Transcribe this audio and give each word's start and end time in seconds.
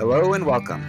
Hello 0.00 0.32
and 0.32 0.46
welcome. 0.46 0.82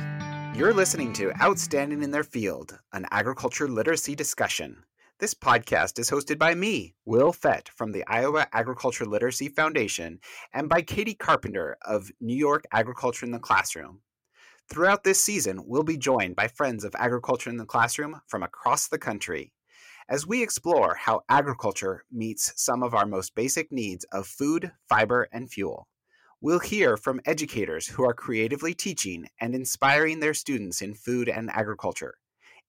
You're 0.55 0.73
listening 0.73 1.11
to 1.15 1.33
Outstanding 1.41 2.01
in 2.01 2.11
Their 2.11 2.23
Field, 2.23 2.79
an 2.93 3.05
agriculture 3.11 3.67
literacy 3.67 4.15
discussion. 4.15 4.85
This 5.19 5.33
podcast 5.33 5.99
is 5.99 6.09
hosted 6.09 6.39
by 6.39 6.55
me, 6.55 6.95
Will 7.03 7.33
Fett 7.33 7.67
from 7.75 7.91
the 7.91 8.07
Iowa 8.07 8.47
Agriculture 8.53 9.03
Literacy 9.03 9.49
Foundation, 9.49 10.21
and 10.53 10.69
by 10.69 10.81
Katie 10.81 11.13
Carpenter 11.13 11.75
of 11.81 12.09
New 12.21 12.37
York 12.37 12.63
Agriculture 12.71 13.25
in 13.25 13.33
the 13.33 13.39
Classroom. 13.39 13.99
Throughout 14.69 15.03
this 15.03 15.21
season, 15.21 15.63
we'll 15.65 15.83
be 15.83 15.97
joined 15.97 16.37
by 16.37 16.47
friends 16.47 16.85
of 16.85 16.95
Agriculture 16.97 17.49
in 17.49 17.57
the 17.57 17.65
Classroom 17.65 18.21
from 18.29 18.43
across 18.43 18.87
the 18.87 18.97
country 18.97 19.51
as 20.07 20.25
we 20.25 20.41
explore 20.41 20.95
how 20.95 21.19
agriculture 21.27 22.05
meets 22.09 22.53
some 22.55 22.81
of 22.81 22.95
our 22.95 23.05
most 23.05 23.35
basic 23.35 23.73
needs 23.73 24.05
of 24.13 24.25
food, 24.25 24.71
fiber, 24.87 25.27
and 25.33 25.51
fuel. 25.51 25.89
We'll 26.43 26.57
hear 26.57 26.97
from 26.97 27.21
educators 27.25 27.85
who 27.85 28.03
are 28.03 28.15
creatively 28.15 28.73
teaching 28.73 29.27
and 29.39 29.53
inspiring 29.53 30.21
their 30.21 30.33
students 30.33 30.81
in 30.81 30.95
food 30.95 31.29
and 31.29 31.51
agriculture. 31.51 32.15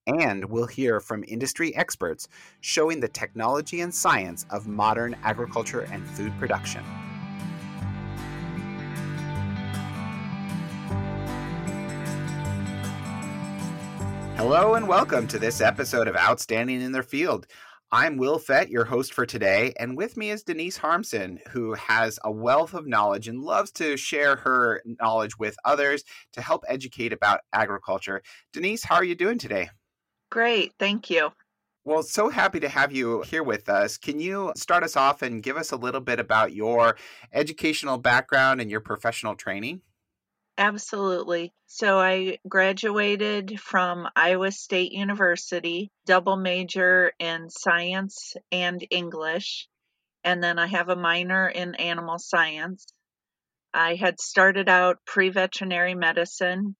And 0.05 0.45
we'll 0.45 0.67
hear 0.67 0.99
from 0.99 1.23
industry 1.27 1.75
experts 1.75 2.27
showing 2.61 2.99
the 2.99 3.07
technology 3.07 3.81
and 3.81 3.91
science 3.91 4.45
of 4.51 4.67
modern 4.67 5.15
agriculture 5.23 5.87
and 5.91 6.05
food 6.05 6.31
production. 6.37 6.83
Hello 14.37 14.75
and 14.75 14.87
welcome 14.87 15.25
to 15.25 15.39
this 15.39 15.61
episode 15.61 16.07
of 16.07 16.15
Outstanding 16.15 16.79
in 16.79 16.91
Their 16.91 17.01
Field. 17.01 17.47
I'm 17.93 18.17
Will 18.17 18.39
Fett, 18.39 18.71
your 18.71 18.85
host 18.85 19.13
for 19.13 19.23
today, 19.23 19.71
and 19.77 19.95
with 19.95 20.17
me 20.17 20.31
is 20.31 20.41
Denise 20.41 20.77
Harmson, 20.77 21.39
who 21.51 21.75
has 21.75 22.17
a 22.23 22.31
wealth 22.31 22.73
of 22.73 22.87
knowledge 22.87 23.27
and 23.27 23.39
loves 23.39 23.71
to 23.73 23.97
share 23.97 24.37
her 24.37 24.81
knowledge 24.99 25.37
with 25.37 25.55
others 25.63 26.03
to 26.31 26.41
help 26.41 26.63
educate 26.67 27.13
about 27.13 27.41
agriculture. 27.53 28.23
Denise, 28.51 28.83
how 28.83 28.95
are 28.95 29.03
you 29.03 29.13
doing 29.13 29.37
today? 29.37 29.69
Great, 30.31 30.73
thank 30.79 31.11
you. 31.11 31.33
Well, 31.85 32.01
so 32.01 32.29
happy 32.29 32.59
to 32.61 32.67
have 32.67 32.91
you 32.91 33.21
here 33.21 33.43
with 33.43 33.69
us. 33.69 33.99
Can 33.99 34.19
you 34.19 34.53
start 34.55 34.83
us 34.83 34.97
off 34.97 35.21
and 35.21 35.43
give 35.43 35.55
us 35.55 35.71
a 35.71 35.77
little 35.77 36.01
bit 36.01 36.19
about 36.19 36.51
your 36.51 36.97
educational 37.31 37.99
background 37.99 38.59
and 38.59 38.71
your 38.71 38.81
professional 38.81 39.35
training? 39.35 39.81
Absolutely. 40.57 41.51
So 41.67 41.99
I 41.99 42.37
graduated 42.47 43.59
from 43.59 44.07
Iowa 44.15 44.51
State 44.51 44.91
University, 44.91 45.91
double 46.05 46.37
major 46.37 47.13
in 47.19 47.49
science 47.49 48.35
and 48.51 48.85
English, 48.91 49.67
and 50.23 50.43
then 50.43 50.59
I 50.59 50.67
have 50.67 50.89
a 50.89 50.95
minor 50.95 51.47
in 51.49 51.75
animal 51.75 52.19
science. 52.19 52.85
I 53.73 53.95
had 53.95 54.19
started 54.21 54.69
out 54.69 54.99
pre 55.05 55.29
veterinary 55.29 55.95
medicine 55.95 56.75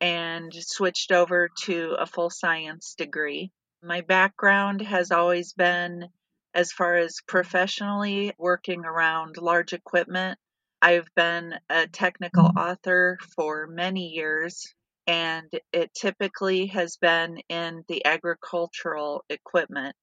and 0.00 0.52
switched 0.54 1.12
over 1.12 1.50
to 1.64 1.96
a 1.98 2.06
full 2.06 2.30
science 2.30 2.94
degree. 2.96 3.50
My 3.82 4.02
background 4.02 4.82
has 4.82 5.10
always 5.10 5.52
been, 5.52 6.08
as 6.54 6.72
far 6.72 6.96
as 6.96 7.18
professionally, 7.26 8.34
working 8.38 8.84
around 8.84 9.36
large 9.38 9.72
equipment 9.74 10.38
I've 10.82 11.08
been 11.14 11.54
a 11.68 11.86
technical 11.86 12.44
mm-hmm. 12.44 12.58
author 12.58 13.18
for 13.36 13.66
many 13.66 14.08
years, 14.08 14.74
and 15.06 15.50
it 15.72 15.92
typically 15.92 16.66
has 16.68 16.96
been 16.96 17.38
in 17.50 17.84
the 17.86 18.06
agricultural 18.06 19.22
equipment. 19.28 19.94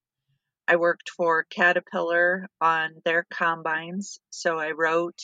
I 0.68 0.76
worked 0.76 1.10
for 1.10 1.46
Caterpillar 1.50 2.48
on 2.62 2.92
their 3.06 3.26
combines, 3.34 4.20
so 4.30 4.60
I 4.60 4.72
wrote 4.72 5.20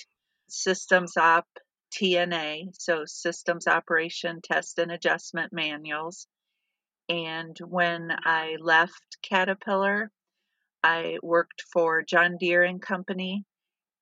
Systems 0.50 1.18
Op 1.18 1.46
TNA, 1.94 2.70
so 2.74 3.04
Systems 3.06 3.68
Operation 3.68 4.42
Test 4.42 4.80
and 4.80 4.92
Adjustment 4.92 5.54
Manuals. 5.54 6.26
And 7.10 7.56
when 7.60 8.10
I 8.12 8.56
left 8.60 9.18
Caterpillar, 9.22 10.10
I 10.84 11.20
worked 11.22 11.62
for 11.72 12.02
John 12.02 12.38
Deere 12.40 12.64
and 12.64 12.82
Company 12.82 13.46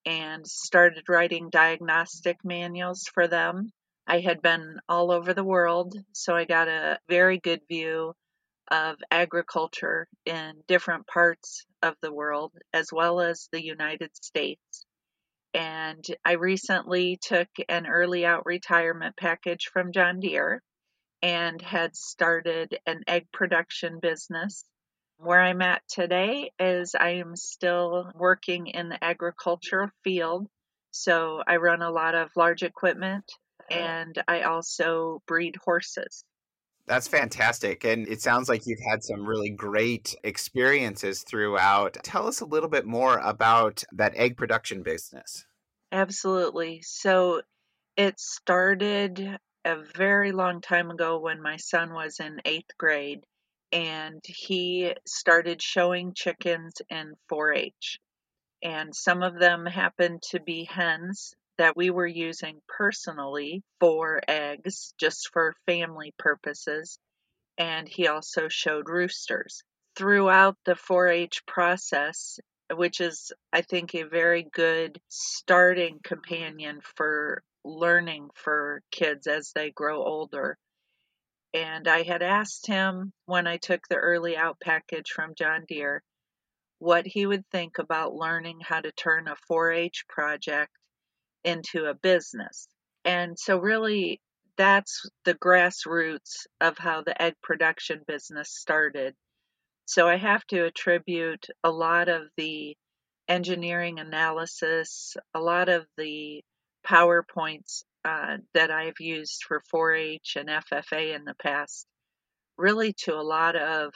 and 0.06 0.46
started 0.48 1.10
writing 1.10 1.50
diagnostic 1.50 2.38
manuals 2.44 3.04
for 3.14 3.28
them. 3.28 3.72
I 4.08 4.20
had 4.20 4.42
been 4.42 4.80
all 4.90 5.12
over 5.12 5.34
the 5.34 5.44
world, 5.44 5.96
so 6.12 6.36
I 6.36 6.46
got 6.46 6.68
a 6.68 7.00
very 7.08 7.38
good 7.38 7.62
view 7.68 8.14
of 8.70 8.98
agriculture 9.12 10.08
in 10.26 10.64
different 10.68 11.06
parts 11.08 11.66
of 11.84 11.96
the 12.02 12.12
world, 12.12 12.54
as 12.74 12.92
well 12.92 13.20
as 13.20 13.50
the 13.52 13.64
United 13.64 14.16
States. 14.16 14.86
And 15.54 16.04
I 16.24 16.34
recently 16.34 17.18
took 17.22 17.50
an 17.68 17.86
early 17.86 18.26
out 18.26 18.46
retirement 18.46 19.18
package 19.18 19.70
from 19.72 19.92
John 19.92 20.20
Deere 20.22 20.62
and 21.22 21.62
had 21.62 21.96
started 21.96 22.80
an 22.86 23.04
egg 23.08 23.28
production 23.32 24.00
business 24.02 24.64
where 25.22 25.42
I'm 25.42 25.62
at 25.62 25.82
today 25.88 26.52
is 26.60 26.96
I 26.96 27.16
am 27.16 27.36
still 27.36 28.12
working 28.16 28.68
in 28.68 28.90
the 28.90 29.04
agricultural 29.04 29.90
field. 30.04 30.48
So 30.92 31.42
I 31.48 31.58
run 31.58 31.82
a 31.82 31.92
lot 31.92 32.16
of 32.16 32.30
large 32.36 32.64
equipment 32.64 33.32
uh-huh. 33.72 33.80
and 33.80 34.24
I 34.28 34.42
also 34.42 35.22
breed 35.28 35.56
horses. 35.64 36.24
That's 36.88 37.08
fantastic. 37.08 37.86
And 37.86 38.08
it 38.08 38.22
sounds 38.22 38.50
like 38.50 38.64
you've 38.66 38.80
had 38.90 39.04
some 39.04 39.26
really 39.26 39.50
great 39.52 40.16
experiences 40.24 41.24
throughout. 41.24 41.98
Tell 42.04 42.28
us 42.28 42.42
a 42.42 42.46
little 42.46 42.70
bit 42.70 42.86
more 42.86 43.18
about 43.20 43.84
that 43.94 44.14
egg 44.16 44.36
production 44.36 44.82
business. 44.82 45.46
Absolutely. 45.92 46.82
So 46.82 47.42
it 47.96 48.20
started 48.20 49.38
a 49.64 49.76
very 49.96 50.32
long 50.32 50.62
time 50.62 50.90
ago 50.90 51.20
when 51.20 51.42
my 51.42 51.58
son 51.58 51.94
was 51.94 52.20
in 52.20 52.42
eighth 52.46 52.78
grade 52.78 53.22
and 53.72 54.22
he 54.26 54.94
started 55.06 55.62
showing 55.62 56.14
chickens 56.14 56.74
in 56.90 57.14
4 57.30 57.54
H. 57.54 58.00
And 58.64 58.96
some 58.96 59.24
of 59.24 59.40
them 59.40 59.66
happened 59.66 60.22
to 60.32 60.40
be 60.40 60.66
hens 60.66 61.34
that 61.58 61.76
we 61.76 61.90
were 61.90 62.08
using 62.08 62.62
personally 62.68 63.64
for 63.80 64.22
eggs, 64.28 64.94
just 65.00 65.30
for 65.34 65.56
family 65.66 66.14
purposes. 66.18 67.00
And 67.58 67.88
he 67.88 68.08
also 68.08 68.48
showed 68.50 68.90
roosters. 68.90 69.64
Throughout 69.96 70.58
the 70.66 70.76
4 70.76 71.08
H 71.08 71.46
process, 71.46 72.40
which 72.74 73.02
is, 73.02 73.32
I 73.52 73.62
think, 73.62 73.94
a 73.94 74.04
very 74.04 74.44
good 74.52 75.00
starting 75.10 76.00
companion 76.04 76.80
for 76.96 77.44
learning 77.64 78.30
for 78.34 78.82
kids 78.92 79.28
as 79.28 79.52
they 79.54 79.72
grow 79.72 80.04
older 80.04 80.58
and 81.54 81.88
I 81.88 82.04
had 82.04 82.22
asked 82.22 82.68
him 82.68 83.12
when 83.26 83.48
I 83.48 83.58
took 83.58 83.88
the 83.88 83.98
early 83.98 84.38
out 84.38 84.60
package 84.60 85.12
from 85.12 85.36
John 85.36 85.66
Deere 85.68 86.04
what 86.80 87.06
he 87.06 87.26
would 87.26 87.46
think 87.52 87.78
about 87.78 88.16
learning 88.16 88.60
how 88.62 88.82
to 88.82 88.92
turn 88.94 89.28
a 89.28 89.36
4 89.48 89.72
H 89.72 90.06
project 90.10 90.72
into 91.44 91.86
a 91.86 91.94
business. 91.94 92.68
And 93.06 93.38
so, 93.38 93.58
really, 93.58 94.22
that's 94.58 95.10
the 95.26 95.36
grassroots 95.36 96.48
of 96.60 96.78
how 96.78 97.02
the 97.04 97.20
egg 97.22 97.36
production 97.44 98.02
business 98.08 98.50
started. 98.52 99.16
So, 99.86 100.08
I 100.08 100.18
have 100.18 100.46
to 100.48 100.66
attribute 100.66 101.48
a 101.64 101.72
lot 101.72 102.10
of 102.10 102.24
the 102.38 102.76
engineering 103.28 104.00
analysis, 104.00 105.16
a 105.34 105.40
lot 105.40 105.70
of 105.70 105.86
the 105.98 106.44
PowerPoints 106.86 107.84
uh, 108.04 108.38
that 108.54 108.72
I've 108.72 109.00
used 109.00 109.44
for 109.48 109.62
4 109.70 109.94
H 109.94 110.38
and 110.38 110.50
FFA 110.50 111.16
in 111.16 111.26
the 111.26 111.36
past, 111.42 111.86
really 112.58 112.94
to 113.04 113.16
a 113.16 113.22
lot 113.22 113.56
of 113.56 113.94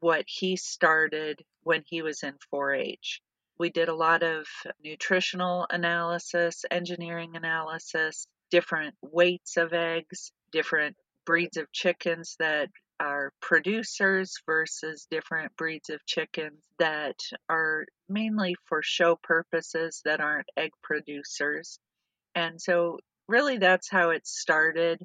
what 0.00 0.24
he 0.26 0.56
started 0.56 1.40
when 1.62 1.82
he 1.86 2.02
was 2.02 2.22
in 2.22 2.34
4 2.50 2.74
H. 2.74 3.20
We 3.58 3.70
did 3.70 3.88
a 3.88 3.94
lot 3.94 4.22
of 4.22 4.46
nutritional 4.82 5.66
analysis, 5.70 6.64
engineering 6.70 7.32
analysis, 7.34 8.26
different 8.50 8.94
weights 9.02 9.56
of 9.56 9.72
eggs, 9.72 10.32
different 10.50 10.96
breeds 11.26 11.56
of 11.56 11.70
chickens 11.70 12.36
that 12.38 12.68
are 12.98 13.32
producers 13.40 14.34
versus 14.46 15.06
different 15.10 15.56
breeds 15.56 15.88
of 15.88 16.04
chickens 16.06 16.58
that 16.78 17.16
are 17.48 17.86
mainly 18.08 18.54
for 18.66 18.82
show 18.82 19.16
purposes 19.22 20.02
that 20.04 20.20
aren't 20.20 20.48
egg 20.56 20.70
producers. 20.82 21.78
And 22.34 22.60
so 22.60 22.98
really 23.30 23.58
that's 23.58 23.88
how 23.88 24.10
it 24.10 24.26
started. 24.26 25.00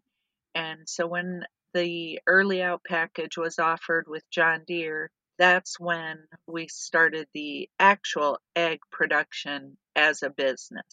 And 0.53 0.79
so 0.87 1.07
when 1.07 1.45
the 1.73 2.19
early 2.27 2.61
out 2.61 2.81
package 2.87 3.37
was 3.37 3.59
offered 3.59 4.05
with 4.07 4.23
John 4.31 4.63
Deere, 4.65 5.11
that's 5.37 5.79
when 5.79 6.17
we 6.47 6.67
started 6.67 7.27
the 7.33 7.69
actual 7.79 8.39
egg 8.55 8.79
production 8.91 9.77
as 9.95 10.23
a 10.23 10.29
business. 10.29 10.85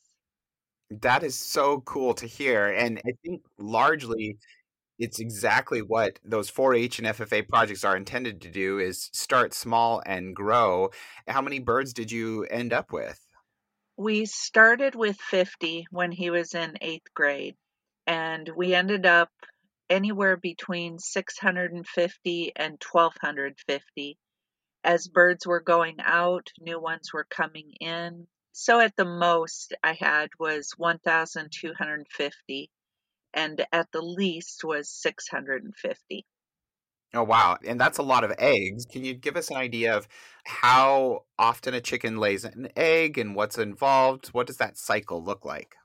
That 0.91 1.23
is 1.23 1.39
so 1.39 1.81
cool 1.81 2.13
to 2.15 2.27
hear. 2.27 2.67
And 2.67 3.01
I 3.07 3.13
think 3.25 3.43
largely 3.59 4.39
it's 4.99 5.21
exactly 5.21 5.81
what 5.81 6.19
those 6.25 6.51
4-H 6.51 6.99
and 6.99 7.09
FFA 7.09 7.49
projects 7.49 7.85
are 7.85 7.97
intended 7.97 8.43
to 8.43 8.51
do 8.51 8.79
is 8.79 9.09
start 9.13 9.55
small 9.55 10.03
and 10.05 10.37
grow. 10.37 10.91
How 11.27 11.41
many 11.41 11.61
birds 11.61 11.93
did 11.93 12.13
you 12.13 12.45
end 12.51 12.73
up 12.73 12.93
with? 12.93 13.27
We 13.97 14.27
started 14.27 14.95
with 14.95 15.21
50 15.21 15.87
when 15.91 16.13
he 16.13 16.31
was 16.31 16.55
in 16.55 16.79
eighth 16.81 17.13
grade. 17.15 17.57
And 18.07 18.49
we 18.57 18.75
ended 18.75 19.07
up 19.07 19.31
anywhere 19.91 20.37
between 20.37 20.99
650 20.99 22.53
and 22.57 22.83
1250. 22.91 24.19
As 24.85 25.07
birds 25.07 25.47
were 25.47 25.61
going 25.61 25.97
out, 26.01 26.49
new 26.59 26.81
ones 26.81 27.13
were 27.13 27.27
coming 27.31 27.75
in. 27.81 28.27
So 28.53 28.81
at 28.81 28.97
the 28.97 29.05
most 29.05 29.75
I 29.83 29.93
had 29.93 30.31
was 30.39 30.73
1,250, 30.77 32.71
and 33.35 33.67
at 33.73 33.93
the 33.93 34.03
least 34.03 34.65
was 34.65 34.91
650. 34.91 36.27
Oh, 37.15 37.25
wow. 37.25 37.59
And 37.67 37.79
that's 37.79 37.99
a 37.99 38.03
lot 38.03 38.25
of 38.25 38.33
eggs. 38.39 38.87
Can 38.87 39.05
you 39.05 39.13
give 39.15 39.37
us 39.37 39.51
an 39.51 39.57
idea 39.57 39.95
of 39.97 40.09
how 40.45 41.25
often 41.39 41.75
a 41.75 41.81
chicken 41.81 42.17
lays 42.17 42.45
an 42.45 42.69
egg 42.75 43.19
and 43.19 43.37
what's 43.37 43.59
involved? 43.59 44.29
What 44.29 44.47
does 44.47 44.57
that 44.57 44.79
cycle 44.79 45.23
look 45.23 45.45
like? 45.45 45.77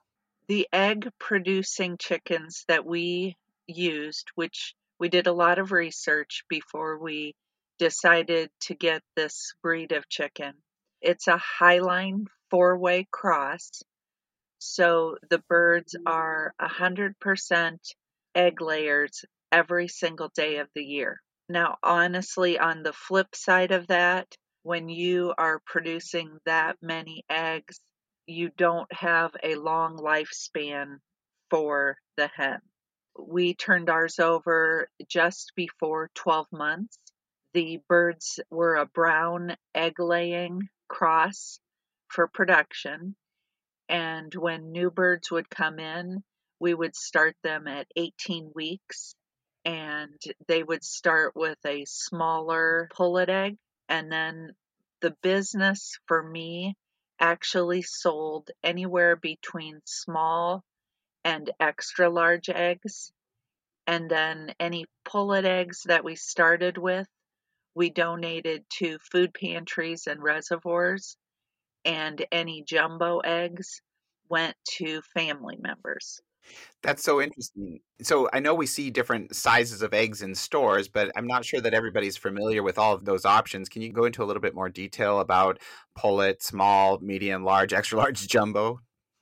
The 0.47 0.67
egg 0.71 1.09
producing 1.19 1.97
chickens 1.97 2.63
that 2.69 2.85
we 2.85 3.35
used, 3.67 4.29
which 4.35 4.73
we 4.99 5.09
did 5.09 5.27
a 5.27 5.33
lot 5.33 5.59
of 5.59 5.73
research 5.73 6.43
before 6.47 6.97
we 6.97 7.35
decided 7.77 8.49
to 8.61 8.73
get 8.73 9.03
this 9.17 9.53
breed 9.61 9.91
of 9.91 10.07
chicken. 10.07 10.53
It's 11.01 11.27
a 11.27 11.37
Hy-Line 11.37 12.27
four 12.49 12.77
way 12.77 13.05
cross. 13.11 13.83
So 14.59 15.17
the 15.29 15.43
birds 15.49 15.95
are 16.05 16.53
100% 16.59 17.77
egg 18.33 18.61
layers 18.61 19.25
every 19.51 19.87
single 19.87 20.29
day 20.29 20.57
of 20.57 20.67
the 20.73 20.83
year. 20.83 21.21
Now, 21.49 21.77
honestly, 21.81 22.59
on 22.59 22.83
the 22.83 22.93
flip 22.93 23.35
side 23.35 23.71
of 23.71 23.87
that, 23.87 24.35
when 24.63 24.89
you 24.89 25.33
are 25.37 25.61
producing 25.65 26.39
that 26.45 26.75
many 26.81 27.23
eggs, 27.29 27.79
you 28.25 28.49
don't 28.57 28.91
have 28.91 29.31
a 29.41 29.55
long 29.55 29.97
lifespan 29.97 30.97
for 31.49 31.97
the 32.17 32.27
hen. 32.35 32.59
We 33.17 33.53
turned 33.53 33.89
ours 33.89 34.19
over 34.19 34.89
just 35.07 35.53
before 35.55 36.11
12 36.15 36.47
months. 36.51 36.99
The 37.53 37.79
birds 37.87 38.39
were 38.51 38.75
a 38.75 38.85
brown 38.85 39.55
egg 39.73 39.99
laying 39.99 40.67
cross 40.89 41.59
for 42.09 42.27
production. 42.27 43.15
And 43.87 44.35
when 44.35 44.73
new 44.73 44.91
birds 44.91 45.31
would 45.31 45.49
come 45.49 45.79
in, 45.79 46.23
we 46.59 46.73
would 46.73 46.95
start 46.95 47.37
them 47.43 47.67
at 47.67 47.87
18 47.95 48.51
weeks 48.53 49.15
and 49.67 50.17
they 50.47 50.63
would 50.63 50.83
start 50.83 51.35
with 51.35 51.57
a 51.65 51.83
smaller 51.83 52.87
pullet 52.95 53.27
egg. 53.27 53.57
And 53.89 54.09
then 54.09 54.51
the 55.01 55.13
business 55.21 55.99
for 56.07 56.23
me 56.23 56.75
actually 57.19 57.81
sold 57.81 58.49
anywhere 58.63 59.17
between 59.17 59.81
small 59.83 60.63
and 61.25 61.51
extra 61.59 62.09
large 62.09 62.47
eggs. 62.47 63.11
And 63.85 64.09
then 64.09 64.53
any 64.57 64.85
pullet 65.03 65.43
eggs 65.43 65.83
that 65.87 66.05
we 66.05 66.15
started 66.15 66.77
with, 66.77 67.07
we 67.75 67.89
donated 67.89 68.63
to 68.79 68.99
food 69.11 69.33
pantries 69.33 70.07
and 70.07 70.23
reservoirs. 70.23 71.17
And 71.83 72.25
any 72.31 72.63
jumbo 72.65 73.19
eggs 73.19 73.81
went 74.29 74.55
to 74.77 75.01
family 75.13 75.57
members. 75.59 76.21
That's 76.83 77.03
so 77.03 77.21
interesting. 77.21 77.79
So 78.01 78.29
I 78.31 78.39
know 78.39 78.53
we 78.53 78.67
see 78.67 78.89
different 78.89 79.35
sizes 79.35 79.81
of 79.81 79.93
eggs 79.93 80.21
in 80.21 80.35
stores, 80.35 80.87
but 80.87 81.11
I'm 81.15 81.27
not 81.27 81.43
sure 81.43 81.59
that 81.61 81.73
everybody's 81.73 82.17
familiar 82.17 82.63
with 82.63 82.77
all 82.77 82.93
of 82.93 83.05
those 83.05 83.25
options. 83.25 83.67
Can 83.67 83.81
you 83.81 83.91
go 83.91 84.05
into 84.05 84.23
a 84.23 84.25
little 84.25 84.41
bit 84.41 84.55
more 84.55 84.69
detail 84.69 85.19
about 85.19 85.59
pullet, 85.95 86.43
small, 86.43 86.99
medium, 86.99 87.43
large, 87.43 87.73
extra 87.73 87.97
large, 87.97 88.27
jumbo? 88.27 88.79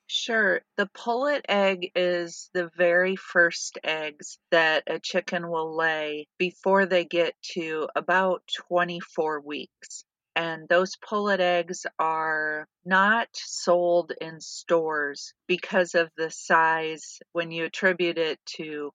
Sure. 0.08 0.62
The 0.78 0.88
pullet 0.94 1.46
egg 1.50 1.92
is 1.96 2.50
the 2.54 2.70
very 2.78 3.16
first 3.16 3.80
eggs 3.84 4.38
that 4.52 4.84
a 4.86 5.00
chicken 5.00 5.50
will 5.50 5.76
lay 5.76 6.28
before 6.38 6.86
they 6.86 7.06
get 7.06 7.34
to 7.54 7.88
about 7.96 8.44
24 8.68 9.42
weeks 9.42 10.06
and 10.36 10.68
those 10.68 10.96
pullet 10.98 11.40
eggs 11.40 11.86
are 12.00 12.68
not 12.86 13.30
sold 13.34 14.12
in 14.20 14.40
stores 14.42 15.34
because 15.48 15.96
of 15.96 16.10
the 16.18 16.30
size. 16.30 17.20
When 17.32 17.52
you 17.52 17.66
attribute 17.66 18.18
it 18.18 18.40
to 18.58 18.92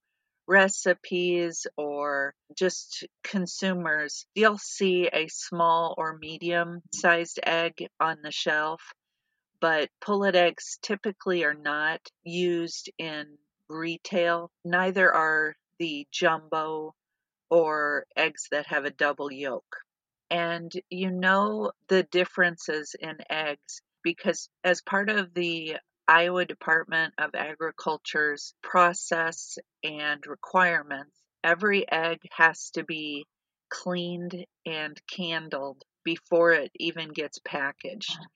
recipes 0.46 1.66
or 1.76 2.34
just 2.56 3.06
consumers 3.22 4.26
you'll 4.34 4.58
see 4.58 5.08
a 5.12 5.28
small 5.28 5.94
or 5.96 6.18
medium 6.18 6.82
sized 6.92 7.38
egg 7.44 7.86
on 8.00 8.16
the 8.22 8.32
shelf 8.32 8.82
but 9.60 9.90
pullet 10.00 10.34
eggs 10.34 10.78
typically 10.82 11.44
are 11.44 11.54
not 11.54 12.00
used 12.24 12.90
in 12.98 13.26
retail. 13.68 14.50
Neither 14.64 15.12
are 15.12 15.54
the 15.78 16.06
jumbo 16.10 16.94
or 17.50 18.06
eggs 18.16 18.48
that 18.50 18.66
have 18.66 18.84
a 18.84 18.90
double 18.90 19.30
yolk 19.30 19.76
and 20.30 20.72
you 20.88 21.10
know 21.10 21.72
the 21.88 22.02
differences 22.04 22.94
in 22.98 23.16
eggs 23.28 23.82
because 24.02 24.48
as 24.64 24.80
part 24.82 25.10
of 25.10 25.34
the 25.34 25.76
Iowa 26.08 26.44
Department 26.44 27.14
of 27.18 27.34
Agriculture's 27.34 28.54
process 28.62 29.58
and 29.84 30.26
requirements, 30.26 31.16
every 31.44 31.90
egg 31.90 32.18
has 32.32 32.70
to 32.70 32.82
be 32.82 33.26
cleaned 33.68 34.44
and 34.66 35.00
candled 35.06 35.84
before 36.04 36.52
it 36.52 36.72
even 36.74 37.10
gets 37.10 37.38
packaged. 37.38 38.10
Mm. 38.10 38.26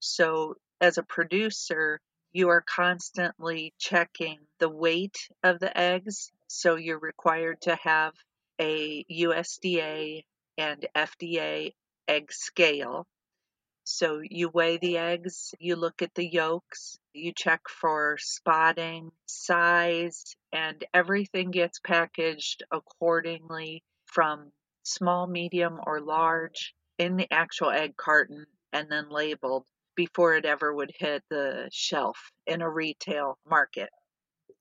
So, 0.00 0.54
as 0.80 0.96
a 0.96 1.02
producer, 1.02 2.00
you 2.32 2.48
are 2.48 2.62
constantly 2.62 3.74
checking 3.78 4.38
the 4.58 4.70
weight 4.70 5.16
of 5.42 5.58
the 5.58 5.76
eggs. 5.76 6.30
So, 6.46 6.76
you're 6.76 6.98
required 6.98 7.60
to 7.62 7.76
have 7.82 8.14
a 8.58 9.04
USDA 9.10 10.24
and 10.58 10.86
FDA 10.94 11.72
egg 12.08 12.32
scale. 12.32 13.06
So 13.84 14.20
you 14.22 14.50
weigh 14.50 14.76
the 14.76 14.98
eggs, 14.98 15.54
you 15.58 15.76
look 15.76 16.02
at 16.02 16.14
the 16.14 16.26
yolks, 16.26 16.98
you 17.14 17.32
check 17.34 17.62
for 17.70 18.18
spotting, 18.20 19.12
size, 19.24 20.36
and 20.52 20.84
everything 20.92 21.50
gets 21.50 21.80
packaged 21.80 22.64
accordingly 22.70 23.82
from 24.04 24.52
small, 24.82 25.26
medium, 25.26 25.80
or 25.86 26.00
large 26.00 26.74
in 26.98 27.16
the 27.16 27.32
actual 27.32 27.70
egg 27.70 27.96
carton 27.96 28.44
and 28.72 28.90
then 28.90 29.08
labeled 29.08 29.64
before 29.94 30.34
it 30.34 30.44
ever 30.44 30.74
would 30.74 30.92
hit 30.98 31.22
the 31.30 31.68
shelf 31.72 32.30
in 32.46 32.60
a 32.60 32.70
retail 32.70 33.38
market. 33.48 33.88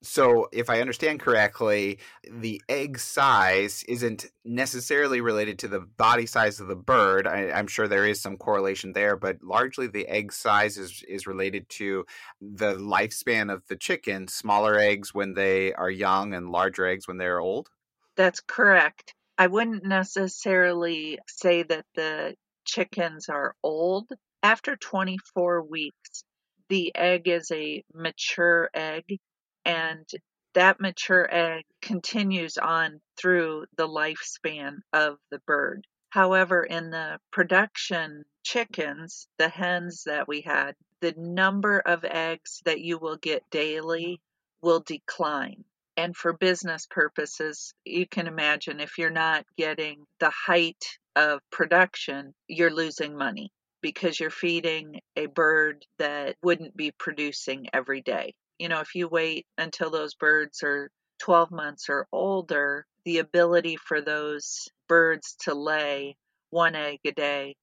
So, 0.03 0.47
if 0.51 0.69
I 0.69 0.79
understand 0.79 1.19
correctly, 1.19 1.97
the 2.29 2.61
egg 2.69 2.99
size 2.99 3.83
isn't 3.87 4.27
necessarily 4.45 5.21
related 5.21 5.57
to 5.59 5.67
the 5.67 5.79
body 5.79 6.27
size 6.27 6.59
of 6.59 6.67
the 6.67 6.75
bird. 6.75 7.25
I, 7.25 7.45
am 7.57 7.65
sure 7.65 7.87
there 7.87 8.05
is 8.05 8.21
some 8.21 8.37
correlation 8.37 8.93
there, 8.93 9.15
but 9.15 9.41
largely 9.41 9.87
the 9.87 10.07
egg 10.07 10.31
size 10.31 10.77
is, 10.77 11.03
is 11.07 11.25
related 11.25 11.67
to 11.69 12.05
the 12.39 12.75
lifespan 12.75 13.51
of 13.51 13.65
the 13.67 13.75
chicken. 13.75 14.27
Smaller 14.27 14.77
eggs 14.77 15.15
when 15.15 15.33
they 15.33 15.73
are 15.73 15.89
young, 15.89 16.35
and 16.35 16.51
larger 16.51 16.85
eggs 16.85 17.07
when 17.07 17.17
they're 17.17 17.39
old. 17.39 17.69
That's 18.15 18.39
correct. 18.39 19.15
I 19.37 19.47
wouldn't 19.47 19.83
necessarily 19.83 21.17
say 21.27 21.63
that 21.63 21.85
the 21.95 22.35
chickens 22.65 23.29
are 23.29 23.55
old. 23.63 24.11
After 24.43 24.75
24 24.75 25.63
weeks, 25.63 26.23
the 26.69 26.95
egg 26.95 27.27
is 27.27 27.49
a 27.51 27.83
mature 27.93 28.69
egg 28.75 29.19
and 29.67 30.09
that 30.53 30.79
mature 30.79 31.27
egg 31.29 31.65
continues 31.81 32.57
on 32.57 33.01
through 33.17 33.65
the 33.75 33.87
lifespan 33.87 34.77
of 34.93 35.17
the 35.29 35.39
bird. 35.45 35.85
However, 36.09 36.63
in 36.63 36.89
the 36.89 37.19
production 37.31 38.23
chickens, 38.43 39.27
the 39.37 39.49
hens 39.49 40.03
that 40.05 40.27
we 40.27 40.41
had, 40.41 40.75
the 41.01 41.13
number 41.17 41.79
of 41.79 42.05
eggs 42.05 42.61
that 42.63 42.79
you 42.79 42.97
will 42.97 43.17
get 43.17 43.43
daily 43.51 44.21
will 44.61 44.79
decline. 44.79 45.65
And 45.97 46.15
for 46.15 46.31
business 46.31 46.87
purposes, 46.89 47.73
you 47.83 48.07
can 48.07 48.25
imagine 48.25 48.79
if 48.79 48.97
you're 48.97 49.09
not 49.09 49.45
getting 49.57 50.05
the 50.19 50.31
height 50.31 50.97
of 51.15 51.41
production, 51.51 52.33
you're 52.47 52.73
losing 52.73 53.17
money 53.17 53.51
because 53.81 54.19
you're 54.19 54.29
feeding 54.29 55.01
a 55.17 55.25
bird 55.25 55.85
that 55.99 56.37
wouldn't 56.41 56.75
be 56.77 56.91
producing 56.91 57.67
every 57.73 58.01
day 58.01 58.33
you 58.59 58.69
know, 58.69 58.81
if 58.81 58.95
you 58.95 59.07
wait 59.07 59.45
until 59.57 59.89
those 59.91 60.15
birds 60.15 60.63
are 60.63 60.89
12 61.19 61.51
months 61.51 61.89
or 61.89 62.07
older, 62.11 62.85
the 63.05 63.19
ability 63.19 63.77
for 63.77 64.01
those 64.01 64.67
birds 64.87 65.35
to 65.41 65.53
lay 65.53 66.17
one 66.51 66.75
egg 66.75 66.99
a 67.05 67.11
day 67.11 67.55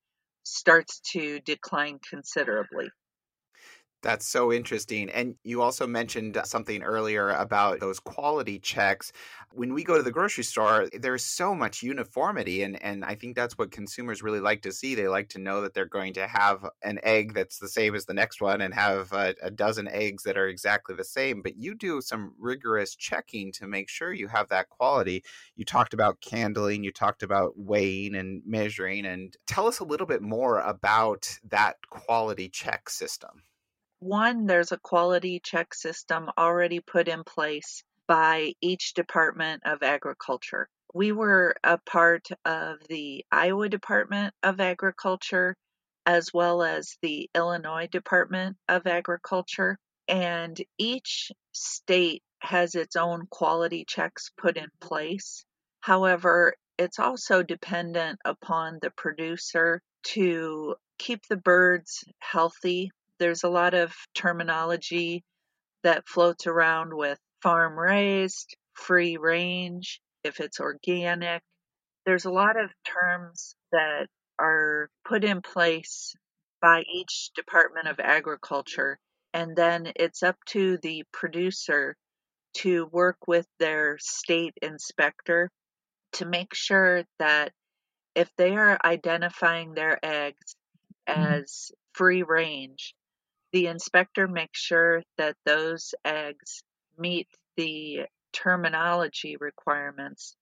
starts 0.44 1.00
to 1.12 1.40
decline 1.40 1.98
considerably. 2.10 2.88
That's 4.04 4.26
so 4.26 4.52
interesting. 4.52 5.08
And 5.08 5.36
you 5.44 5.62
also 5.62 5.86
mentioned 5.86 6.36
uh, 6.36 6.42
something 6.42 6.82
earlier 6.82 7.30
about 7.30 7.80
those 7.80 7.98
quality 7.98 8.58
checks. 8.58 9.12
When 9.50 9.72
we 9.72 9.82
go 9.82 9.96
to 9.96 10.02
the 10.02 10.10
grocery 10.10 10.44
store, 10.44 10.90
there's 10.92 11.24
so 11.24 11.54
much 11.54 11.82
uniformity. 11.82 12.62
And, 12.64 12.80
and 12.82 13.02
I 13.02 13.14
think 13.14 13.34
that's 13.34 13.56
what 13.56 13.70
consumers 13.70 14.22
really 14.22 14.40
like 14.40 14.60
to 14.62 14.72
see. 14.72 14.94
They 14.94 15.08
like 15.08 15.30
to 15.30 15.38
know 15.38 15.62
that 15.62 15.72
they're 15.72 15.86
going 15.86 16.12
to 16.14 16.26
have 16.26 16.66
an 16.82 17.00
egg 17.02 17.32
that's 17.32 17.58
the 17.58 17.68
same 17.68 17.94
as 17.94 18.04
the 18.04 18.12
next 18.12 18.42
one 18.42 18.60
and 18.60 18.74
have 18.74 19.10
a, 19.14 19.34
a 19.42 19.50
dozen 19.50 19.88
eggs 19.88 20.24
that 20.24 20.36
are 20.36 20.48
exactly 20.48 20.94
the 20.94 21.02
same. 21.02 21.40
But 21.40 21.56
you 21.56 21.74
do 21.74 22.02
some 22.02 22.34
rigorous 22.38 22.94
checking 22.94 23.52
to 23.52 23.66
make 23.66 23.88
sure 23.88 24.12
you 24.12 24.28
have 24.28 24.50
that 24.50 24.68
quality. 24.68 25.24
You 25.56 25.64
talked 25.64 25.94
about 25.94 26.20
candling, 26.20 26.84
you 26.84 26.92
talked 26.92 27.22
about 27.22 27.54
weighing 27.56 28.14
and 28.14 28.42
measuring. 28.44 29.06
And 29.06 29.34
tell 29.46 29.66
us 29.66 29.78
a 29.78 29.84
little 29.84 30.06
bit 30.06 30.20
more 30.20 30.60
about 30.60 31.38
that 31.48 31.76
quality 31.88 32.50
check 32.50 32.90
system. 32.90 33.44
One, 34.04 34.44
there's 34.44 34.70
a 34.70 34.76
quality 34.76 35.40
check 35.42 35.72
system 35.72 36.30
already 36.36 36.80
put 36.80 37.08
in 37.08 37.24
place 37.24 37.82
by 38.06 38.52
each 38.60 38.92
Department 38.92 39.62
of 39.64 39.82
Agriculture. 39.82 40.68
We 40.92 41.12
were 41.12 41.56
a 41.64 41.78
part 41.78 42.28
of 42.44 42.86
the 42.86 43.24
Iowa 43.32 43.70
Department 43.70 44.34
of 44.42 44.60
Agriculture 44.60 45.56
as 46.04 46.34
well 46.34 46.62
as 46.62 46.98
the 47.00 47.30
Illinois 47.34 47.86
Department 47.86 48.58
of 48.68 48.86
Agriculture, 48.86 49.78
and 50.06 50.60
each 50.76 51.32
state 51.52 52.22
has 52.40 52.74
its 52.74 52.96
own 52.96 53.26
quality 53.30 53.86
checks 53.88 54.30
put 54.36 54.58
in 54.58 54.68
place. 54.82 55.46
However, 55.80 56.56
it's 56.76 56.98
also 56.98 57.42
dependent 57.42 58.18
upon 58.26 58.80
the 58.82 58.90
producer 58.90 59.80
to 60.08 60.76
keep 60.98 61.26
the 61.26 61.38
birds 61.38 62.04
healthy 62.18 62.90
there's 63.24 63.42
a 63.42 63.48
lot 63.48 63.72
of 63.72 63.90
terminology 64.14 65.24
that 65.82 66.06
floats 66.06 66.46
around 66.46 66.92
with 66.92 67.18
farm 67.42 67.78
raised, 67.78 68.54
free 68.74 69.16
range, 69.16 70.02
if 70.24 70.40
it's 70.40 70.60
organic. 70.60 71.40
There's 72.04 72.26
a 72.26 72.30
lot 72.30 72.60
of 72.60 72.68
terms 72.84 73.56
that 73.72 74.08
are 74.38 74.90
put 75.08 75.24
in 75.24 75.40
place 75.40 76.14
by 76.60 76.82
each 76.82 77.30
Department 77.34 77.88
of 77.88 77.98
Agriculture, 77.98 78.98
and 79.32 79.56
then 79.56 79.90
it's 79.96 80.22
up 80.22 80.36
to 80.48 80.76
the 80.82 81.04
producer 81.10 81.96
to 82.58 82.84
work 82.92 83.16
with 83.26 83.46
their 83.58 83.96
state 84.00 84.52
inspector 84.60 85.50
to 86.12 86.26
make 86.26 86.52
sure 86.52 87.04
that 87.18 87.52
if 88.14 88.28
they 88.36 88.54
are 88.54 88.78
identifying 88.84 89.72
their 89.72 89.98
eggs 90.04 90.56
mm-hmm. 91.08 91.22
as 91.22 91.72
free 91.94 92.22
range, 92.22 92.94
the 93.54 93.68
inspector 93.68 94.26
makes 94.26 94.58
sure 94.58 95.04
that 95.16 95.36
those 95.46 95.94
eggs 96.04 96.64
meet 96.98 97.28
the 97.56 98.00
terminology 98.32 99.36
requirements 99.38 100.34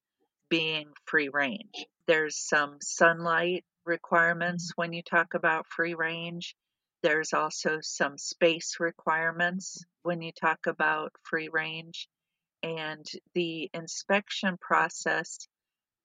being 0.49 0.87
free 1.05 1.29
range. 1.29 1.85
There's 2.07 2.39
some 2.39 2.79
sunlight 2.81 3.67
requirements 3.85 4.71
mm-hmm. 4.71 4.81
when 4.81 4.93
you 4.95 5.03
talk 5.03 5.35
about 5.35 5.67
free 5.67 5.93
range. 5.93 6.57
There's 7.03 7.35
also 7.35 7.81
some 7.83 8.17
space 8.17 8.77
requirements 8.81 9.85
when 10.05 10.23
you 10.23 10.33
talk 10.33 10.61
about 10.67 11.13
free 11.23 11.51
range. 11.53 12.09
And 12.63 13.05
the 13.35 13.69
inspection 13.75 14.57
process, 14.59 15.49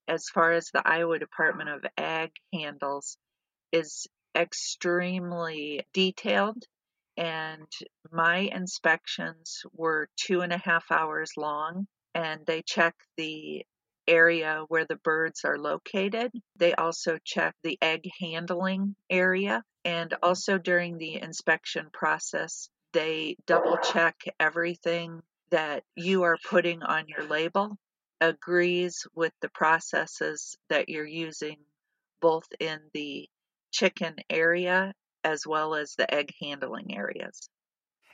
as 0.10 0.28
far 0.28 0.52
as 0.52 0.72
the 0.74 0.86
Iowa 0.86 1.20
Department 1.20 1.70
of 1.70 1.86
Ag 1.98 2.32
handles, 2.54 3.18
is 3.72 4.08
extremely 4.36 5.88
detailed 5.94 6.66
and 7.18 7.68
my 8.12 8.38
inspections 8.38 9.64
were 9.74 10.08
two 10.16 10.42
and 10.42 10.54
a 10.54 10.58
half 10.58 10.86
hours 10.92 11.32
long 11.36 11.88
and 12.14 12.46
they 12.46 12.62
check 12.62 12.96
the 13.18 13.66
area 14.08 14.64
where 14.70 14.86
the 14.86 14.96
birds 14.96 15.44
are 15.44 15.58
located. 15.58 16.32
They 16.56 16.74
also 16.74 17.18
check 17.24 17.56
the 17.64 17.78
egg 17.82 18.10
handling 18.22 18.96
area 19.10 19.64
and 19.84 20.14
also 20.24 20.58
during 20.58 20.98
the 20.98 21.22
inspection 21.22 21.90
process 21.92 22.70
they 22.94 23.36
double 23.46 23.78
check 23.78 24.16
everything 24.40 25.22
that 25.52 25.84
you 25.96 26.24
are 26.24 26.38
putting 26.50 26.84
on 26.84 27.08
your 27.08 27.28
label 27.28 27.78
agrees 28.20 29.06
with 29.14 29.34
the 29.42 29.50
processes 29.50 30.58
that 30.70 30.90
you're 30.90 31.06
using 31.06 31.58
both 32.22 32.48
in 32.60 32.80
the 32.94 33.30
chicken 33.72 34.16
area 34.30 34.94
as 35.28 35.46
well 35.46 35.76
as 35.76 35.94
the 35.96 36.12
egg 36.14 36.34
handling 36.42 36.96
areas. 36.96 37.50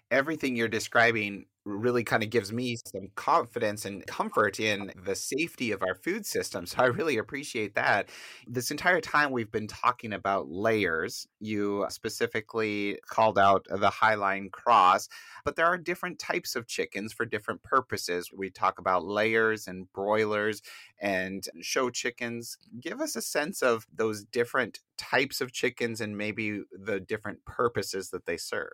Everything 0.10 0.56
you're 0.56 0.68
describing 0.68 1.46
really 1.66 2.04
kind 2.04 2.24
of 2.24 2.30
gives 2.30 2.52
me 2.52 2.76
some 2.86 3.08
confidence 3.16 3.86
and 3.86 4.06
comfort 4.06 4.60
in 4.60 4.92
the 5.06 5.16
safety 5.16 5.72
of 5.72 5.82
our 5.82 5.96
food 5.96 6.26
system. 6.26 6.66
So 6.66 6.80
I 6.80 6.88
really 6.88 7.18
appreciate 7.18 7.76
that. 7.76 8.10
This 8.48 8.70
entire 8.70 9.00
time 9.00 9.32
we've 9.32 9.52
been 9.52 9.68
talking 9.68 10.14
about 10.14 10.50
layers. 10.50 11.26
You 11.40 11.86
specifically 11.90 13.00
called 13.08 13.40
out 13.40 13.66
the 13.70 13.90
Hy-Line 13.90 14.50
Cross, 14.52 15.08
but 15.46 15.56
there 15.56 15.66
are 15.66 15.78
different 15.78 16.20
types 16.20 16.56
of 16.56 16.68
chickens 16.68 17.14
for 17.14 17.26
different 17.26 17.64
purposes. 17.64 18.30
We 18.36 18.50
talk 18.50 18.80
about 18.80 19.06
layers 19.06 19.68
and 19.68 19.92
broilers 19.94 20.62
and 21.00 21.48
show 21.62 21.90
chickens. 21.90 22.58
Give 22.82 23.00
us 23.00 23.16
a 23.16 23.22
sense 23.22 23.62
of 23.62 23.88
those 23.94 24.26
different 24.26 24.80
types 24.98 25.40
of 25.40 25.54
chickens 25.54 26.02
and 26.02 26.18
maybe 26.18 26.62
the 26.72 27.00
different 27.00 27.46
purposes 27.46 28.10
that 28.10 28.26
they 28.26 28.38
serve. 28.38 28.74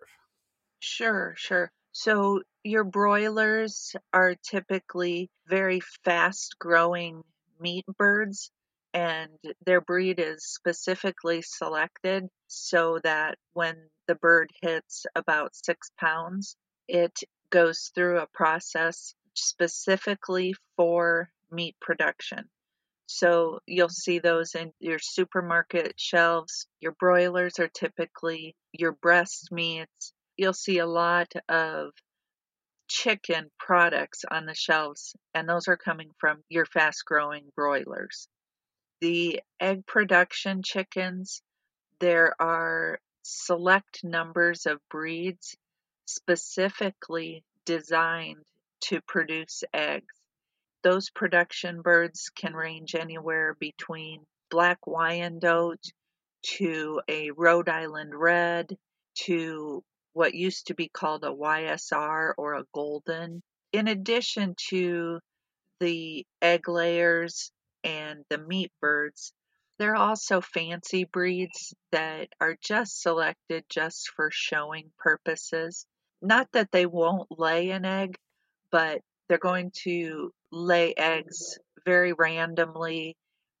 Sure, 0.80 1.34
sure. 1.36 1.70
So 1.92 2.42
your 2.64 2.84
broilers 2.84 3.94
are 4.12 4.34
typically 4.34 5.30
very 5.46 5.80
fast 6.04 6.56
growing 6.58 7.22
meat 7.60 7.84
birds 7.98 8.50
and 8.92 9.30
their 9.64 9.80
breed 9.80 10.18
is 10.18 10.44
specifically 10.44 11.42
selected 11.42 12.28
so 12.48 12.98
that 13.04 13.38
when 13.52 13.76
the 14.08 14.14
bird 14.14 14.50
hits 14.62 15.06
about 15.14 15.54
six 15.54 15.90
pounds, 15.98 16.56
it 16.88 17.16
goes 17.50 17.92
through 17.94 18.18
a 18.18 18.26
process 18.34 19.14
specifically 19.34 20.54
for 20.76 21.30
meat 21.52 21.76
production. 21.80 22.48
So 23.06 23.60
you'll 23.66 23.88
see 23.88 24.18
those 24.18 24.54
in 24.54 24.72
your 24.80 24.98
supermarket 25.00 25.94
shelves. 25.96 26.66
Your 26.80 26.92
broilers 26.92 27.58
are 27.58 27.68
typically 27.68 28.54
your 28.72 28.92
breast 28.92 29.48
meats. 29.50 30.12
You'll 30.36 30.52
see 30.52 30.78
a 30.78 30.86
lot 30.86 31.32
of 31.48 31.90
chicken 32.90 33.50
products 33.58 34.24
on 34.28 34.46
the 34.46 34.54
shelves, 34.54 35.14
and 35.32 35.48
those 35.48 35.68
are 35.68 35.76
coming 35.76 36.10
from 36.18 36.42
your 36.48 36.66
fast 36.66 37.04
growing 37.06 37.44
broilers. 37.54 38.28
The 39.00 39.40
egg 39.60 39.86
production 39.86 40.62
chickens, 40.62 41.40
there 42.00 42.34
are 42.40 42.98
select 43.22 44.00
numbers 44.02 44.66
of 44.66 44.80
breeds 44.90 45.56
specifically 46.06 47.44
designed 47.64 48.44
to 48.80 49.00
produce 49.02 49.62
eggs. 49.72 50.12
Those 50.82 51.10
production 51.10 51.82
birds 51.82 52.30
can 52.34 52.54
range 52.54 52.96
anywhere 52.96 53.54
between 53.60 54.26
black 54.50 54.78
Wyandotte 54.86 55.92
to 56.58 57.00
a 57.06 57.30
Rhode 57.30 57.68
Island 57.68 58.12
red 58.14 58.76
to 59.26 59.84
what 60.12 60.34
used 60.34 60.66
to 60.66 60.74
be 60.74 60.88
called 60.88 61.24
a 61.24 61.28
YSR 61.28 62.32
or 62.36 62.54
a 62.54 62.64
golden. 62.74 63.42
In 63.72 63.88
addition 63.88 64.54
to 64.70 65.20
the 65.78 66.26
egg 66.42 66.68
layers 66.68 67.52
and 67.84 68.24
the 68.28 68.38
meat 68.38 68.72
birds, 68.80 69.32
there 69.78 69.92
are 69.92 70.08
also 70.10 70.40
fancy 70.40 71.04
breeds 71.04 71.74
that 71.92 72.28
are 72.40 72.56
just 72.60 73.00
selected 73.00 73.64
just 73.68 74.10
for 74.10 74.30
showing 74.30 74.92
purposes. 74.98 75.86
Not 76.20 76.52
that 76.52 76.70
they 76.70 76.86
won't 76.86 77.28
lay 77.30 77.70
an 77.70 77.84
egg, 77.84 78.18
but 78.70 79.00
they're 79.28 79.38
going 79.38 79.70
to 79.84 80.32
lay 80.50 80.94
eggs 80.96 81.58
very 81.86 82.12
randomly 82.12 83.16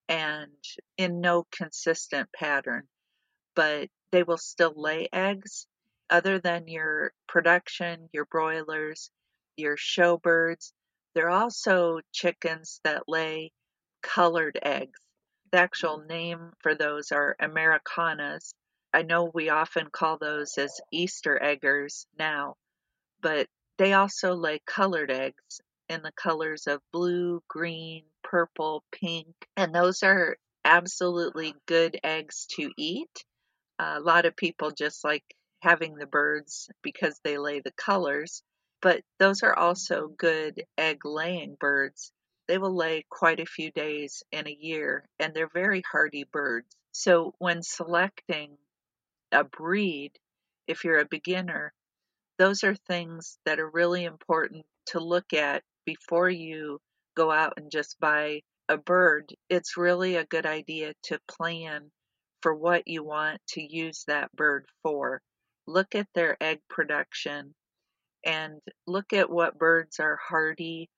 and 0.08 0.52
in 0.98 1.20
no 1.20 1.44
consistent 1.52 2.28
pattern, 2.32 2.88
but 3.54 3.88
they 4.12 4.24
will 4.24 4.36
still 4.36 4.74
lay 4.76 5.08
eggs 5.12 5.66
other 6.10 6.38
than 6.38 6.68
your 6.68 7.12
production, 7.28 8.08
your 8.12 8.26
broilers, 8.26 9.10
your 9.56 9.76
show 9.76 10.18
birds, 10.18 10.72
there 11.14 11.28
are 11.28 11.42
also 11.42 12.00
chickens 12.12 12.80
that 12.84 13.08
lay 13.08 13.52
colored 14.02 14.58
eggs. 14.62 14.98
The 15.52 15.58
actual 15.58 15.98
mm-hmm. 15.98 16.08
name 16.08 16.52
for 16.60 16.74
those 16.74 17.12
are 17.12 17.36
Americanas. 17.40 18.52
I 18.92 19.02
know 19.02 19.30
we 19.32 19.50
often 19.50 19.88
call 19.90 20.18
those 20.18 20.58
as 20.58 20.80
Easter 20.92 21.40
eggers 21.40 22.06
now, 22.18 22.56
but 23.20 23.46
they 23.78 23.92
also 23.92 24.34
lay 24.34 24.60
colored 24.66 25.10
eggs 25.10 25.60
in 25.88 26.02
the 26.02 26.12
colors 26.12 26.66
of 26.66 26.80
blue, 26.92 27.42
green, 27.48 28.04
purple, 28.22 28.84
pink, 28.92 29.34
and 29.56 29.74
those 29.74 30.02
are 30.02 30.36
absolutely 30.64 31.54
good 31.66 31.98
eggs 32.04 32.46
to 32.50 32.70
eat. 32.76 33.24
a 33.78 33.98
lot 34.00 34.26
of 34.26 34.36
people 34.36 34.70
just 34.70 35.04
like 35.04 35.24
having 35.60 35.96
the 35.96 36.06
birds 36.06 36.70
because 36.82 37.20
they 37.22 37.38
lay 37.38 37.60
the 37.60 37.72
colors, 37.72 38.42
but 38.82 39.02
those 39.18 39.42
are 39.42 39.54
also 39.54 40.08
good 40.08 40.64
egg 40.78 41.04
laying 41.04 41.56
birds. 41.58 42.12
They 42.48 42.58
will 42.58 42.74
lay 42.74 43.04
quite 43.08 43.40
a 43.40 43.46
few 43.46 43.70
days 43.70 44.22
in 44.32 44.48
a 44.48 44.58
year 44.58 45.08
and 45.18 45.34
they're 45.34 45.50
very 45.52 45.82
hardy 45.90 46.24
birds. 46.24 46.76
So 46.92 47.34
when 47.38 47.62
selecting 47.62 48.56
a 49.32 49.44
breed, 49.44 50.12
if 50.66 50.84
you're 50.84 50.98
a 50.98 51.04
beginner, 51.04 51.72
those 52.38 52.64
are 52.64 52.74
things 52.74 53.38
that 53.44 53.60
are 53.60 53.70
really 53.70 54.04
important 54.04 54.64
to 54.86 55.00
look 55.00 55.32
at 55.32 55.62
before 55.84 56.30
you 56.30 56.80
go 57.16 57.30
out 57.30 57.54
and 57.56 57.70
just 57.70 58.00
buy 58.00 58.40
a 58.68 58.76
bird. 58.76 59.34
It's 59.48 59.76
really 59.76 60.16
a 60.16 60.24
good 60.24 60.46
idea 60.46 60.94
to 61.04 61.18
plan 61.28 61.90
for 62.42 62.54
what 62.54 62.88
you 62.88 63.04
want 63.04 63.40
to 63.48 63.62
use 63.62 64.04
that 64.06 64.32
bird 64.32 64.66
for. 64.82 65.20
Look 65.70 65.94
at 65.94 66.08
their 66.16 66.36
egg 66.42 66.58
production 66.68 67.54
and 68.26 68.54
look 68.88 69.12
at 69.12 69.30
what 69.30 69.56
birds 69.56 70.00
are 70.00 70.18
hardy 70.20 70.90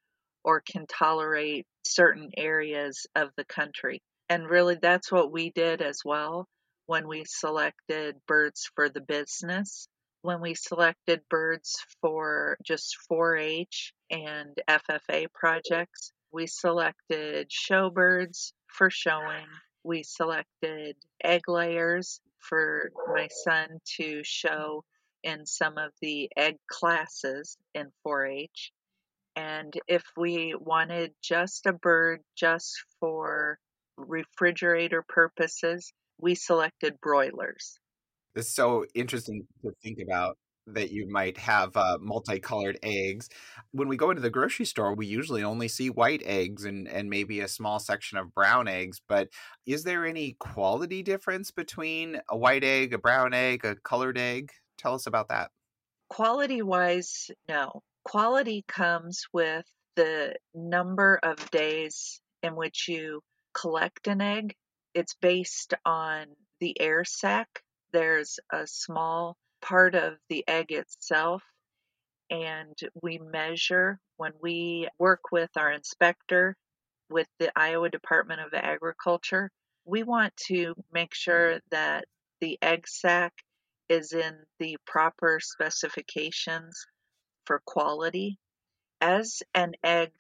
or 0.45 0.63
can 0.63 0.87
tolerate 0.87 1.67
certain 1.85 2.31
areas 2.39 3.07
of 3.15 3.29
the 3.37 3.45
country. 3.45 4.01
And 4.31 4.49
really, 4.49 4.79
that's 4.81 5.13
what 5.13 5.31
we 5.31 5.51
did 5.51 5.83
as 5.83 5.99
well 6.07 6.49
when 6.87 7.07
we 7.07 7.25
selected 7.27 8.17
birds 8.27 8.71
for 8.75 8.89
the 8.89 9.03
business. 9.03 9.89
When 10.23 10.41
we 10.41 10.55
selected 10.55 11.21
birds 11.29 11.77
for 12.01 12.57
just 12.65 12.97
4 13.09 13.37
H 13.37 13.93
and 14.11 14.57
FFA 14.67 15.27
projects, 15.35 16.13
we 16.33 16.47
selected 16.47 17.53
show 17.53 17.91
birds 17.91 18.55
for 18.69 18.89
showing. 18.89 19.45
We 19.85 20.03
selected 20.03 20.97
egg 21.23 21.43
layers 21.47 22.23
for 22.49 22.91
my 23.15 23.29
son 23.45 23.79
to 23.97 24.23
show 24.25 24.85
in 25.23 25.47
some 25.47 25.79
of 25.79 25.93
the 26.01 26.29
egg 26.37 26.57
classes 26.69 27.57
in 27.75 27.87
4 28.03 28.27
H. 28.27 28.73
And 29.37 29.73
if 29.89 30.05
we 30.17 30.55
wanted 30.59 31.13
just 31.23 31.67
a 31.67 31.73
bird 31.73 32.21
just 32.37 32.85
for 33.01 33.59
refrigerator 33.97 35.05
purposes, 35.09 35.93
we 36.19 36.35
selected 36.35 37.01
broilers. 37.01 37.79
It's 38.35 38.55
so 38.55 38.85
interesting 38.95 39.47
to 39.63 39.73
think 39.83 39.99
about 40.03 40.37
that 40.67 40.91
you 40.91 41.09
might 41.09 41.37
have 41.39 41.77
uh, 41.77 41.99
multicolored 42.01 42.79
eggs. 42.83 43.29
When 43.73 43.89
we 43.89 43.97
go 43.97 44.11
into 44.11 44.23
the 44.23 44.31
grocery 44.31 44.67
store, 44.67 44.95
we 44.95 45.07
usually 45.07 45.43
only 45.43 45.69
see 45.69 45.91
white 45.91 46.23
eggs 46.25 46.65
and, 46.65 46.89
and 46.89 47.11
maybe 47.11 47.41
a 47.41 47.49
small 47.49 47.79
section 47.79 48.19
of 48.19 48.35
brown 48.35 48.69
eggs. 48.69 49.01
But 49.09 49.29
is 49.67 49.85
there 49.85 50.07
any 50.07 50.37
quality 50.39 51.03
difference 51.03 51.51
between 51.51 52.21
a 52.29 52.37
white 52.37 52.65
egg, 52.65 52.95
a 52.95 52.99
brown 52.99 53.35
egg, 53.35 53.65
a 53.65 53.77
colored 53.77 54.19
egg? 54.19 54.51
Tell 54.79 54.95
us 54.95 55.07
about 55.07 55.29
that. 55.29 55.51
Quality 56.09 56.63
wise, 56.63 57.31
no. 57.49 57.83
Quality 58.05 58.65
comes 58.69 59.25
with 59.33 59.65
the 59.97 60.35
number 60.55 61.19
of 61.23 61.51
days 61.51 62.21
in 62.43 62.57
which 62.57 62.89
you 62.89 63.21
collect 63.55 64.07
an 64.09 64.21
egg. 64.21 64.55
It's 64.95 65.15
based 65.15 65.75
on 65.85 66.27
the 66.61 66.79
air 66.81 67.05
sac. 67.05 67.49
There's 67.93 68.39
a 68.53 68.67
small 68.67 69.37
part 69.63 69.95
of 69.95 70.15
the 70.29 70.45
egg 70.47 70.73
itself, 70.73 71.43
and 72.31 72.77
we 73.03 73.19
measure 73.19 73.99
when 74.17 74.33
we 74.43 74.89
work 74.99 75.33
with 75.33 75.51
our 75.57 75.73
inspector 75.73 76.57
with 77.11 77.29
the 77.39 77.53
Iowa 77.57 77.89
Department 77.89 78.41
of 78.41 78.55
Agriculture. 78.55 79.51
We 79.85 80.03
want 80.03 80.37
to 80.49 80.75
make 80.93 81.15
sure 81.15 81.61
that 81.71 82.05
the 82.41 82.59
egg 82.63 82.89
sac 82.89 83.33
is 83.89 84.13
in 84.13 84.35
the 84.59 84.77
proper 84.87 85.39
specifications 85.41 86.87
for 87.45 87.61
quality. 87.67 88.39
As 89.01 89.43
an 89.55 89.73
egg 89.85 90.13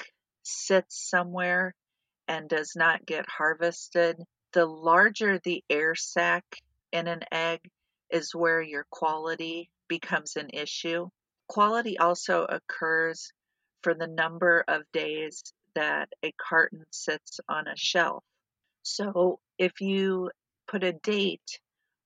sits 0.42 1.08
somewhere 1.08 1.74
and 2.28 2.48
does 2.48 2.72
not 2.76 3.06
get 3.06 3.28
harvested, 3.28 4.16
the 4.52 4.66
larger 4.66 5.38
the 5.38 5.64
air 5.70 5.94
sac 5.94 6.44
in 6.92 7.08
an 7.08 7.20
egg 7.32 7.60
is 8.12 8.34
where 8.34 8.62
your 8.62 8.86
quality 8.90 9.70
becomes 9.88 10.36
an 10.36 10.50
issue. 10.52 11.08
Quality 11.48 11.98
also 11.98 12.44
occurs 12.44 13.32
for 13.82 13.94
the 13.94 14.06
number 14.06 14.64
of 14.68 14.82
days 14.92 15.42
that 15.74 16.08
a 16.22 16.32
carton 16.32 16.84
sits 16.90 17.40
on 17.48 17.66
a 17.66 17.76
shelf. 17.76 18.22
So 18.82 19.40
if 19.58 19.80
you 19.80 20.30
put 20.68 20.84
a 20.84 20.92
date 20.92 21.60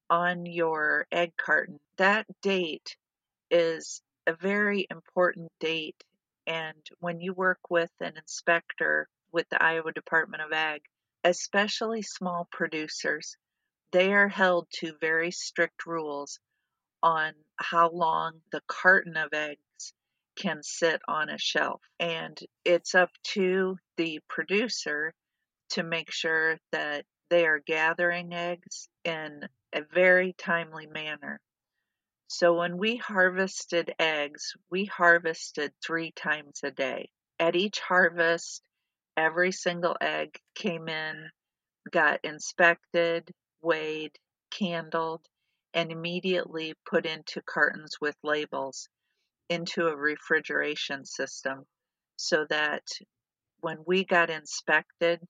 on 0.09 0.47
your 0.47 1.07
egg 1.11 1.33
carton, 1.37 1.81
that 1.99 2.27
date 2.43 2.97
is 3.51 4.01
a 4.27 4.35
very 4.35 4.87
important 4.91 5.51
date. 5.61 6.03
And 6.47 6.87
when 7.01 7.21
you 7.21 7.33
work 7.33 7.59
with 7.69 7.91
an 8.01 8.17
inspector 8.17 9.09
with 9.33 9.49
the 9.49 9.63
Iowa 9.63 9.93
Department 9.93 10.43
of 10.43 10.53
Ag, 10.53 10.83
especially 11.25 12.03
small 12.03 12.49
producers, 12.53 13.37
they 13.93 14.13
are 14.13 14.29
held 14.29 14.67
to 14.71 14.97
very 15.01 15.31
strict 15.31 15.87
rules 15.87 16.39
on 17.03 17.33
how 17.57 17.91
long 17.91 18.41
the 18.53 18.63
carton 18.67 19.17
of 19.17 19.33
eggs 19.33 19.93
can 20.37 20.63
sit 20.63 21.01
on 21.09 21.31
a 21.31 21.39
shelf. 21.39 21.81
And 21.99 22.39
it's 22.65 22.95
up 22.95 23.11
to 23.35 23.77
the 23.97 24.21
producer 24.29 25.15
to 25.71 25.83
make 25.83 26.11
sure 26.11 26.59
that 26.73 27.05
they 27.31 27.47
are 27.47 27.59
gathering 27.59 28.33
eggs 28.33 28.89
in 29.05 29.49
a 29.73 29.83
very 29.93 30.35
timely 30.39 30.87
manner. 30.87 31.41
So 32.29 32.55
when 32.55 32.77
we 32.77 32.97
harvested 32.97 33.95
eggs, 33.99 34.55
we 34.71 34.85
harvested 34.85 35.73
three 35.85 36.13
times 36.13 36.61
a 36.65 36.71
day. 36.71 37.11
At 37.39 37.57
each 37.57 37.81
harvest, 37.81 38.63
every 39.17 39.53
single 39.53 39.97
egg 40.01 40.39
came 40.55 40.89
in, 40.89 41.31
got 41.91 42.21
inspected, 42.25 43.31
weighed, 43.63 44.19
candled, 44.51 45.27
and 45.75 45.93
immediately 45.93 46.75
put 46.89 47.07
into 47.07 47.43
cartons 47.43 47.97
with 48.01 48.17
labels 48.23 48.89
into 49.49 49.87
a 49.87 49.97
refrigeration 49.97 51.05
system 51.05 51.65
so 52.17 52.47
that 52.49 52.83
when 53.61 53.79
we 53.87 54.05
got 54.05 54.31
inspected, 54.31 55.21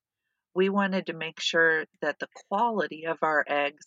we 0.55 0.69
wanted 0.69 1.07
to 1.07 1.12
make 1.12 1.41
sure 1.41 1.85
that 2.01 2.19
the 2.19 2.29
quality 2.49 3.07
of 3.07 3.19
our 3.23 3.45
eggs 3.47 3.87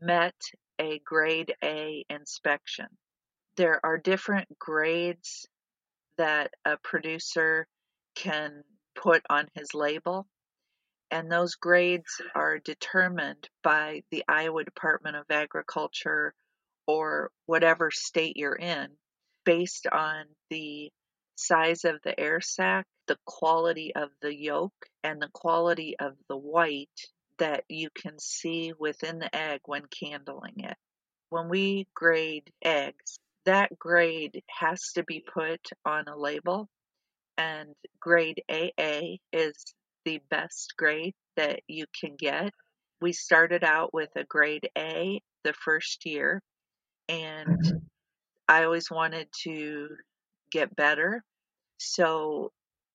met 0.00 0.34
a 0.78 1.00
grade 1.00 1.54
A 1.64 2.04
inspection. 2.08 2.86
There 3.56 3.80
are 3.84 3.98
different 3.98 4.58
grades 4.58 5.46
that 6.18 6.52
a 6.64 6.76
producer 6.76 7.66
can 8.14 8.62
put 8.94 9.22
on 9.28 9.48
his 9.54 9.74
label, 9.74 10.26
and 11.10 11.30
those 11.30 11.54
grades 11.54 12.20
are 12.34 12.58
determined 12.58 13.48
by 13.62 14.02
the 14.10 14.24
Iowa 14.28 14.64
Department 14.64 15.16
of 15.16 15.24
Agriculture 15.30 16.34
or 16.86 17.30
whatever 17.46 17.90
state 17.90 18.36
you're 18.36 18.56
in 18.56 18.88
based 19.44 19.86
on 19.86 20.24
the 20.50 20.90
size 21.36 21.84
of 21.84 21.96
the 22.02 22.18
air 22.18 22.40
sac, 22.40 22.86
the 23.06 23.18
quality 23.24 23.94
of 23.94 24.10
the 24.20 24.34
yolk, 24.34 24.74
and 25.04 25.20
the 25.20 25.30
quality 25.32 25.96
of 25.98 26.14
the 26.28 26.36
white 26.36 26.88
that 27.38 27.64
you 27.68 27.88
can 27.94 28.18
see 28.18 28.72
within 28.78 29.18
the 29.18 29.34
egg 29.34 29.60
when 29.66 29.82
candling 29.86 30.54
it. 30.58 30.76
When 31.30 31.48
we 31.48 31.86
grade 31.94 32.50
eggs, 32.62 33.18
that 33.44 33.78
grade 33.78 34.42
has 34.48 34.80
to 34.94 35.04
be 35.04 35.24
put 35.32 35.60
on 35.84 36.08
a 36.08 36.16
label, 36.16 36.68
and 37.36 37.74
grade 38.00 38.42
AA 38.48 39.18
is 39.32 39.74
the 40.06 40.22
best 40.30 40.74
grade 40.78 41.14
that 41.36 41.60
you 41.68 41.84
can 42.00 42.16
get. 42.16 42.54
We 43.02 43.12
started 43.12 43.62
out 43.64 43.92
with 43.92 44.08
a 44.16 44.24
grade 44.24 44.70
A 44.78 45.20
the 45.44 45.52
first 45.52 46.06
year, 46.06 46.40
and 47.08 47.58
mm-hmm. 47.58 47.76
I 48.48 48.64
always 48.64 48.90
wanted 48.90 49.28
to 49.42 49.88
get 50.50 50.74
better. 50.74 51.22
So 51.78 52.52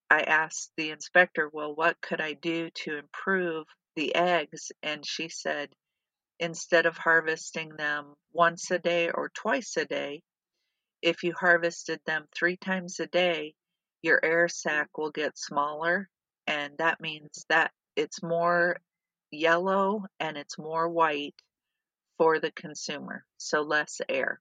I 0.10 0.22
asked 0.22 0.72
the 0.78 0.90
inspector, 0.90 1.50
well, 1.52 1.76
what 1.76 2.02
could 2.02 2.22
I 2.22 2.34
do 2.34 2.70
to 2.86 2.98
improve 2.98 3.66
the 3.96 4.16
eggs? 4.16 4.72
And 4.82 5.06
she 5.06 5.30
said, 5.30 5.70
instead 6.40 6.86
of 6.86 6.98
harvesting 6.98 7.76
them 7.78 8.16
once 8.34 8.72
a 8.72 8.80
day 8.80 9.12
or 9.12 9.30
twice 9.36 9.78
a 9.78 9.86
day, 9.86 10.22
if 11.02 11.24
you 11.24 11.34
harvested 11.38 12.00
them 12.06 12.26
three 12.36 12.58
times 12.58 13.00
a 13.00 13.08
day, 13.08 13.54
your 14.02 14.20
air 14.24 14.48
sac 14.48 14.98
will 14.98 15.12
get 15.12 15.38
smaller. 15.38 16.10
And 16.48 16.74
that 16.78 17.00
means 17.00 17.46
that 17.50 17.72
it's 17.96 18.24
more 18.24 18.78
yellow 19.32 20.06
and 20.20 20.38
it's 20.38 20.58
more 20.58 20.90
white 20.90 21.36
for 22.18 22.40
the 22.40 22.52
consumer. 22.52 23.26
So 23.38 23.62
less 23.62 24.02
air. 24.10 24.40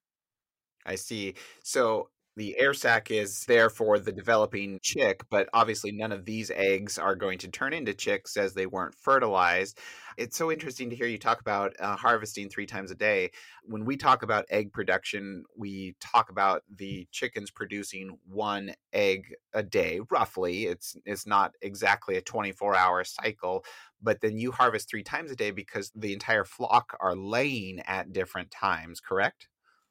I 0.85 0.97
see. 0.97 1.35
So 1.63 2.09
the 2.41 2.59
air 2.59 2.73
sac 2.73 3.11
is 3.11 3.45
there 3.45 3.69
for 3.69 3.99
the 3.99 4.11
developing 4.11 4.79
chick, 4.81 5.21
but 5.29 5.47
obviously 5.53 5.93
none 5.93 6.11
of 6.11 6.25
these 6.25 6.51
eggs 6.51 6.97
are 6.97 7.15
going 7.15 7.37
to 7.37 7.49
turn 7.49 7.75
into 7.75 7.93
chicks 7.93 8.35
as 8.39 8.55
they 8.55 8.65
weren't 8.65 8.95
fertilized. 8.95 9.79
It's 10.17 10.39
so 10.39 10.51
interesting 10.51 10.89
to 10.89 10.97
hear 10.97 11.07
you 11.07 11.19
talk 11.19 11.43
about 11.43 11.75
uh, 11.79 11.97
harvesting 11.97 12.49
three 12.49 12.65
times 12.65 12.91
a 12.91 12.95
day. 12.95 13.33
When 13.65 13.85
we 13.85 13.99
talk 13.99 14.23
about 14.23 14.47
egg 14.49 14.73
production, 14.73 15.45
we 15.55 15.97
talk 16.01 16.31
about 16.31 16.63
the 16.75 17.07
chickens 17.13 17.51
producing 17.51 18.17
one 18.27 18.73
egg 18.95 19.35
a 19.53 19.63
day, 19.63 20.01
roughly. 20.11 20.65
It's 20.65 20.97
it's 21.05 21.27
not 21.27 21.53
exactly 21.61 22.17
a 22.17 22.23
24 22.23 22.75
hour 22.75 23.05
cycle, 23.05 23.67
but 24.01 24.23
then 24.23 24.39
you 24.39 24.51
harvest 24.51 24.89
three 24.89 25.03
times 25.03 25.31
a 25.31 25.37
day 25.37 25.51
because 25.51 25.93
the 25.95 26.15
entire 26.15 26.47
flock 26.47 26.97
are 27.01 27.15
laying 27.15 27.81
at 27.81 28.15
different 28.15 28.51
times, 28.51 28.99
correct? 28.99 29.49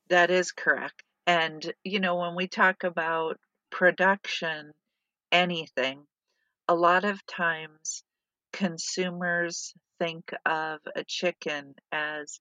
That 0.10 0.32
is 0.32 0.52
correct. 0.52 1.04
And, 1.30 1.72
you 1.84 2.00
know, 2.00 2.15
when 2.15 2.34
we 2.34 2.48
talk 2.48 2.84
about 2.84 3.38
production, 3.70 4.72
anything, 5.32 6.08
a 6.68 6.74
lot 6.74 7.06
of 7.06 7.24
times 7.28 8.04
consumers 8.52 9.76
think 10.00 10.34
of 10.44 10.80
a 10.96 11.04
chicken 11.04 11.76
as 11.92 12.39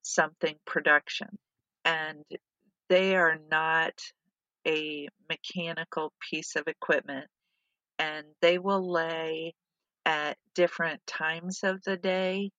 something 0.00 0.56
production, 0.64 1.28
and 1.84 2.24
they 2.88 3.14
are 3.14 3.38
not 3.50 3.92
a 4.66 5.08
mechanical 5.28 6.10
piece 6.30 6.56
of 6.56 6.66
equipment, 6.66 7.26
and 7.98 8.24
they 8.40 8.58
will 8.58 8.90
lay 8.90 9.54
at 10.06 10.38
different 10.54 11.06
times 11.06 11.60
of 11.62 11.82
the 11.84 11.98
day. 11.98 12.52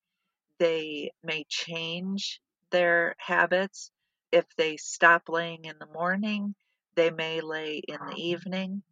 They 0.59 1.11
may 1.23 1.43
change 1.49 2.39
their 2.69 3.15
habits. 3.17 3.89
If 4.31 4.45
they 4.57 4.77
stop 4.77 5.23
laying 5.29 5.65
in 5.65 5.77
the 5.79 5.87
morning, 5.87 6.55
they 6.95 7.09
may 7.09 7.41
lay 7.41 7.77
in 7.77 7.99
the 8.05 8.15
evening. 8.15 8.83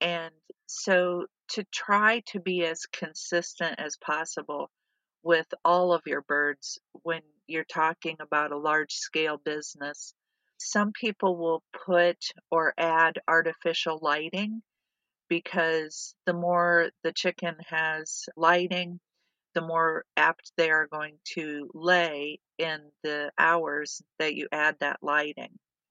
And 0.00 0.32
so 0.66 1.26
to 1.50 1.64
try 1.72 2.20
to 2.26 2.40
be 2.40 2.64
as 2.64 2.86
consistent 2.86 3.78
as 3.78 3.96
possible 3.96 4.70
with 5.22 5.46
all 5.64 5.92
of 5.92 6.02
your 6.06 6.22
birds 6.22 6.78
when 7.02 7.22
you're 7.46 7.64
talking 7.64 8.16
about 8.20 8.52
a 8.52 8.58
large 8.58 8.92
scale 8.92 9.38
business. 9.38 10.14
Some 10.58 10.92
people 10.92 11.36
will 11.36 11.62
put 11.86 12.18
or 12.50 12.74
add 12.76 13.20
artificial 13.28 13.98
lighting 14.02 14.62
because 15.28 16.14
the 16.26 16.32
more 16.32 16.90
the 17.02 17.12
chicken 17.12 17.56
has 17.66 18.24
lighting, 18.36 19.00
the 19.58 19.66
more 19.66 20.04
apt 20.16 20.52
they 20.56 20.70
are 20.70 20.86
going 20.86 21.16
to 21.24 21.68
lay 21.74 22.38
in 22.58 22.78
the 23.02 23.32
hours 23.36 24.00
that 24.20 24.36
you 24.36 24.46
add 24.52 24.76
that 24.78 25.00
lighting. 25.02 25.50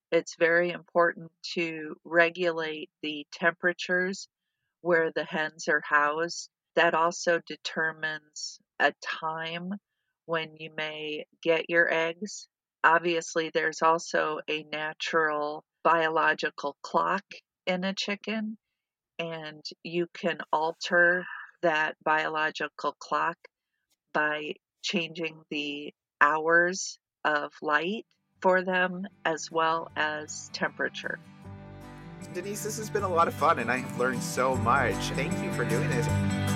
It's 0.10 0.38
very 0.40 0.72
important 0.72 1.30
to 1.56 1.98
regulate 2.06 2.90
the 3.04 3.28
temperatures 3.34 4.30
where 4.80 5.12
the 5.14 5.26
hens 5.26 5.68
are 5.68 5.82
housed. 5.84 6.50
That 6.78 6.94
also 6.94 7.42
determines 7.46 8.58
a 8.80 8.94
time 9.02 9.74
when 10.28 10.56
you 10.58 10.70
may 10.78 11.26
get 11.44 11.70
your 11.70 11.94
eggs. 11.94 12.48
Obviously, 12.86 13.52
there's 13.54 13.82
also 13.82 14.40
a 14.50 14.64
natural 14.72 15.66
biological 15.84 16.78
clock 16.82 17.26
in 17.66 17.84
a 17.84 17.94
chicken, 17.94 18.58
and 19.20 19.62
you 19.84 20.08
can 20.14 20.38
alter 20.54 21.26
that 21.64 21.98
biological 22.06 22.96
clock 22.98 23.36
by 24.18 24.52
changing 24.82 25.38
the 25.52 25.94
hours 26.22 26.98
of 27.24 27.52
light 27.62 28.04
for 28.42 28.64
them 28.64 29.06
as 29.26 29.52
well 29.52 29.92
as 29.96 30.50
temperature. 30.54 31.20
Denise, 32.34 32.64
this 32.64 32.78
has 32.80 32.90
been 32.90 33.04
a 33.04 33.08
lot 33.08 33.28
of 33.28 33.36
fun 33.36 33.60
and 33.60 33.72
I 33.72 33.78
have 33.78 34.00
learned 34.00 34.24
so 34.24 34.56
much. 34.56 34.96
Thank 35.12 35.34
you 35.44 35.54
for 35.54 35.66
doing 35.66 35.88
this. 35.92 36.47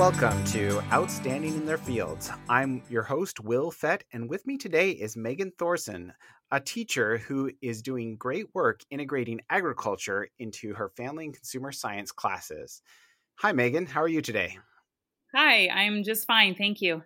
Welcome 0.00 0.42
to 0.46 0.80
Outstanding 0.94 1.52
in 1.52 1.66
Their 1.66 1.76
Fields. 1.76 2.30
I'm 2.48 2.82
your 2.88 3.02
host, 3.02 3.38
Will 3.38 3.70
Fett, 3.70 4.02
and 4.14 4.30
with 4.30 4.46
me 4.46 4.56
today 4.56 4.92
is 4.92 5.14
Megan 5.14 5.52
Thorson, 5.58 6.14
a 6.50 6.58
teacher 6.58 7.18
who 7.18 7.50
is 7.60 7.82
doing 7.82 8.16
great 8.16 8.46
work 8.54 8.80
integrating 8.90 9.42
agriculture 9.50 10.28
into 10.38 10.72
her 10.72 10.88
family 10.88 11.26
and 11.26 11.34
consumer 11.34 11.70
science 11.70 12.12
classes. 12.12 12.80
Hi, 13.40 13.52
Megan. 13.52 13.84
How 13.84 14.00
are 14.00 14.08
you 14.08 14.22
today? 14.22 14.56
Hi, 15.34 15.68
I'm 15.68 16.02
just 16.02 16.26
fine. 16.26 16.54
Thank 16.54 16.80
you. 16.80 17.02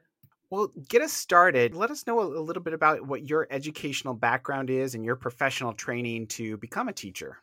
Well, 0.50 0.70
get 0.88 1.02
us 1.02 1.12
started. 1.12 1.74
Let 1.74 1.90
us 1.90 2.07
know 2.07 2.20
a, 2.20 2.22
little 2.22 2.62
bit 2.62 2.74
about 2.74 3.04
what 3.04 3.28
your 3.28 3.48
educational 3.50 4.14
background 4.14 4.70
is 4.70 4.94
and 4.94 5.04
your 5.04 5.16
professional 5.16 5.72
training 5.72 6.28
to 6.28 6.59
become 6.59 6.87
a 6.87 6.92
teacher. 6.92 7.38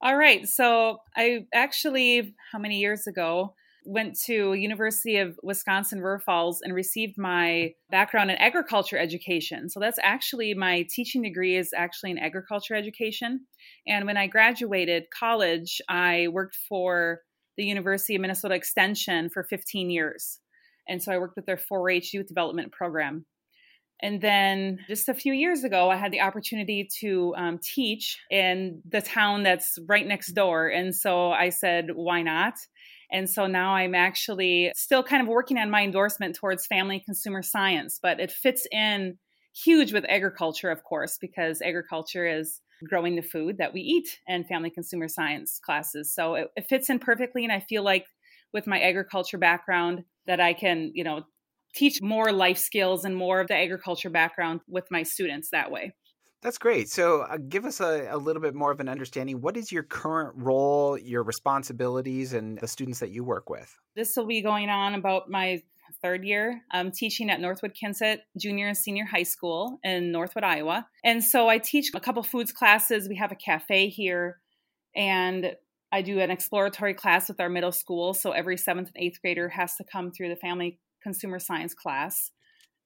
All 0.00 0.16
right. 0.16 0.48
So, 0.48 1.02
I 1.16 1.46
actually, 1.54 2.34
how 2.50 2.58
many 2.58 2.80
years 2.80 3.06
ago, 3.06 3.54
went 3.84 4.18
to 4.26 4.54
University 4.54 5.16
of 5.16 5.38
Wisconsin 5.42 5.98
River 5.98 6.18
Falls 6.18 6.60
and 6.62 6.74
received 6.74 7.16
my 7.16 7.72
background 7.90 8.30
in 8.30 8.36
agriculture 8.36 8.98
education. 8.98 9.68
So 9.68 9.80
that's 9.80 9.98
actually 10.02 10.54
my 10.54 10.86
teaching 10.90 11.22
degree 11.22 11.56
is 11.56 11.70
actually 11.76 12.10
in 12.10 12.18
agriculture 12.18 12.74
education. 12.74 13.46
And 13.86 14.06
when 14.06 14.16
I 14.16 14.26
graduated 14.26 15.04
college, 15.18 15.80
I 15.88 16.28
worked 16.30 16.56
for 16.68 17.20
the 17.56 17.64
University 17.64 18.14
of 18.14 18.20
Minnesota 18.20 18.54
Extension 18.54 19.30
for 19.30 19.42
15 19.42 19.90
years. 19.90 20.38
And 20.88 21.02
so 21.02 21.12
I 21.12 21.18
worked 21.18 21.36
with 21.36 21.46
their 21.46 21.60
4-H 21.70 22.14
youth 22.14 22.28
development 22.28 22.72
program. 22.72 23.26
And 24.00 24.20
then 24.20 24.78
just 24.86 25.08
a 25.08 25.14
few 25.14 25.32
years 25.32 25.64
ago, 25.64 25.90
I 25.90 25.96
had 25.96 26.12
the 26.12 26.20
opportunity 26.20 26.88
to 27.00 27.34
um, 27.36 27.58
teach 27.60 28.18
in 28.30 28.80
the 28.88 29.00
town 29.00 29.42
that's 29.42 29.76
right 29.88 30.06
next 30.06 30.32
door. 30.32 30.68
And 30.68 30.94
so 30.94 31.32
I 31.32 31.48
said, 31.48 31.88
why 31.94 32.22
not? 32.22 32.54
And 33.10 33.28
so 33.28 33.46
now 33.46 33.74
I'm 33.74 33.94
actually 33.94 34.72
still 34.76 35.02
kind 35.02 35.22
of 35.22 35.28
working 35.28 35.58
on 35.58 35.70
my 35.70 35.82
endorsement 35.82 36.36
towards 36.36 36.66
family 36.66 37.02
consumer 37.04 37.42
science, 37.42 37.98
but 38.02 38.20
it 38.20 38.30
fits 38.30 38.66
in 38.70 39.18
huge 39.54 39.92
with 39.92 40.04
agriculture, 40.08 40.70
of 40.70 40.84
course, 40.84 41.18
because 41.20 41.62
agriculture 41.62 42.26
is 42.26 42.60
growing 42.86 43.16
the 43.16 43.22
food 43.22 43.58
that 43.58 43.72
we 43.72 43.80
eat 43.80 44.18
and 44.28 44.46
family 44.46 44.70
consumer 44.70 45.08
science 45.08 45.58
classes. 45.64 46.14
So 46.14 46.34
it, 46.34 46.48
it 46.56 46.66
fits 46.68 46.90
in 46.90 46.98
perfectly. 46.98 47.44
And 47.44 47.52
I 47.52 47.60
feel 47.60 47.82
like 47.82 48.04
with 48.52 48.66
my 48.66 48.78
agriculture 48.80 49.38
background 49.38 50.04
that 50.26 50.40
I 50.40 50.52
can, 50.52 50.92
you 50.94 51.04
know, 51.04 51.24
teach 51.74 52.00
more 52.00 52.32
life 52.32 52.58
skills 52.58 53.04
and 53.04 53.16
more 53.16 53.40
of 53.40 53.48
the 53.48 53.56
agriculture 53.56 54.10
background 54.10 54.60
with 54.68 54.84
my 54.90 55.02
students 55.02 55.50
that 55.50 55.70
way. 55.70 55.92
That's 56.42 56.58
great. 56.58 56.88
So, 56.88 57.22
uh, 57.22 57.38
give 57.48 57.64
us 57.64 57.80
a, 57.80 58.08
a, 58.10 58.16
little 58.16 58.40
bit 58.40 58.54
more 58.54 58.70
of 58.70 58.78
an 58.78 58.88
understanding. 58.88 59.40
What 59.40 59.56
is 59.56 59.72
your 59.72 59.82
current 59.82 60.34
role, 60.36 60.96
your 60.96 61.24
responsibilities, 61.24 62.32
and 62.32 62.58
the 62.58 62.68
students 62.68 63.00
that 63.00 63.10
you 63.10 63.24
work 63.24 63.50
with? 63.50 63.76
This 63.96 64.14
will 64.16 64.26
be 64.26 64.40
going 64.40 64.68
on 64.68 64.94
about 64.94 65.28
my 65.28 65.62
third 66.00 66.24
year. 66.24 66.62
I'm 66.70 66.92
teaching 66.92 67.28
at 67.30 67.40
Northwood 67.40 67.72
Kensett 67.74 68.20
Junior 68.36 68.68
and 68.68 68.76
Senior 68.76 69.04
High 69.04 69.24
School 69.24 69.80
in 69.82 70.12
Northwood, 70.12 70.44
Iowa. 70.44 70.86
And 71.02 71.24
so 71.24 71.48
I 71.48 71.58
teach 71.58 71.90
a 71.92 72.00
couple 72.00 72.22
foods 72.22 72.52
classes. 72.52 73.08
We 73.08 73.16
have 73.16 73.32
a 73.32 73.36
cafe 73.36 73.88
here, 73.88 74.38
and 74.94 75.56
I 75.90 76.02
do 76.02 76.20
an 76.20 76.30
exploratory 76.30 76.94
class 76.94 77.28
with 77.28 77.40
our 77.40 77.48
middle 77.48 77.72
school. 77.72 78.14
So 78.14 78.30
every 78.30 78.58
seventh 78.58 78.90
and 78.94 79.04
eighth 79.04 79.20
grader 79.20 79.48
has 79.48 79.74
to 79.76 79.84
come 79.84 80.12
through 80.12 80.28
the 80.28 80.36
family 80.36 80.78
consumer 81.02 81.38
science 81.38 81.74
class. 81.74 82.30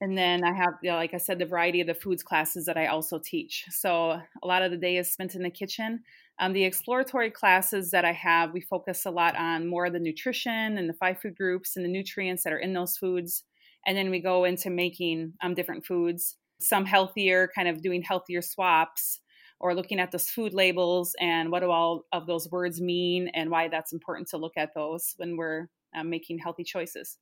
And 0.03 0.19
then 0.19 0.43
I 0.43 0.53
have, 0.53 0.75
you 0.83 0.91
know, 0.91 0.97
like 0.97 1.15
I 1.15 1.19
said, 1.19 1.39
the 1.39 1.47
variety 1.47 1.81
of 1.81 1.87
the 1.87 1.95
foods 1.95 2.25
classes 2.25 2.65
that 2.67 2.77
I 2.77 2.89
also 2.89 3.21
teach. 3.21 3.67
So 3.71 4.21
a 4.43 4.47
lot 4.47 4.63
of 4.63 4.73
the 4.73 4.77
day 4.77 4.97
is 4.97 5.13
spent 5.13 5.37
in 5.37 5.45
the 5.45 5.49
kitchen. 5.51 6.03
Um, 6.41 6.53
the 6.53 6.65
exploratory 6.65 7.31
classes 7.31 7.93
that 7.93 8.05
I 8.05 8.11
have, 8.11 8.53
we 8.53 8.63
focus 8.63 9.07
a 9.07 9.13
lot 9.13 9.37
on 9.37 9.69
more 9.69 9.87
of 9.87 9.93
the 9.93 10.01
nutrition 10.01 10.77
and 10.77 10.89
the 10.89 10.95
five 10.95 11.21
food 11.21 11.37
groups 11.37 11.77
and 11.77 11.85
the 11.85 11.89
nutrients 11.89 12.43
that 12.43 12.53
are 12.53 12.59
in 12.59 12.73
those 12.73 12.97
foods. 12.97 13.45
And 13.87 13.97
then 13.97 14.11
we 14.11 14.19
go 14.19 14.43
into 14.43 14.71
making 14.71 15.35
um, 15.41 15.55
different 15.55 15.87
foods, 15.87 16.37
some 16.61 16.85
healthier, 16.85 17.49
kind 17.55 17.69
of 17.69 17.81
doing 17.81 18.03
healthier 18.03 18.43
swaps 18.43 19.21
or 19.61 19.73
looking 19.73 20.01
at 20.01 20.11
those 20.11 20.29
food 20.29 20.53
labels 20.53 21.15
and 21.21 21.53
what 21.53 21.61
do 21.61 21.71
all 21.71 22.07
of 22.11 22.27
those 22.27 22.51
words 22.51 22.81
mean 22.81 23.29
and 23.35 23.53
why 23.53 23.69
that's 23.69 23.93
important 23.93 24.27
to 24.31 24.37
look 24.37 24.55
at 24.57 24.75
those 24.75 25.15
when 25.19 25.37
we're 25.37 25.69
um, 25.95 26.11
making 26.11 26.41
healthy 26.41 26.65
choices. 26.65 27.19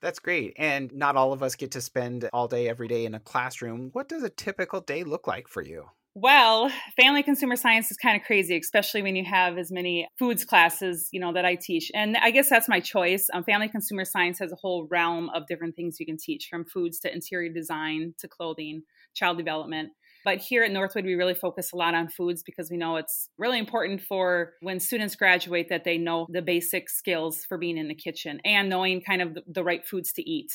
That's 0.00 0.18
great. 0.18 0.54
And 0.56 0.92
not 0.92 1.16
all 1.16 1.32
of 1.32 1.42
us 1.42 1.54
get 1.54 1.72
to 1.72 1.80
spend 1.80 2.28
all 2.32 2.48
day, 2.48 2.68
every 2.68 2.88
day 2.88 3.04
in 3.04 3.14
a 3.14 3.20
classroom. 3.20 3.90
What 3.92 4.08
does 4.08 4.22
a 4.22 4.30
typical 4.30 4.80
day 4.80 5.04
look 5.04 5.26
like 5.26 5.48
for 5.48 5.62
you? 5.62 5.86
Well, 6.18 6.72
family 6.98 7.22
consumer 7.22 7.56
science 7.56 7.90
is 7.90 7.98
kind 7.98 8.18
of 8.18 8.26
crazy, 8.26 8.56
especially 8.56 9.02
when 9.02 9.16
you 9.16 9.24
have 9.26 9.58
as 9.58 9.70
many 9.70 10.08
foods 10.18 10.46
classes, 10.46 11.10
you 11.12 11.20
know, 11.20 11.34
that 11.34 11.44
I 11.44 11.56
teach. 11.56 11.92
And 11.94 12.16
I 12.16 12.30
guess 12.30 12.48
that's 12.48 12.70
my 12.70 12.80
choice. 12.80 13.28
Um, 13.34 13.44
family 13.44 13.68
consumer 13.68 14.06
science 14.06 14.38
has 14.38 14.50
a 14.50 14.56
whole 14.56 14.88
realm 14.90 15.28
of 15.34 15.46
different 15.46 15.76
things 15.76 16.00
you 16.00 16.06
can 16.06 16.16
teach, 16.16 16.48
from 16.48 16.64
foods 16.64 16.98
to 17.00 17.12
interior 17.12 17.52
design 17.52 18.14
to 18.20 18.28
clothing, 18.28 18.84
child 19.12 19.36
development. 19.36 19.90
But 20.26 20.38
here 20.38 20.64
at 20.64 20.72
Northwood, 20.72 21.04
we 21.04 21.14
really 21.14 21.34
focus 21.34 21.70
a 21.72 21.76
lot 21.76 21.94
on 21.94 22.08
foods 22.08 22.42
because 22.42 22.68
we 22.68 22.76
know 22.76 22.96
it's 22.96 23.30
really 23.38 23.60
important 23.60 24.00
for 24.00 24.54
when 24.60 24.80
students 24.80 25.14
graduate 25.14 25.68
that 25.68 25.84
they 25.84 25.98
know 25.98 26.26
the 26.28 26.42
basic 26.42 26.90
skills 26.90 27.44
for 27.44 27.56
being 27.56 27.78
in 27.78 27.86
the 27.86 27.94
kitchen 27.94 28.40
and 28.44 28.68
knowing 28.68 29.00
kind 29.00 29.22
of 29.22 29.38
the 29.46 29.62
right 29.62 29.86
foods 29.86 30.12
to 30.14 30.28
eat. 30.28 30.50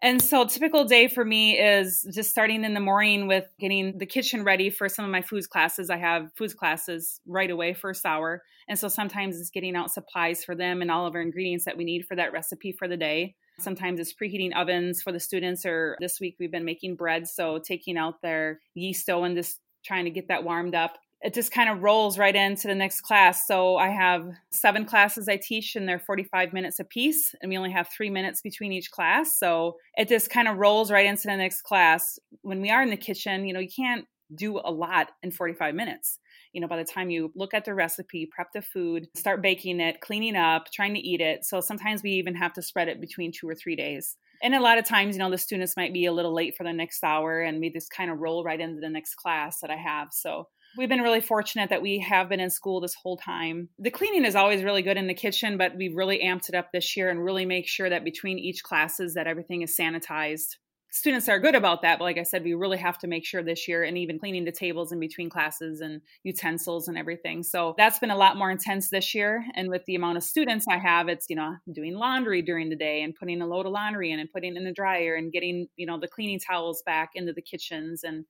And 0.00 0.22
so, 0.22 0.44
typical 0.44 0.84
day 0.84 1.08
for 1.08 1.24
me 1.24 1.58
is 1.58 2.06
just 2.14 2.30
starting 2.30 2.62
in 2.62 2.72
the 2.72 2.80
morning 2.80 3.26
with 3.26 3.46
getting 3.58 3.98
the 3.98 4.06
kitchen 4.06 4.44
ready 4.44 4.70
for 4.70 4.88
some 4.88 5.04
of 5.04 5.10
my 5.10 5.22
foods 5.22 5.48
classes. 5.48 5.90
I 5.90 5.96
have 5.96 6.30
foods 6.36 6.54
classes 6.54 7.20
right 7.26 7.50
away, 7.50 7.74
first 7.74 8.06
hour. 8.06 8.44
And 8.68 8.78
so, 8.78 8.86
sometimes 8.86 9.40
it's 9.40 9.50
getting 9.50 9.74
out 9.74 9.90
supplies 9.90 10.44
for 10.44 10.54
them 10.54 10.82
and 10.82 10.90
all 10.90 11.04
of 11.04 11.16
our 11.16 11.20
ingredients 11.20 11.64
that 11.64 11.76
we 11.76 11.82
need 11.82 12.06
for 12.06 12.14
that 12.14 12.32
recipe 12.32 12.70
for 12.70 12.86
the 12.86 12.96
day. 12.96 13.34
Sometimes 13.60 14.00
it's 14.00 14.14
preheating 14.14 14.54
ovens 14.54 15.02
for 15.02 15.12
the 15.12 15.20
students, 15.20 15.64
or 15.66 15.96
this 16.00 16.20
week 16.20 16.36
we've 16.38 16.50
been 16.50 16.64
making 16.64 16.96
bread. 16.96 17.28
So, 17.28 17.58
taking 17.58 17.96
out 17.96 18.22
their 18.22 18.60
yeast 18.74 19.06
dough 19.06 19.24
and 19.24 19.36
just 19.36 19.58
trying 19.84 20.04
to 20.04 20.10
get 20.10 20.28
that 20.28 20.44
warmed 20.44 20.74
up 20.74 20.98
it 21.22 21.34
just 21.34 21.52
kind 21.52 21.68
of 21.68 21.82
rolls 21.82 22.18
right 22.18 22.34
into 22.34 22.66
the 22.66 22.74
next 22.74 23.02
class. 23.02 23.46
So 23.46 23.76
I 23.76 23.88
have 23.88 24.26
seven 24.52 24.86
classes 24.86 25.28
I 25.28 25.36
teach, 25.36 25.76
and 25.76 25.86
they're 25.86 25.98
45 25.98 26.52
minutes 26.52 26.80
a 26.80 26.84
piece, 26.84 27.34
and 27.40 27.50
we 27.50 27.58
only 27.58 27.72
have 27.72 27.88
three 27.88 28.10
minutes 28.10 28.40
between 28.40 28.72
each 28.72 28.90
class. 28.90 29.38
So 29.38 29.76
it 29.96 30.08
just 30.08 30.30
kind 30.30 30.48
of 30.48 30.56
rolls 30.56 30.90
right 30.90 31.06
into 31.06 31.26
the 31.28 31.36
next 31.36 31.62
class. 31.62 32.18
When 32.40 32.62
we 32.62 32.70
are 32.70 32.82
in 32.82 32.90
the 32.90 32.96
kitchen, 32.96 33.46
you 33.46 33.52
know, 33.52 33.60
you 33.60 33.68
can't 33.68 34.06
do 34.34 34.58
a 34.58 34.70
lot 34.70 35.10
in 35.22 35.30
45 35.30 35.74
minutes. 35.74 36.19
You 36.52 36.60
know, 36.60 36.68
by 36.68 36.76
the 36.76 36.84
time 36.84 37.10
you 37.10 37.32
look 37.34 37.54
at 37.54 37.64
the 37.64 37.74
recipe, 37.74 38.28
prep 38.30 38.52
the 38.52 38.62
food, 38.62 39.08
start 39.16 39.42
baking 39.42 39.80
it, 39.80 40.00
cleaning 40.00 40.36
up, 40.36 40.66
trying 40.72 40.94
to 40.94 41.00
eat 41.00 41.20
it. 41.20 41.44
So 41.44 41.60
sometimes 41.60 42.02
we 42.02 42.12
even 42.12 42.34
have 42.34 42.52
to 42.54 42.62
spread 42.62 42.88
it 42.88 43.00
between 43.00 43.32
two 43.32 43.48
or 43.48 43.54
three 43.54 43.76
days. 43.76 44.16
And 44.42 44.54
a 44.54 44.60
lot 44.60 44.78
of 44.78 44.86
times, 44.86 45.16
you 45.16 45.18
know, 45.18 45.30
the 45.30 45.38
students 45.38 45.76
might 45.76 45.92
be 45.92 46.06
a 46.06 46.12
little 46.12 46.34
late 46.34 46.54
for 46.56 46.64
the 46.64 46.72
next 46.72 47.04
hour, 47.04 47.42
and 47.42 47.60
we 47.60 47.70
just 47.70 47.90
kind 47.90 48.10
of 48.10 48.18
roll 48.18 48.42
right 48.42 48.60
into 48.60 48.80
the 48.80 48.88
next 48.88 49.16
class 49.16 49.60
that 49.60 49.70
I 49.70 49.76
have. 49.76 50.08
So 50.12 50.46
We've 50.76 50.88
been 50.88 51.00
really 51.00 51.20
fortunate 51.20 51.70
that 51.70 51.82
we 51.82 51.98
have 51.98 52.28
been 52.28 52.40
in 52.40 52.50
school 52.50 52.80
this 52.80 52.94
whole 52.94 53.16
time. 53.16 53.70
The 53.78 53.90
cleaning 53.90 54.24
is 54.24 54.36
always 54.36 54.62
really 54.62 54.82
good 54.82 54.96
in 54.96 55.08
the 55.08 55.14
kitchen, 55.14 55.58
but 55.58 55.76
we 55.76 55.88
really 55.88 56.20
amped 56.20 56.48
it 56.48 56.54
up 56.54 56.70
this 56.72 56.96
year 56.96 57.10
and 57.10 57.24
really 57.24 57.44
make 57.44 57.66
sure 57.66 57.90
that 57.90 58.04
between 58.04 58.38
each 58.38 58.62
classes 58.62 59.14
that 59.14 59.26
everything 59.26 59.62
is 59.62 59.76
sanitized. 59.76 60.56
Students 60.92 61.28
are 61.28 61.38
good 61.38 61.54
about 61.54 61.82
that, 61.82 62.00
but 62.00 62.04
like 62.04 62.18
I 62.18 62.24
said, 62.24 62.42
we 62.42 62.54
really 62.54 62.76
have 62.78 62.98
to 62.98 63.06
make 63.06 63.24
sure 63.24 63.44
this 63.44 63.68
year 63.68 63.84
and 63.84 63.96
even 63.96 64.18
cleaning 64.18 64.44
the 64.44 64.50
tables 64.50 64.90
in 64.90 64.98
between 64.98 65.30
classes 65.30 65.80
and 65.80 66.00
utensils 66.24 66.88
and 66.88 66.98
everything. 66.98 67.44
So 67.44 67.74
that's 67.78 68.00
been 68.00 68.10
a 68.10 68.16
lot 68.16 68.36
more 68.36 68.50
intense 68.50 68.90
this 68.90 69.14
year. 69.14 69.44
And 69.54 69.70
with 69.70 69.84
the 69.86 69.94
amount 69.94 70.16
of 70.16 70.24
students 70.24 70.66
I 70.68 70.78
have, 70.78 71.08
it's, 71.08 71.26
you 71.28 71.36
know, 71.36 71.54
doing 71.72 71.94
laundry 71.94 72.42
during 72.42 72.70
the 72.70 72.76
day 72.76 73.02
and 73.02 73.14
putting 73.14 73.40
a 73.40 73.46
load 73.46 73.66
of 73.66 73.72
laundry 73.72 74.10
in 74.10 74.18
and 74.18 74.32
putting 74.32 74.56
in 74.56 74.64
the 74.64 74.72
dryer 74.72 75.14
and 75.14 75.30
getting, 75.30 75.68
you 75.76 75.86
know, 75.86 75.98
the 75.98 76.08
cleaning 76.08 76.40
towels 76.40 76.82
back 76.84 77.10
into 77.14 77.32
the 77.32 77.42
kitchens 77.42 78.02
and 78.02 78.24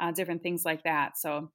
uh, 0.00 0.12
different 0.12 0.44
things 0.44 0.64
like 0.64 0.84
that. 0.84 1.18
So 1.18 1.50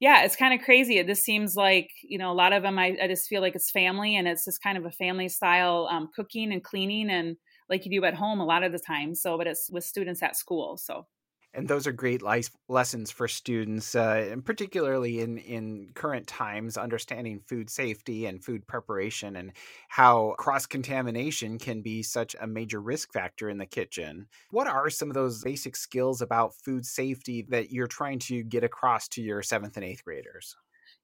yeah, 0.00 0.24
it's 0.24 0.36
kind 0.36 0.54
of 0.54 0.64
crazy. 0.64 1.04
Just 1.04 1.22
seems 1.22 1.54
like, 1.54 1.90
you 2.02 2.16
know, 2.16 2.32
a 2.32 2.34
lot 2.34 2.54
of 2.54 2.62
them, 2.62 2.78
I, 2.78 2.96
I 3.00 3.08
just 3.08 3.28
feel 3.28 3.42
like 3.42 3.54
it's 3.54 3.70
family 3.70 4.16
and 4.16 4.26
it's 4.26 4.46
just 4.46 4.62
kind 4.62 4.78
of 4.78 4.86
a 4.86 4.90
family 4.90 5.28
style 5.28 5.86
um, 5.90 6.08
cooking 6.16 6.50
and 6.50 6.64
cleaning 6.64 7.10
and 7.10 7.36
like 7.72 7.84
you 7.84 7.90
do 7.90 8.04
at 8.06 8.14
home 8.14 8.38
a 8.38 8.44
lot 8.44 8.62
of 8.62 8.70
the 8.70 8.78
time. 8.78 9.16
So, 9.16 9.36
but 9.36 9.48
it's 9.48 9.68
with 9.70 9.82
students 9.82 10.22
at 10.22 10.36
school. 10.36 10.76
So 10.76 11.06
and 11.54 11.68
those 11.68 11.86
are 11.86 11.92
great 11.92 12.22
life 12.22 12.50
lessons 12.68 13.10
for 13.10 13.28
students, 13.28 13.94
uh, 13.94 14.26
and 14.30 14.44
particularly 14.44 15.20
in 15.20 15.36
in 15.38 15.90
current 15.94 16.26
times, 16.26 16.78
understanding 16.78 17.40
food 17.46 17.68
safety 17.68 18.24
and 18.26 18.42
food 18.42 18.66
preparation, 18.66 19.36
and 19.36 19.52
how 19.88 20.34
cross 20.38 20.64
contamination 20.64 21.58
can 21.58 21.82
be 21.82 22.02
such 22.02 22.34
a 22.40 22.46
major 22.46 22.80
risk 22.80 23.12
factor 23.12 23.50
in 23.50 23.58
the 23.58 23.66
kitchen. 23.66 24.28
What 24.50 24.66
are 24.66 24.88
some 24.88 25.10
of 25.10 25.14
those 25.14 25.42
basic 25.42 25.76
skills 25.76 26.22
about 26.22 26.54
food 26.54 26.86
safety 26.86 27.42
that 27.50 27.70
you're 27.70 27.86
trying 27.86 28.20
to 28.20 28.42
get 28.42 28.64
across 28.64 29.08
to 29.08 29.22
your 29.22 29.42
seventh 29.42 29.76
and 29.76 29.84
eighth 29.84 30.04
graders? 30.04 30.56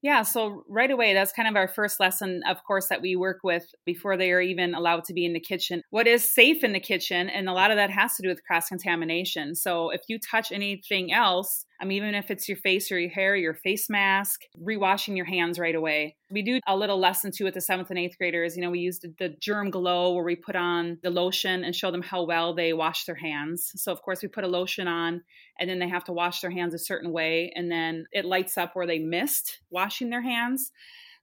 Yeah, 0.03 0.23
so 0.23 0.63
right 0.69 0.91
away, 0.91 1.13
that's 1.13 1.33
kind 1.33 1.49
of 1.49 1.57
our 1.57 1.67
first 1.67 1.99
lesson, 1.99 2.43
of 2.49 2.63
course, 2.65 2.87
that 2.89 3.03
we 3.03 3.17
work 3.17 3.39
with 3.43 3.65
before 3.85 4.17
they 4.17 4.31
are 4.31 4.41
even 4.41 4.75
allowed 4.75 5.05
to 5.05 5.13
be 5.13 5.25
in 5.25 5.33
the 5.33 5.41
kitchen. 5.41 5.83
What 5.91 6.07
is 6.07 6.23
safe 6.33 6.63
in 6.63 6.73
the 6.73 6.79
kitchen? 6.81 7.29
And 7.29 7.49
a 7.49 7.53
lot 7.53 7.73
of 7.73 7.77
that 7.79 7.91
has 7.91 8.15
to 8.17 8.23
do 8.23 8.29
with 8.29 8.45
cross 8.45 8.69
contamination. 8.69 9.57
So 9.57 9.91
if 9.91 10.03
you 10.09 10.19
touch 10.21 10.53
anything 10.53 11.13
else, 11.13 11.65
I 11.81 11.85
mean, 11.85 11.99
even 11.99 12.15
if 12.15 12.31
it's 12.31 12.49
your 12.49 12.57
face 12.59 12.91
or 12.91 12.99
your 12.99 13.11
hair, 13.11 13.37
your 13.37 13.55
face 13.55 13.89
mask, 13.89 14.43
rewashing 14.61 15.17
your 15.17 15.27
hands 15.27 15.59
right 15.59 15.75
away. 15.75 16.17
We 16.31 16.43
do 16.43 16.61
a 16.67 16.77
little 16.77 16.99
lesson 16.99 17.31
too 17.31 17.45
with 17.45 17.55
the 17.55 17.61
seventh 17.61 17.91
and 17.91 17.99
eighth 17.99 18.19
graders. 18.19 18.57
You 18.57 18.63
know, 18.63 18.71
we 18.71 18.81
use 18.81 18.99
the, 18.99 19.15
the 19.19 19.37
germ 19.41 19.71
glow 19.71 20.13
where 20.13 20.25
we 20.25 20.35
put 20.35 20.57
on 20.57 20.99
the 21.03 21.11
lotion 21.11 21.63
and 21.63 21.75
show 21.75 21.91
them 21.91 22.03
how 22.03 22.25
well 22.25 22.55
they 22.55 22.73
wash 22.73 23.05
their 23.05 23.15
hands. 23.15 23.71
So, 23.77 23.93
of 23.93 24.03
course, 24.03 24.23
we 24.23 24.29
put 24.29 24.45
a 24.45 24.49
lotion 24.49 24.89
on 24.89 25.23
and 25.61 25.71
then 25.71 25.79
they 25.79 25.89
have 25.89 26.05
to 26.05 26.13
wash 26.13 26.41
their 26.41 26.51
hands 26.51 26.75
a 26.75 26.79
certain 26.79 27.13
way. 27.13 27.53
And 27.55 27.71
then 27.71 28.07
it 28.13 28.25
lights 28.25 28.59
up 28.59 28.75
where 28.75 28.87
they 28.87 28.99
missed 28.99 29.61
washing 29.71 30.11
their 30.11 30.23
hands. 30.23 30.73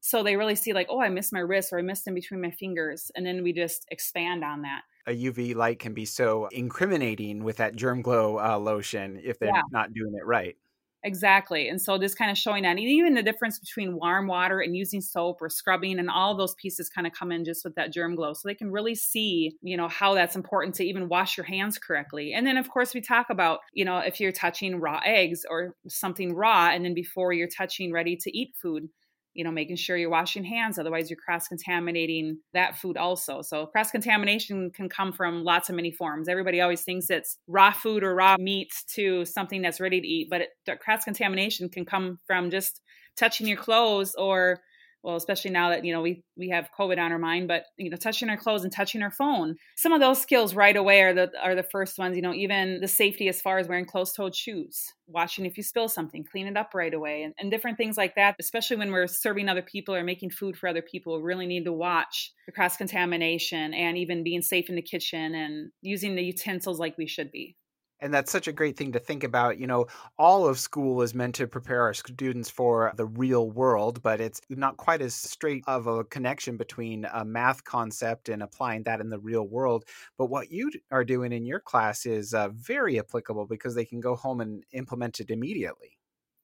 So 0.06 0.22
they 0.22 0.36
really 0.36 0.56
see, 0.56 0.74
like, 0.74 0.88
oh, 0.90 1.02
I 1.02 1.10
missed 1.10 1.34
my 1.34 1.40
wrist 1.40 1.74
or 1.74 1.80
I 1.80 1.82
missed 1.82 2.08
in 2.08 2.14
between 2.14 2.42
my 2.42 2.52
fingers. 2.52 3.12
And 3.16 3.26
then 3.26 3.42
we 3.42 3.54
just 3.54 3.88
expand 3.90 4.44
on 4.44 4.62
that 4.62 4.82
a 5.08 5.12
UV 5.12 5.56
light 5.56 5.80
can 5.80 5.94
be 5.94 6.06
so 6.06 6.48
incriminating 6.52 7.44
with 7.44 7.58
that 7.58 7.76
germ 7.76 8.02
glow 8.02 8.40
uh, 8.40 8.58
lotion 8.58 9.20
if 9.24 9.40
they're 9.40 9.50
yeah. 9.50 9.62
not 9.72 9.94
doing 9.94 10.14
it 10.16 10.26
right. 10.26 10.56
Exactly. 11.04 11.70
And 11.70 11.80
so 11.80 12.00
this 12.00 12.16
kind 12.16 12.32
of 12.32 12.38
showing 12.38 12.64
that 12.64 12.80
even 12.80 13.14
the 13.14 13.22
difference 13.22 13.60
between 13.60 13.96
warm 13.96 14.26
water 14.26 14.60
and 14.60 14.76
using 14.76 15.02
soap 15.02 15.40
or 15.40 15.50
scrubbing 15.50 16.00
and 16.00 16.10
all 16.10 16.36
those 16.36 16.56
pieces 16.56 16.90
kind 16.90 17.06
of 17.06 17.14
come 17.14 17.32
in 17.32 17.46
just 17.46 17.64
with 17.64 17.76
that 17.76 17.94
germ 17.94 18.16
glow. 18.16 18.34
So 18.34 18.48
they 18.48 18.56
can 18.56 18.72
really 18.72 18.96
see, 18.96 19.56
you 19.62 19.78
know, 19.78 19.88
how 19.88 20.16
that's 20.16 20.36
important 20.36 20.74
to 20.76 20.84
even 20.84 21.08
wash 21.08 21.38
your 21.38 21.46
hands 21.46 21.78
correctly. 21.78 22.34
And 22.34 22.48
then 22.48 22.58
of 22.58 22.72
course 22.72 22.96
we 22.96 23.02
talk 23.02 23.28
about, 23.30 23.60
you 23.72 23.86
know, 23.86 24.00
if 24.00 24.20
you're 24.20 24.32
touching 24.32 24.80
raw 24.80 25.00
eggs 25.06 25.46
or 25.48 25.76
something 25.88 26.34
raw 26.34 26.72
and 26.72 26.84
then 26.84 26.96
before 26.96 27.34
you're 27.34 27.50
touching 27.56 27.94
ready 27.94 28.18
to 28.18 28.36
eat 28.36 28.56
food, 28.60 28.90
you 29.36 29.44
know, 29.44 29.52
making 29.52 29.76
sure 29.76 29.96
you're 29.98 30.10
washing 30.10 30.44
hands. 30.44 30.80
Otherwise, 30.80 31.10
you're 31.10 31.20
cross 31.20 31.48
contaminating 31.48 32.40
that 32.54 32.78
food 32.78 32.98
also. 32.98 33.42
So, 33.42 33.68
cross 33.68 33.92
contamination 33.92 34.72
can 34.72 34.90
come 34.90 35.14
from 35.14 35.44
lots 35.44 35.70
of 35.70 35.76
many 35.76 35.92
forms. 35.92 36.28
Everybody 36.28 36.62
always 36.62 36.82
thinks 36.82 37.10
it's 37.10 37.38
raw 37.48 37.72
food 37.72 38.04
or 38.04 38.16
raw 38.16 38.38
meat 38.40 38.74
to 38.96 39.26
something 39.26 39.62
that's 39.62 39.80
ready 39.80 40.02
to 40.02 40.08
eat, 40.08 40.30
but 40.30 40.42
it, 40.42 40.50
the 40.66 40.76
cross 40.78 41.04
contamination 41.04 41.70
can 41.70 41.86
come 41.86 42.20
from 42.26 42.50
just 42.50 42.82
touching 43.16 43.48
your 43.48 43.58
clothes 43.58 44.16
or 44.16 44.62
well 45.06 45.16
especially 45.16 45.52
now 45.52 45.70
that 45.70 45.86
you 45.86 45.94
know 45.94 46.02
we 46.02 46.24
we 46.36 46.50
have 46.50 46.70
covid 46.78 46.98
on 46.98 47.12
our 47.12 47.20
mind 47.20 47.48
but 47.48 47.66
you 47.78 47.90
know 47.90 47.96
touching 47.96 48.28
our 48.28 48.38
clothes 48.38 48.64
and 48.64 48.74
touching 48.74 49.04
our 49.04 49.12
phone. 49.12 49.56
Some 49.78 49.94
of 49.94 50.02
those 50.02 50.22
skills 50.22 50.56
right 50.56 50.76
away 50.76 51.02
are 51.02 51.14
the 51.14 51.32
are 51.42 51.56
the 51.56 51.64
first 51.64 51.98
ones 51.98 52.16
you 52.16 52.22
know 52.22 52.34
even 52.34 52.82
the 52.82 52.88
safety 52.88 53.30
as 53.30 53.42
far 53.42 53.60
as 53.60 53.68
wearing 53.68 53.86
closed-toed 53.86 54.36
shoes 54.36 54.92
watching 55.08 55.46
if 55.46 55.58
you 55.58 55.64
spill 55.64 55.88
something 55.88 56.24
clean 56.24 56.48
it 56.48 56.58
up 56.58 56.72
right 56.74 56.94
away 56.94 57.22
and, 57.22 57.34
and 57.38 57.52
different 57.52 57.78
things 57.78 57.96
like 57.96 58.16
that 58.16 58.36
especially 58.40 58.78
when 58.78 58.92
we're 58.92 59.06
serving 59.08 59.48
other 59.48 59.62
people 59.62 59.94
or 59.94 60.04
making 60.04 60.32
food 60.32 60.58
for 60.58 60.68
other 60.68 60.82
people 60.82 61.18
we 61.18 61.24
really 61.24 61.46
need 61.46 61.66
to 61.66 61.72
watch 61.72 62.32
the 62.48 62.52
cross 62.52 62.76
contamination 62.76 63.74
and 63.74 63.98
even 63.98 64.24
being 64.24 64.42
safe 64.42 64.68
in 64.68 64.76
the 64.76 64.82
kitchen 64.82 65.36
and 65.36 65.72
using 65.82 66.16
the 66.16 66.24
utensils 66.24 66.80
like 66.80 66.98
we 66.98 67.06
should 67.06 67.32
be 67.32 67.56
and 68.00 68.14
that's 68.14 68.32
such 68.32 68.48
a 68.48 68.54
great 68.54 68.78
thing 68.78 68.92
to 68.94 69.00
think 69.00 69.24
about. 69.24 69.58
You 69.60 69.68
know, 69.68 69.88
all 70.18 70.48
of 70.48 70.60
school 70.60 71.02
is 71.02 71.14
meant 71.14 71.36
to 71.36 71.48
prepare 71.48 71.82
our 71.82 71.94
students 71.94 72.50
for 72.50 72.94
the 72.96 73.06
real 73.06 73.50
world, 73.50 74.02
but 74.04 74.22
it's 74.22 74.42
not 74.50 74.78
quite 74.78 75.02
as 75.02 75.16
straight 75.16 75.64
of 75.68 75.88
a 75.88 76.04
connection 76.04 76.58
between 76.58 77.06
a 77.14 77.24
math 77.26 77.64
concept 77.64 78.30
and 78.30 78.44
applying 78.44 78.84
that 78.84 79.02
in 79.02 79.10
the 79.10 79.20
real 79.20 79.48
world. 79.48 79.86
But 80.18 80.28
what 80.28 80.52
you 80.52 80.72
are 80.92 81.06
doing 81.06 81.32
in 81.32 81.46
your 81.46 81.60
class 81.60 82.06
is 82.06 82.34
uh, 82.34 82.50
very 82.50 83.00
applicable 83.00 83.46
because 83.48 83.76
they 83.76 83.86
can 83.86 84.00
go 84.02 84.16
home 84.16 84.42
and 84.42 84.64
implement 84.72 85.20
it 85.20 85.30
immediately. 85.30 85.95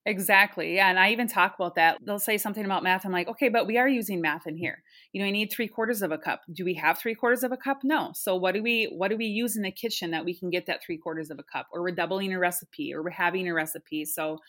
Exactly. 0.05 0.75
Yeah. 0.75 0.89
And 0.89 0.97
I 0.97 1.11
even 1.11 1.27
talk 1.27 1.53
about 1.55 1.75
that. 1.75 1.99
They'll 2.03 2.17
say 2.17 2.39
something 2.39 2.65
about 2.65 2.81
math. 2.81 3.05
I'm 3.05 3.11
like, 3.11 3.27
okay, 3.27 3.49
but 3.49 3.67
we 3.67 3.77
are 3.77 3.87
using 3.87 4.19
math 4.19 4.47
in 4.47 4.57
here. 4.57 4.81
You 5.13 5.21
know, 5.21 5.27
I 5.27 5.31
need 5.31 5.51
three 5.51 5.67
quarters 5.67 6.01
of 6.01 6.11
a 6.11 6.17
cup. 6.17 6.41
Do 6.51 6.65
we 6.65 6.73
have 6.75 6.97
three 6.97 7.13
quarters 7.13 7.43
of 7.43 7.51
a 7.51 7.57
cup? 7.57 7.79
No. 7.83 8.11
So 8.15 8.35
what 8.35 8.55
do 8.55 8.63
we 8.63 8.85
what 8.85 9.09
do 9.09 9.17
we 9.17 9.25
use 9.25 9.55
in 9.55 9.61
the 9.61 9.71
kitchen 9.71 10.09
that 10.11 10.25
we 10.25 10.35
can 10.35 10.49
get 10.49 10.65
that 10.65 10.79
three 10.83 10.97
quarters 10.97 11.29
of 11.29 11.37
a 11.37 11.43
cup? 11.43 11.67
Or 11.71 11.81
we're 11.83 11.91
doubling 11.91 12.33
a 12.33 12.39
recipe 12.39 12.91
or 12.95 13.03
we're 13.03 13.11
having 13.11 13.47
a 13.47 13.53
recipe. 13.53 14.05
So 14.05 14.39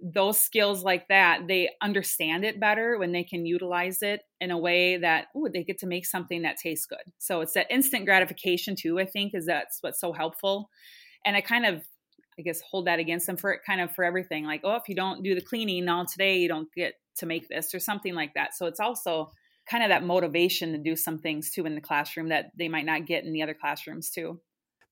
those 0.00 0.38
skills 0.38 0.84
like 0.84 1.08
that, 1.08 1.46
they 1.48 1.70
understand 1.82 2.44
it 2.44 2.60
better 2.60 2.98
when 2.98 3.12
they 3.12 3.24
can 3.24 3.46
utilize 3.46 4.02
it 4.02 4.22
in 4.40 4.52
a 4.52 4.58
way 4.58 4.96
that 4.98 5.26
oh, 5.36 5.48
they 5.52 5.64
get 5.64 5.78
to 5.78 5.86
make 5.86 6.06
something 6.06 6.42
that 6.42 6.58
tastes 6.62 6.86
good. 6.86 7.12
So 7.18 7.40
it's 7.40 7.54
that 7.54 7.70
instant 7.70 8.06
gratification 8.06 8.76
too, 8.76 9.00
I 9.00 9.06
think, 9.06 9.34
is 9.34 9.46
that's 9.46 9.78
what's 9.80 10.00
so 10.00 10.12
helpful. 10.12 10.70
And 11.24 11.36
I 11.36 11.40
kind 11.40 11.66
of 11.66 11.84
I 12.38 12.42
guess 12.42 12.60
hold 12.60 12.86
that 12.86 12.98
against 12.98 13.26
them 13.26 13.36
for 13.36 13.52
it 13.52 13.60
kind 13.66 13.80
of 13.80 13.92
for 13.92 14.04
everything. 14.04 14.44
Like, 14.44 14.62
oh, 14.64 14.76
if 14.76 14.88
you 14.88 14.94
don't 14.94 15.22
do 15.22 15.34
the 15.34 15.40
cleaning 15.40 15.84
now 15.84 16.04
today, 16.04 16.38
you 16.38 16.48
don't 16.48 16.68
get 16.74 16.94
to 17.18 17.26
make 17.26 17.48
this 17.48 17.74
or 17.74 17.80
something 17.80 18.14
like 18.14 18.34
that. 18.34 18.54
So 18.54 18.66
it's 18.66 18.80
also 18.80 19.30
kind 19.70 19.82
of 19.82 19.90
that 19.90 20.04
motivation 20.04 20.72
to 20.72 20.78
do 20.78 20.96
some 20.96 21.18
things 21.18 21.50
too 21.50 21.66
in 21.66 21.74
the 21.74 21.80
classroom 21.80 22.28
that 22.28 22.46
they 22.58 22.68
might 22.68 22.86
not 22.86 23.06
get 23.06 23.24
in 23.24 23.32
the 23.32 23.42
other 23.42 23.54
classrooms 23.54 24.10
too. 24.10 24.40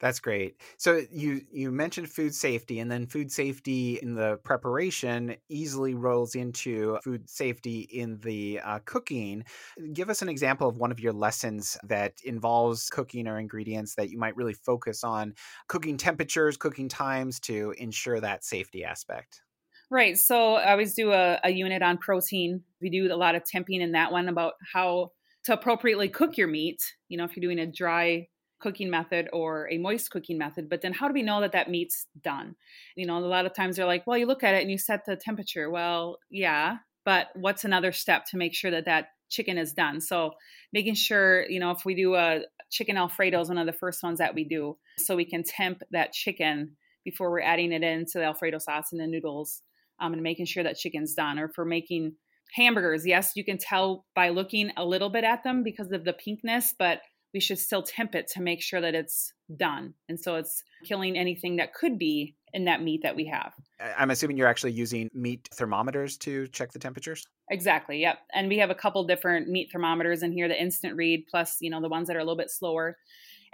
That's 0.02 0.18
great. 0.18 0.60
So 0.78 1.02
you 1.12 1.42
you 1.52 1.70
mentioned 1.70 2.10
food 2.10 2.34
safety, 2.34 2.80
and 2.80 2.90
then 2.90 3.06
food 3.06 3.30
safety 3.30 4.00
in 4.02 4.16
the 4.16 4.36
preparation 4.38 5.36
easily 5.48 5.94
rolls 5.94 6.34
into 6.34 6.98
food 7.04 7.30
safety 7.30 7.82
in 7.82 8.18
the 8.18 8.58
uh, 8.64 8.80
cooking. 8.84 9.44
Give 9.92 10.10
us 10.10 10.20
an 10.20 10.28
example 10.28 10.68
of 10.68 10.76
one 10.76 10.90
of 10.90 10.98
your 10.98 11.12
lessons 11.12 11.78
that 11.84 12.20
involves 12.24 12.90
cooking 12.90 13.28
or 13.28 13.38
ingredients 13.38 13.94
that 13.94 14.10
you 14.10 14.18
might 14.18 14.34
really 14.36 14.54
focus 14.54 15.04
on 15.04 15.34
cooking 15.68 15.96
temperatures, 15.96 16.56
cooking 16.56 16.88
times 16.88 17.38
to 17.38 17.72
ensure 17.78 18.18
that 18.18 18.44
safety 18.44 18.84
aspect. 18.84 19.42
Right. 19.88 20.18
So 20.18 20.54
I 20.54 20.72
always 20.72 20.94
do 20.94 21.12
a, 21.12 21.38
a 21.44 21.50
unit 21.50 21.80
on 21.80 21.98
protein. 21.98 22.64
We 22.80 22.90
do 22.90 23.12
a 23.12 23.14
lot 23.14 23.36
of 23.36 23.44
temping 23.44 23.80
in 23.80 23.92
that 23.92 24.10
one 24.10 24.28
about 24.28 24.54
how 24.72 25.12
to 25.44 25.52
appropriately 25.52 26.08
cook 26.08 26.36
your 26.36 26.48
meat. 26.48 26.82
You 27.08 27.18
know, 27.18 27.24
if 27.24 27.36
you're 27.36 27.42
doing 27.42 27.60
a 27.60 27.70
dry 27.70 28.26
cooking 28.62 28.88
method 28.88 29.28
or 29.32 29.68
a 29.70 29.78
moist 29.78 30.10
cooking 30.10 30.38
method 30.38 30.68
but 30.68 30.80
then 30.80 30.92
how 30.92 31.08
do 31.08 31.14
we 31.14 31.22
know 31.22 31.40
that 31.40 31.52
that 31.52 31.70
meat's 31.70 32.06
done? 32.22 32.54
You 32.96 33.06
know 33.06 33.18
a 33.18 33.20
lot 33.20 33.46
of 33.46 33.54
times 33.54 33.76
they're 33.76 33.86
like 33.86 34.06
well 34.06 34.18
you 34.18 34.26
look 34.26 34.42
at 34.42 34.54
it 34.54 34.62
and 34.62 34.70
you 34.70 34.78
set 34.78 35.04
the 35.04 35.16
temperature. 35.16 35.70
Well 35.70 36.18
yeah 36.30 36.76
but 37.04 37.28
what's 37.34 37.64
another 37.64 37.92
step 37.92 38.24
to 38.26 38.36
make 38.36 38.54
sure 38.54 38.70
that 38.70 38.84
that 38.84 39.08
chicken 39.28 39.58
is 39.58 39.72
done? 39.72 40.00
So 40.00 40.32
making 40.72 40.94
sure 40.94 41.48
you 41.48 41.60
know 41.60 41.72
if 41.72 41.84
we 41.84 41.94
do 41.94 42.14
a 42.14 42.42
chicken 42.72 42.96
alfredo 42.96 43.40
is 43.40 43.48
one 43.48 43.58
of 43.58 43.66
the 43.66 43.72
first 43.72 44.02
ones 44.02 44.18
that 44.18 44.34
we 44.34 44.44
do 44.44 44.76
so 44.98 45.14
we 45.14 45.26
can 45.26 45.42
temp 45.42 45.82
that 45.90 46.12
chicken 46.12 46.76
before 47.04 47.30
we're 47.30 47.40
adding 47.40 47.72
it 47.72 47.82
into 47.82 48.18
the 48.18 48.24
alfredo 48.24 48.58
sauce 48.58 48.92
and 48.92 49.00
the 49.00 49.06
noodles 49.06 49.62
um, 50.00 50.14
and 50.14 50.22
making 50.22 50.46
sure 50.46 50.62
that 50.62 50.76
chicken's 50.76 51.14
done 51.14 51.38
or 51.38 51.48
for 51.48 51.64
making 51.64 52.14
hamburgers 52.54 53.06
yes 53.06 53.32
you 53.36 53.44
can 53.44 53.58
tell 53.58 54.04
by 54.14 54.30
looking 54.30 54.70
a 54.76 54.84
little 54.84 55.10
bit 55.10 55.24
at 55.24 55.44
them 55.44 55.62
because 55.62 55.92
of 55.92 56.04
the 56.04 56.14
pinkness 56.14 56.74
but 56.78 57.00
we 57.34 57.40
should 57.40 57.58
still 57.58 57.82
temp 57.82 58.14
it 58.14 58.28
to 58.28 58.40
make 58.40 58.62
sure 58.62 58.80
that 58.80 58.94
it's 58.94 59.32
done. 59.56 59.94
And 60.08 60.20
so 60.20 60.36
it's 60.36 60.62
killing 60.84 61.16
anything 61.16 61.56
that 61.56 61.74
could 61.74 61.98
be 61.98 62.36
in 62.52 62.66
that 62.66 62.82
meat 62.82 63.00
that 63.02 63.16
we 63.16 63.26
have. 63.26 63.52
I'm 63.96 64.10
assuming 64.10 64.36
you're 64.36 64.48
actually 64.48 64.72
using 64.72 65.08
meat 65.14 65.48
thermometers 65.54 66.18
to 66.18 66.46
check 66.48 66.72
the 66.72 66.78
temperatures? 66.78 67.26
Exactly. 67.50 68.00
Yep. 68.00 68.18
And 68.34 68.48
we 68.48 68.58
have 68.58 68.70
a 68.70 68.74
couple 68.74 69.04
different 69.04 69.48
meat 69.48 69.70
thermometers 69.72 70.22
in 70.22 70.32
here, 70.32 70.48
the 70.48 70.60
instant 70.60 70.96
read 70.96 71.24
plus, 71.30 71.56
you 71.60 71.70
know, 71.70 71.80
the 71.80 71.88
ones 71.88 72.08
that 72.08 72.16
are 72.16 72.20
a 72.20 72.24
little 72.24 72.36
bit 72.36 72.50
slower. 72.50 72.96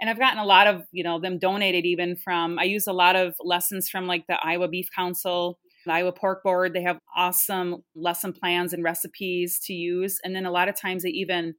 And 0.01 0.09
I've 0.09 0.19
gotten 0.19 0.39
a 0.39 0.45
lot 0.45 0.67
of, 0.67 0.83
you 0.91 1.03
know, 1.03 1.19
them 1.19 1.39
donated 1.39 1.85
even 1.85 2.15
from 2.15 2.59
I 2.59 2.63
use 2.63 2.87
a 2.87 2.93
lot 2.93 3.15
of 3.15 3.35
lessons 3.41 3.89
from 3.89 4.07
like 4.07 4.27
the 4.27 4.37
Iowa 4.41 4.67
Beef 4.67 4.87
Council, 4.95 5.59
the 5.85 5.93
Iowa 5.93 6.11
Pork 6.11 6.43
Board. 6.43 6.73
They 6.73 6.83
have 6.83 6.99
awesome 7.15 7.83
lesson 7.95 8.33
plans 8.33 8.73
and 8.73 8.83
recipes 8.83 9.59
to 9.65 9.73
use. 9.73 10.19
And 10.23 10.35
then 10.35 10.45
a 10.45 10.51
lot 10.51 10.69
of 10.69 10.79
times 10.79 11.03
they 11.03 11.09
even 11.09 11.55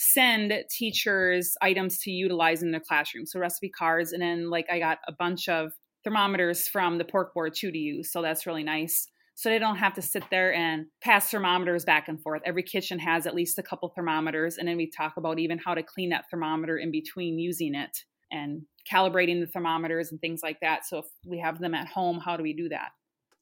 send 0.00 0.52
teachers 0.70 1.56
items 1.60 1.98
to 1.98 2.12
utilize 2.12 2.62
in 2.62 2.70
their 2.70 2.80
classroom. 2.80 3.26
So 3.26 3.40
recipe 3.40 3.68
cards, 3.68 4.12
and 4.12 4.22
then 4.22 4.48
like 4.48 4.66
I 4.70 4.78
got 4.78 4.98
a 5.08 5.12
bunch 5.12 5.48
of 5.48 5.72
thermometers 6.04 6.68
from 6.68 6.98
the 6.98 7.04
pork 7.04 7.34
board 7.34 7.54
too 7.56 7.72
to 7.72 7.78
use. 7.78 8.12
So 8.12 8.22
that's 8.22 8.46
really 8.46 8.62
nice. 8.62 9.08
So 9.34 9.48
they 9.48 9.58
don't 9.58 9.76
have 9.76 9.94
to 9.94 10.02
sit 10.02 10.22
there 10.30 10.54
and 10.54 10.86
pass 11.02 11.30
thermometers 11.30 11.84
back 11.84 12.06
and 12.06 12.22
forth. 12.22 12.42
Every 12.44 12.62
kitchen 12.62 13.00
has 13.00 13.26
at 13.26 13.34
least 13.34 13.58
a 13.58 13.62
couple 13.62 13.92
thermometers, 13.94 14.56
and 14.56 14.68
then 14.68 14.76
we 14.76 14.88
talk 14.88 15.14
about 15.16 15.40
even 15.40 15.58
how 15.58 15.74
to 15.74 15.82
clean 15.82 16.10
that 16.10 16.26
thermometer 16.30 16.78
in 16.78 16.92
between 16.92 17.40
using 17.40 17.74
it 17.74 17.98
and 18.30 18.62
calibrating 18.90 19.40
the 19.40 19.46
thermometers 19.48 20.12
and 20.12 20.20
things 20.20 20.40
like 20.44 20.60
that. 20.60 20.86
So 20.86 20.98
if 20.98 21.06
we 21.26 21.40
have 21.40 21.58
them 21.58 21.74
at 21.74 21.88
home, 21.88 22.20
how 22.24 22.36
do 22.36 22.44
we 22.44 22.52
do 22.52 22.68
that? 22.68 22.90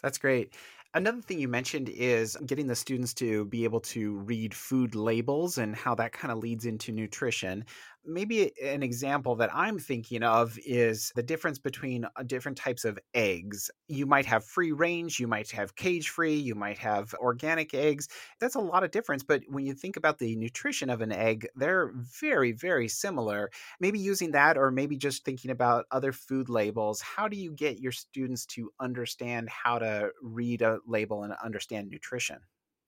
That's 0.03 0.19
great. 0.19 0.55
Another 0.95 1.21
thing 1.21 1.39
you 1.39 1.49
mentioned 1.49 1.89
is 1.91 2.37
getting 2.47 2.67
the 2.67 2.77
students 2.77 3.13
to 3.15 3.45
be 3.47 3.65
able 3.65 3.81
to 3.81 4.17
read 4.19 4.55
food 4.55 4.95
labels 4.95 5.59
and 5.59 5.77
how 5.77 5.95
that 5.97 6.13
kind 6.13 6.33
of 6.33 6.39
leads 6.39 6.65
into 6.65 6.91
nutrition 6.91 7.65
maybe 8.07 8.53
an 8.63 8.83
example 8.83 9.37
that 9.37 9.55
I'm 9.55 9.79
thinking 9.79 10.23
of 10.23 10.59
is 10.65 11.13
the 11.15 11.23
difference 11.23 11.59
between 11.59 12.05
uh, 12.05 12.23
different 12.25 12.57
types 12.57 12.85
of 12.85 12.99
eggs. 13.15 13.71
You 13.89 14.07
might 14.07 14.27
have 14.27 14.45
free 14.45 14.73
range, 14.73 15.19
you 15.19 15.27
might 15.27 15.51
have 15.51 15.77
cage 15.77 16.09
free, 16.09 16.35
you 16.35 16.55
might 16.55 16.79
have 16.79 17.15
organic 17.15 17.75
eggs. 17.75 18.09
That's 18.41 18.55
a 18.55 18.61
lot 18.61 18.85
of 18.85 18.91
difference. 18.91 19.23
But 19.23 19.43
when 19.49 19.67
you 19.67 19.75
think 19.75 19.97
about 19.97 20.19
the 20.19 20.37
nutrition 20.37 20.91
of 20.91 21.01
an 21.01 21.13
egg, 21.13 21.49
they're 21.55 21.93
very, 21.95 22.53
very 22.53 22.89
similar. 22.89 23.51
Maybe 23.81 23.99
using 23.99 24.33
that, 24.33 24.57
or 24.57 24.71
maybe 24.71 24.97
just 24.97 25.25
thinking 25.25 25.51
about 25.51 25.87
other 25.91 26.13
food 26.13 26.49
labels. 26.49 27.01
How 27.01 27.29
do 27.29 27.37
you 27.37 27.53
get 27.53 27.81
your 27.81 27.93
students 27.93 28.47
to 28.47 28.71
understand 28.81 29.49
how 29.49 29.79
to 29.79 30.11
read 30.23 30.63
a 30.63 30.79
label 30.87 31.25
and 31.25 31.33
understand 31.35 31.89
nutrition? 31.89 32.39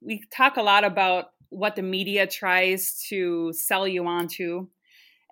We 0.00 0.22
talk 0.32 0.56
a 0.56 0.62
lot 0.62 0.84
about 0.84 1.32
what 1.50 1.76
the 1.76 1.82
media 1.82 2.26
tries 2.26 3.02
to 3.08 3.52
sell 3.52 3.88
you 3.88 4.06
onto 4.06 4.68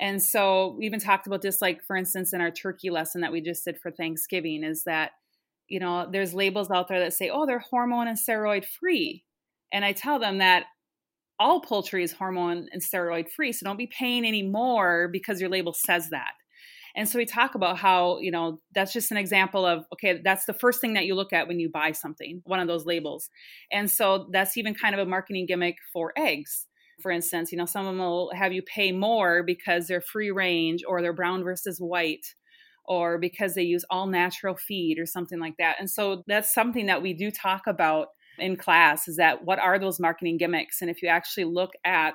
and 0.00 0.22
so 0.22 0.76
we 0.78 0.86
even 0.86 1.00
talked 1.00 1.26
about 1.26 1.42
this, 1.42 1.62
like, 1.62 1.82
for 1.86 1.96
instance, 1.96 2.32
in 2.32 2.40
our 2.40 2.50
turkey 2.50 2.90
lesson 2.90 3.22
that 3.22 3.32
we 3.32 3.40
just 3.40 3.64
did 3.64 3.78
for 3.82 3.90
Thanksgiving, 3.90 4.62
is 4.62 4.84
that, 4.84 5.12
you 5.68 5.80
know, 5.80 6.08
there's 6.10 6.34
labels 6.34 6.70
out 6.70 6.88
there 6.88 7.00
that 7.00 7.14
say, 7.14 7.30
oh, 7.30 7.46
they're 7.46 7.58
hormone 7.70 8.08
and 8.08 8.18
steroid 8.18 8.64
free. 8.78 9.24
And 9.72 9.84
I 9.84 9.92
tell 9.92 10.18
them 10.18 10.38
that 10.38 10.64
all 11.38 11.60
poultry 11.60 12.02
is 12.02 12.12
hormone 12.12 12.68
and 12.72 12.82
steroid 12.82 13.26
free. 13.34 13.52
So 13.52 13.64
don't 13.64 13.78
be 13.78 13.88
paying 13.98 14.24
any 14.24 14.42
more 14.42 15.08
because 15.10 15.40
your 15.40 15.50
label 15.50 15.74
says 15.74 16.10
that. 16.10 16.32
And 16.94 17.06
so 17.06 17.18
we 17.18 17.26
talk 17.26 17.54
about 17.54 17.76
how, 17.76 18.18
you 18.20 18.30
know, 18.30 18.60
that's 18.74 18.92
just 18.92 19.10
an 19.10 19.18
example 19.18 19.66
of, 19.66 19.84
okay, 19.92 20.20
that's 20.24 20.46
the 20.46 20.54
first 20.54 20.80
thing 20.80 20.94
that 20.94 21.04
you 21.04 21.14
look 21.14 21.32
at 21.32 21.46
when 21.46 21.60
you 21.60 21.70
buy 21.70 21.92
something, 21.92 22.40
one 22.46 22.58
of 22.58 22.68
those 22.68 22.86
labels. 22.86 23.28
And 23.70 23.90
so 23.90 24.28
that's 24.32 24.56
even 24.56 24.74
kind 24.74 24.94
of 24.94 25.06
a 25.06 25.08
marketing 25.08 25.44
gimmick 25.46 25.76
for 25.92 26.12
eggs 26.16 26.66
for 27.00 27.10
instance, 27.10 27.52
you 27.52 27.58
know, 27.58 27.66
some 27.66 27.86
of 27.86 27.92
them 27.92 27.98
will 27.98 28.30
have 28.34 28.52
you 28.52 28.62
pay 28.62 28.92
more 28.92 29.42
because 29.42 29.86
they're 29.86 30.00
free 30.00 30.30
range 30.30 30.82
or 30.86 31.02
they're 31.02 31.12
brown 31.12 31.44
versus 31.44 31.78
white 31.78 32.26
or 32.84 33.18
because 33.18 33.54
they 33.54 33.62
use 33.62 33.84
all 33.90 34.06
natural 34.06 34.56
feed 34.56 34.98
or 34.98 35.06
something 35.06 35.38
like 35.38 35.54
that. 35.58 35.76
And 35.78 35.90
so 35.90 36.22
that's 36.26 36.54
something 36.54 36.86
that 36.86 37.02
we 37.02 37.12
do 37.12 37.30
talk 37.30 37.62
about 37.66 38.08
in 38.38 38.56
class 38.56 39.08
is 39.08 39.16
that 39.16 39.44
what 39.44 39.58
are 39.58 39.78
those 39.78 40.00
marketing 40.00 40.36
gimmicks? 40.38 40.80
And 40.80 40.90
if 40.90 41.02
you 41.02 41.08
actually 41.08 41.44
look 41.44 41.72
at 41.84 42.14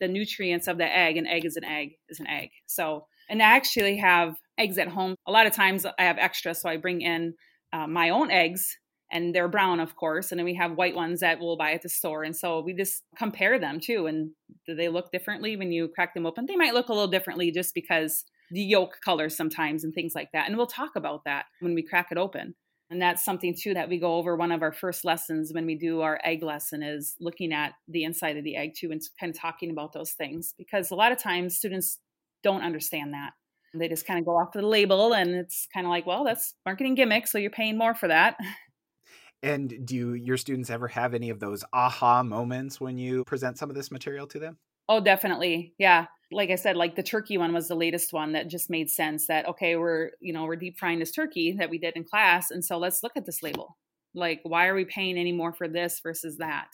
the 0.00 0.08
nutrients 0.08 0.68
of 0.68 0.78
the 0.78 0.84
egg, 0.84 1.16
an 1.16 1.26
egg 1.26 1.44
is 1.44 1.56
an 1.56 1.64
egg 1.64 1.90
is 2.08 2.20
an 2.20 2.26
egg. 2.26 2.50
So, 2.66 3.06
and 3.28 3.42
I 3.42 3.56
actually 3.56 3.96
have 3.98 4.36
eggs 4.58 4.78
at 4.78 4.88
home. 4.88 5.14
A 5.26 5.32
lot 5.32 5.46
of 5.46 5.52
times 5.52 5.86
I 5.86 6.02
have 6.02 6.18
extra, 6.18 6.54
so 6.54 6.68
I 6.68 6.76
bring 6.76 7.00
in 7.00 7.34
uh, 7.72 7.86
my 7.86 8.10
own 8.10 8.30
eggs 8.30 8.76
and 9.12 9.34
they're 9.34 9.48
brown, 9.48 9.78
of 9.78 9.94
course. 9.94 10.32
And 10.32 10.38
then 10.38 10.46
we 10.46 10.54
have 10.54 10.72
white 10.72 10.96
ones 10.96 11.20
that 11.20 11.38
we'll 11.38 11.56
buy 11.56 11.72
at 11.72 11.82
the 11.82 11.88
store. 11.88 12.24
And 12.24 12.34
so 12.34 12.60
we 12.60 12.72
just 12.72 13.02
compare 13.16 13.58
them 13.58 13.78
too. 13.78 14.06
And 14.06 14.30
do 14.66 14.74
they 14.74 14.88
look 14.88 15.12
differently 15.12 15.54
when 15.56 15.70
you 15.70 15.88
crack 15.88 16.14
them 16.14 16.26
open? 16.26 16.46
They 16.46 16.56
might 16.56 16.74
look 16.74 16.88
a 16.88 16.92
little 16.92 17.08
differently 17.08 17.50
just 17.50 17.74
because 17.74 18.24
the 18.50 18.62
yolk 18.62 18.98
colors 19.04 19.36
sometimes 19.36 19.84
and 19.84 19.94
things 19.94 20.14
like 20.14 20.30
that. 20.32 20.48
And 20.48 20.56
we'll 20.56 20.66
talk 20.66 20.96
about 20.96 21.24
that 21.24 21.44
when 21.60 21.74
we 21.74 21.82
crack 21.82 22.08
it 22.10 22.18
open. 22.18 22.54
And 22.90 23.00
that's 23.00 23.24
something 23.24 23.54
too 23.58 23.74
that 23.74 23.88
we 23.88 23.98
go 23.98 24.16
over. 24.16 24.36
One 24.36 24.52
of 24.52 24.62
our 24.62 24.72
first 24.72 25.04
lessons 25.04 25.52
when 25.52 25.64
we 25.64 25.76
do 25.76 26.00
our 26.00 26.20
egg 26.24 26.42
lesson 26.42 26.82
is 26.82 27.14
looking 27.20 27.52
at 27.52 27.72
the 27.88 28.04
inside 28.04 28.36
of 28.36 28.44
the 28.44 28.56
egg 28.56 28.72
too 28.76 28.90
and 28.90 29.00
kind 29.18 29.30
of 29.34 29.38
talking 29.38 29.70
about 29.70 29.92
those 29.92 30.12
things 30.12 30.54
because 30.58 30.90
a 30.90 30.94
lot 30.94 31.12
of 31.12 31.18
times 31.18 31.56
students 31.56 31.98
don't 32.42 32.62
understand 32.62 33.14
that. 33.14 33.32
They 33.74 33.88
just 33.88 34.06
kind 34.06 34.18
of 34.18 34.26
go 34.26 34.36
off 34.36 34.52
the 34.52 34.60
label 34.60 35.14
and 35.14 35.30
it's 35.30 35.66
kind 35.72 35.86
of 35.86 35.90
like, 35.90 36.06
well, 36.06 36.24
that's 36.24 36.54
marketing 36.66 36.94
gimmick, 36.94 37.26
so 37.26 37.38
you're 37.38 37.50
paying 37.50 37.78
more 37.78 37.94
for 37.94 38.08
that. 38.08 38.36
And 39.42 39.84
do 39.84 40.14
your 40.14 40.36
students 40.36 40.70
ever 40.70 40.88
have 40.88 41.14
any 41.14 41.30
of 41.30 41.40
those 41.40 41.64
aha 41.72 42.22
moments 42.22 42.80
when 42.80 42.96
you 42.96 43.24
present 43.24 43.58
some 43.58 43.70
of 43.70 43.76
this 43.76 43.90
material 43.90 44.26
to 44.28 44.38
them? 44.38 44.58
Oh, 44.88 45.00
definitely. 45.00 45.74
Yeah. 45.78 46.06
Like 46.30 46.50
I 46.50 46.54
said, 46.54 46.76
like 46.76 46.96
the 46.96 47.02
turkey 47.02 47.38
one 47.38 47.52
was 47.52 47.68
the 47.68 47.74
latest 47.74 48.12
one 48.12 48.32
that 48.32 48.48
just 48.48 48.70
made 48.70 48.88
sense 48.88 49.26
that, 49.26 49.46
okay, 49.48 49.76
we're, 49.76 50.10
you 50.20 50.32
know, 50.32 50.44
we're 50.44 50.56
deep 50.56 50.78
frying 50.78 50.98
this 50.98 51.12
turkey 51.12 51.56
that 51.58 51.70
we 51.70 51.78
did 51.78 51.94
in 51.96 52.04
class. 52.04 52.50
And 52.50 52.64
so 52.64 52.78
let's 52.78 53.02
look 53.02 53.12
at 53.16 53.26
this 53.26 53.42
label. 53.42 53.76
Like, 54.14 54.40
why 54.42 54.66
are 54.66 54.74
we 54.74 54.84
paying 54.84 55.18
any 55.18 55.32
more 55.32 55.52
for 55.52 55.68
this 55.68 56.00
versus 56.02 56.36
that? 56.38 56.68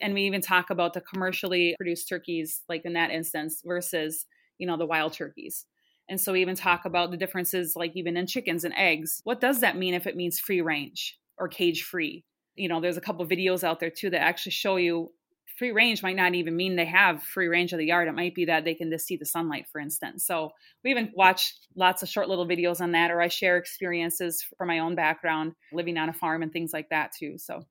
And 0.00 0.14
we 0.14 0.22
even 0.22 0.40
talk 0.40 0.70
about 0.70 0.94
the 0.94 1.00
commercially 1.00 1.74
produced 1.78 2.08
turkeys, 2.08 2.62
like 2.68 2.82
in 2.84 2.92
that 2.94 3.10
instance, 3.10 3.62
versus, 3.64 4.26
you 4.58 4.66
know, 4.66 4.76
the 4.76 4.86
wild 4.86 5.12
turkeys. 5.12 5.66
And 6.08 6.20
so 6.20 6.32
we 6.32 6.40
even 6.40 6.54
talk 6.56 6.84
about 6.84 7.10
the 7.10 7.16
differences, 7.16 7.74
like 7.76 7.92
even 7.94 8.16
in 8.16 8.26
chickens 8.26 8.64
and 8.64 8.74
eggs. 8.76 9.20
What 9.24 9.40
does 9.40 9.60
that 9.60 9.76
mean 9.76 9.94
if 9.94 10.06
it 10.06 10.16
means 10.16 10.40
free 10.40 10.60
range? 10.60 11.18
Or 11.38 11.48
cage 11.48 11.84
free. 11.84 12.24
You 12.54 12.68
know, 12.68 12.80
there's 12.80 12.96
a 12.96 13.02
couple 13.02 13.26
videos 13.26 13.62
out 13.62 13.80
there 13.80 13.90
too 13.90 14.10
that 14.10 14.20
actually 14.20 14.52
show 14.52 14.76
you 14.76 15.12
free 15.58 15.72
range 15.72 16.02
might 16.02 16.16
not 16.16 16.34
even 16.34 16.56
mean 16.56 16.76
they 16.76 16.84
have 16.84 17.22
free 17.22 17.48
range 17.48 17.72
of 17.72 17.78
the 17.78 17.86
yard. 17.86 18.08
It 18.08 18.14
might 18.14 18.34
be 18.34 18.44
that 18.44 18.64
they 18.64 18.74
can 18.74 18.90
just 18.90 19.06
see 19.06 19.16
the 19.16 19.26
sunlight, 19.26 19.66
for 19.70 19.80
instance. 19.80 20.24
So 20.24 20.50
we 20.84 20.90
even 20.90 21.10
watch 21.14 21.52
lots 21.74 22.02
of 22.02 22.08
short 22.08 22.28
little 22.28 22.46
videos 22.46 22.80
on 22.80 22.92
that, 22.92 23.10
or 23.10 23.20
I 23.20 23.28
share 23.28 23.56
experiences 23.56 24.44
from 24.56 24.68
my 24.68 24.78
own 24.78 24.94
background 24.94 25.52
living 25.72 25.98
on 25.98 26.08
a 26.08 26.12
farm 26.12 26.42
and 26.42 26.52
things 26.52 26.72
like 26.72 26.88
that 26.90 27.12
too. 27.18 27.38
So 27.38 27.64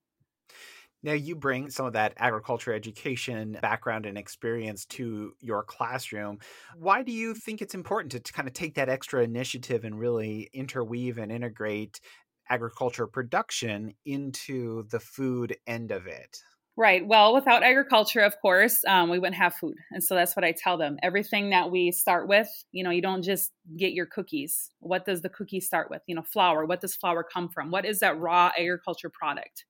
now 1.04 1.14
you 1.14 1.36
bring 1.36 1.70
some 1.70 1.86
of 1.86 1.94
that 1.94 2.14
agriculture 2.18 2.74
education 2.74 3.58
background 3.62 4.06
and 4.06 4.18
experience 4.18 4.86
to 4.86 5.34
your 5.40 5.64
classroom. 5.64 6.40
Why 6.76 7.04
do 7.04 7.12
you 7.12 7.36
think 7.36 7.62
it's 7.62 7.76
important 7.76 8.12
to, 8.14 8.20
to 8.20 8.34
kind 8.34 8.48
of 8.48 8.54
take 8.54 8.76
that 8.76 8.90
extra 8.90 9.24
initiative 9.24 9.86
and 9.86 9.98
really 9.98 10.50
interweave 10.54 11.20
and 11.20 11.32
integrate 11.32 12.02
agriculture 12.50 13.08
production 13.08 13.94
into 14.06 14.88
the 14.90 15.00
food 15.00 15.58
end 15.68 15.92
of 15.92 16.08
it? 16.08 16.42
Right. 16.80 17.06
Well, 17.08 17.34
without 17.34 17.64
agriculture, 17.64 18.20
of 18.20 18.40
course, 18.40 18.84
um, 18.88 19.10
we 19.10 19.18
wouldn't 19.18 19.38
have 19.38 19.56
food. 19.56 19.78
And 19.90 20.04
so 20.04 20.14
that's 20.14 20.36
what 20.36 20.46
I 20.46 20.54
tell 20.56 20.78
them. 20.78 20.98
Everything 21.02 21.50
that 21.50 21.72
we 21.72 21.92
start 21.92 22.28
with, 22.28 22.48
you 22.72 22.84
know, 22.84 22.92
you 22.92 23.02
don't 23.02 23.24
just 23.24 23.52
get 23.76 23.94
your 23.94 24.06
cookies. 24.06 24.70
What 24.80 25.04
does 25.04 25.24
the 25.24 25.30
cookie 25.30 25.60
start 25.60 25.90
with? 25.90 26.04
You 26.06 26.14
know, 26.14 26.22
flour. 26.22 26.66
What 26.68 26.82
does 26.82 26.96
flour 26.96 27.24
come 27.24 27.50
from? 27.50 27.72
What 27.72 27.84
is 27.84 28.02
that 28.02 28.20
raw 28.20 28.52
agriculture 28.56 29.10
product? 29.10 29.66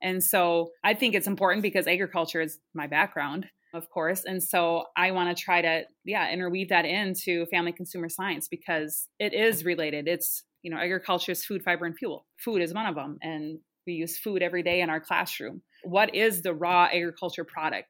And 0.00 0.22
so 0.22 0.70
I 0.84 0.94
think 0.94 1.16
it's 1.16 1.26
important 1.26 1.62
because 1.62 1.88
agriculture 1.88 2.40
is 2.40 2.60
my 2.72 2.86
background, 2.86 3.46
of 3.72 3.90
course. 3.90 4.22
And 4.24 4.40
so 4.40 4.84
I 4.96 5.10
want 5.10 5.36
to 5.36 5.42
try 5.42 5.60
to, 5.60 5.82
yeah, 6.04 6.30
interweave 6.30 6.68
that 6.68 6.84
into 6.84 7.46
family 7.46 7.72
consumer 7.72 8.08
science 8.08 8.46
because 8.46 9.08
it 9.18 9.34
is 9.34 9.64
related. 9.64 10.06
It's, 10.06 10.44
you 10.64 10.70
know, 10.70 10.78
agriculture 10.78 11.30
is 11.30 11.44
food, 11.44 11.62
fiber, 11.62 11.84
and 11.84 11.96
fuel. 11.96 12.26
Food 12.38 12.62
is 12.62 12.74
one 12.74 12.86
of 12.86 12.96
them. 12.96 13.18
And 13.22 13.60
we 13.86 13.92
use 13.92 14.18
food 14.18 14.42
every 14.42 14.64
day 14.64 14.80
in 14.80 14.90
our 14.90 15.00
classroom 15.00 15.62
what 15.84 16.14
is 16.14 16.42
the 16.42 16.54
raw 16.54 16.88
agriculture 16.92 17.44
product? 17.44 17.88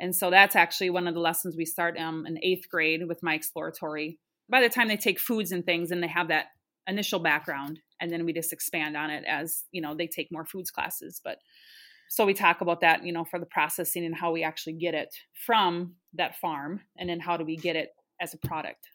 And 0.00 0.16
so 0.16 0.30
that's 0.30 0.56
actually 0.56 0.90
one 0.90 1.06
of 1.06 1.14
the 1.14 1.20
lessons 1.20 1.56
we 1.56 1.66
start 1.66 1.96
um, 1.98 2.26
in 2.26 2.42
eighth 2.42 2.68
grade 2.68 3.06
with 3.06 3.22
my 3.22 3.34
exploratory. 3.34 4.18
By 4.48 4.60
the 4.60 4.68
time 4.68 4.88
they 4.88 4.96
take 4.96 5.20
foods 5.20 5.52
and 5.52 5.64
things 5.64 5.90
and 5.90 6.02
they 6.02 6.08
have 6.08 6.28
that 6.28 6.46
initial 6.86 7.20
background, 7.20 7.80
and 8.00 8.10
then 8.10 8.24
we 8.24 8.32
just 8.32 8.52
expand 8.52 8.96
on 8.96 9.10
it 9.10 9.24
as 9.28 9.64
you 9.70 9.80
know 9.80 9.94
they 9.94 10.06
take 10.06 10.32
more 10.32 10.44
foods 10.44 10.70
classes. 10.70 11.20
But 11.22 11.38
so 12.08 12.26
we 12.26 12.34
talk 12.34 12.60
about 12.60 12.80
that, 12.80 13.04
you 13.04 13.12
know, 13.12 13.24
for 13.24 13.38
the 13.38 13.46
processing 13.46 14.04
and 14.04 14.14
how 14.14 14.32
we 14.32 14.42
actually 14.42 14.74
get 14.74 14.94
it 14.94 15.14
from 15.46 15.94
that 16.14 16.36
farm, 16.36 16.80
and 16.98 17.08
then 17.08 17.20
how 17.20 17.36
do 17.36 17.44
we 17.44 17.56
get 17.56 17.76
it 17.76 17.90
as 18.20 18.34
a 18.34 18.38
product. 18.38 18.88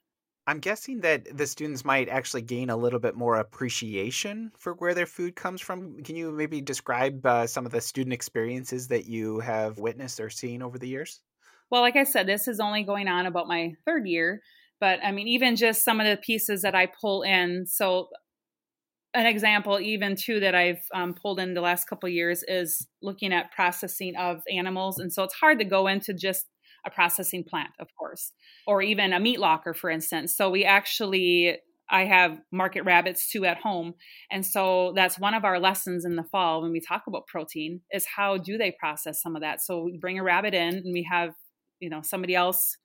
I'm 0.49 0.57
guessing 0.57 1.01
that 1.01 1.37
the 1.37 1.45
students 1.45 1.85
might 1.85 2.09
actually 2.09 2.41
gain 2.41 2.71
a 2.71 2.75
little 2.75 2.97
bit 2.97 3.15
more 3.15 3.35
appreciation 3.35 4.51
for 4.57 4.73
where 4.73 4.95
their 4.95 5.05
food 5.05 5.35
comes 5.35 5.61
from. 5.61 6.01
Can 6.01 6.15
you 6.15 6.31
maybe 6.31 6.59
describe 6.59 7.23
uh, 7.23 7.45
some 7.45 7.67
of 7.67 7.71
the 7.71 7.81
student 7.81 8.13
experiences 8.13 8.87
that 8.87 9.05
you 9.05 9.41
have 9.41 9.77
witnessed 9.77 10.19
or 10.19 10.31
seen 10.31 10.63
over 10.63 10.79
the 10.79 10.87
years? 10.87 11.21
Well, 11.69 11.83
like 11.83 11.95
I 11.95 12.03
said, 12.03 12.25
this 12.25 12.47
is 12.47 12.59
only 12.59 12.81
going 12.81 13.07
on 13.07 13.27
about 13.27 13.47
my 13.47 13.73
third 13.85 14.07
year, 14.07 14.41
but 14.79 14.97
I 15.03 15.11
mean, 15.11 15.27
even 15.27 15.55
just 15.55 15.85
some 15.85 15.99
of 15.99 16.07
the 16.07 16.17
pieces 16.17 16.63
that 16.63 16.73
I 16.73 16.87
pull 16.99 17.21
in. 17.21 17.67
So, 17.67 18.07
an 19.13 19.27
example, 19.27 19.79
even 19.79 20.15
too, 20.15 20.39
that 20.39 20.55
I've 20.55 20.81
um, 20.95 21.13
pulled 21.13 21.39
in 21.39 21.53
the 21.53 21.61
last 21.61 21.85
couple 21.87 22.09
years 22.09 22.43
is 22.47 22.87
looking 23.03 23.33
at 23.33 23.51
processing 23.51 24.15
of 24.15 24.41
animals, 24.51 24.97
and 24.97 25.13
so 25.13 25.21
it's 25.21 25.35
hard 25.35 25.59
to 25.59 25.65
go 25.65 25.85
into 25.85 26.11
just 26.11 26.47
a 26.85 26.89
processing 26.89 27.43
plant, 27.43 27.69
of 27.79 27.87
course, 27.97 28.31
or 28.67 28.81
even 28.81 29.13
a 29.13 29.19
meat 29.19 29.39
locker, 29.39 29.73
for 29.73 29.89
instance. 29.89 30.35
So 30.35 30.49
we 30.49 30.65
actually 30.65 31.57
I 31.89 32.05
have 32.05 32.39
market 32.51 32.83
rabbits 32.83 33.29
too 33.29 33.45
at 33.45 33.57
home. 33.57 33.95
And 34.31 34.45
so 34.45 34.93
that's 34.95 35.17
one 35.17 35.33
of 35.33 35.43
our 35.43 35.59
lessons 35.59 36.05
in 36.05 36.15
the 36.15 36.23
fall 36.23 36.61
when 36.61 36.71
we 36.71 36.79
talk 36.79 37.03
about 37.07 37.27
protein 37.27 37.81
is 37.91 38.05
how 38.05 38.37
do 38.37 38.57
they 38.57 38.75
process 38.79 39.21
some 39.21 39.35
of 39.35 39.41
that? 39.41 39.61
So 39.61 39.83
we 39.83 39.97
bring 39.97 40.19
a 40.19 40.23
rabbit 40.23 40.53
in 40.53 40.75
and 40.75 40.93
we 40.93 41.07
have, 41.09 41.31
you 41.79 41.89
know, 41.89 42.01
somebody 42.03 42.35
else 42.35 42.77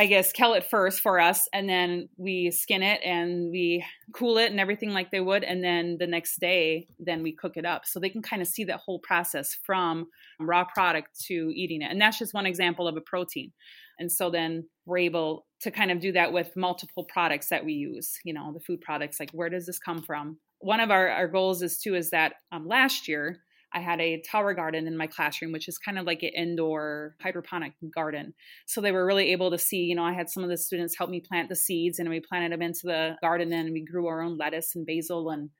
I 0.00 0.06
guess, 0.06 0.32
kill 0.32 0.54
it 0.54 0.64
first 0.64 1.02
for 1.02 1.20
us, 1.20 1.46
and 1.52 1.68
then 1.68 2.08
we 2.16 2.50
skin 2.50 2.82
it 2.82 3.02
and 3.04 3.50
we 3.50 3.84
cool 4.14 4.38
it 4.38 4.50
and 4.50 4.58
everything 4.58 4.94
like 4.94 5.10
they 5.10 5.20
would, 5.20 5.44
and 5.44 5.62
then 5.62 5.98
the 6.00 6.06
next 6.06 6.40
day, 6.40 6.88
then 6.98 7.22
we 7.22 7.32
cook 7.32 7.58
it 7.58 7.66
up, 7.66 7.84
so 7.84 8.00
they 8.00 8.08
can 8.08 8.22
kind 8.22 8.40
of 8.40 8.48
see 8.48 8.64
that 8.64 8.80
whole 8.80 8.98
process 9.00 9.58
from 9.62 10.06
raw 10.40 10.64
product 10.64 11.20
to 11.26 11.52
eating 11.54 11.82
it, 11.82 11.90
and 11.90 12.00
that's 12.00 12.18
just 12.18 12.32
one 12.32 12.46
example 12.46 12.88
of 12.88 12.96
a 12.96 13.02
protein. 13.02 13.52
And 13.98 14.10
so 14.10 14.30
then 14.30 14.66
we're 14.86 14.96
able 14.98 15.44
to 15.60 15.70
kind 15.70 15.90
of 15.90 16.00
do 16.00 16.12
that 16.12 16.32
with 16.32 16.56
multiple 16.56 17.04
products 17.04 17.50
that 17.50 17.66
we 17.66 17.74
use. 17.74 18.18
You 18.24 18.32
know, 18.32 18.54
the 18.54 18.60
food 18.60 18.80
products, 18.80 19.20
like 19.20 19.32
where 19.32 19.50
does 19.50 19.66
this 19.66 19.78
come 19.78 20.00
from? 20.00 20.38
One 20.60 20.80
of 20.80 20.90
our, 20.90 21.10
our 21.10 21.28
goals 21.28 21.60
is 21.60 21.78
too 21.78 21.94
is 21.94 22.08
that 22.08 22.36
um, 22.52 22.66
last 22.66 23.06
year 23.06 23.42
I 23.72 23.80
had 23.80 24.00
a 24.00 24.20
tower 24.20 24.52
garden 24.52 24.86
in 24.86 24.96
my 24.96 25.06
classroom, 25.06 25.52
which 25.52 25.68
is 25.68 25.78
kind 25.78 25.98
of 25.98 26.06
like 26.06 26.22
an 26.22 26.30
indoor 26.30 27.14
hydroponic 27.22 27.72
garden. 27.94 28.34
So 28.66 28.80
they 28.80 28.92
were 28.92 29.06
really 29.06 29.30
able 29.32 29.50
to 29.50 29.58
see, 29.58 29.84
you 29.84 29.94
know, 29.94 30.04
I 30.04 30.12
had 30.12 30.28
some 30.28 30.42
of 30.42 30.50
the 30.50 30.56
students 30.56 30.96
help 30.96 31.08
me 31.08 31.20
plant 31.20 31.48
the 31.48 31.56
seeds 31.56 31.98
and 31.98 32.08
we 32.08 32.20
planted 32.20 32.52
them 32.52 32.62
into 32.62 32.80
the 32.84 33.16
garden 33.20 33.52
and 33.52 33.72
we 33.72 33.84
grew 33.84 34.08
our 34.08 34.22
own 34.22 34.36
lettuce 34.36 34.74
and 34.74 34.86
basil 34.86 35.30
and 35.30 35.50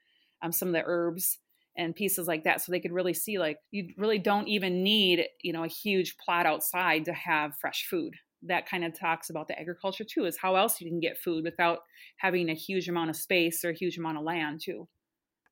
um, 0.43 0.51
some 0.53 0.69
of 0.69 0.75
the 0.75 0.83
herbs 0.85 1.39
and 1.77 1.95
pieces 1.95 2.27
like 2.27 2.45
that. 2.45 2.61
So 2.61 2.73
they 2.73 2.81
could 2.81 2.93
really 2.93 3.15
see, 3.15 3.39
like, 3.39 3.59
you 3.71 3.89
really 3.97 4.19
don't 4.19 4.49
even 4.49 4.83
need, 4.83 5.25
you 5.43 5.53
know, 5.53 5.65
a 5.65 5.69
huge 5.69 6.17
plot 6.17 6.47
outside 6.47 7.05
to 7.05 7.13
have 7.13 7.57
fresh 7.61 7.87
food. 7.89 8.15
That 8.43 8.69
kind 8.69 8.85
of 8.85 8.99
talks 8.99 9.31
about 9.31 9.49
the 9.49 9.59
agriculture 9.59 10.05
too, 10.05 10.25
is 10.25 10.39
how 10.41 10.57
else 10.57 10.81
you 10.81 10.91
can 10.91 10.99
get 10.99 11.19
food 11.19 11.45
without 11.45 11.81
having 12.17 12.49
a 12.49 12.55
huge 12.55 12.89
amount 12.89 13.11
of 13.11 13.17
space 13.17 13.65
or 13.65 13.71
a 13.71 13.77
huge 13.77 13.99
amount 13.99 14.19
of 14.19 14.25
land 14.25 14.63
too. 14.65 14.89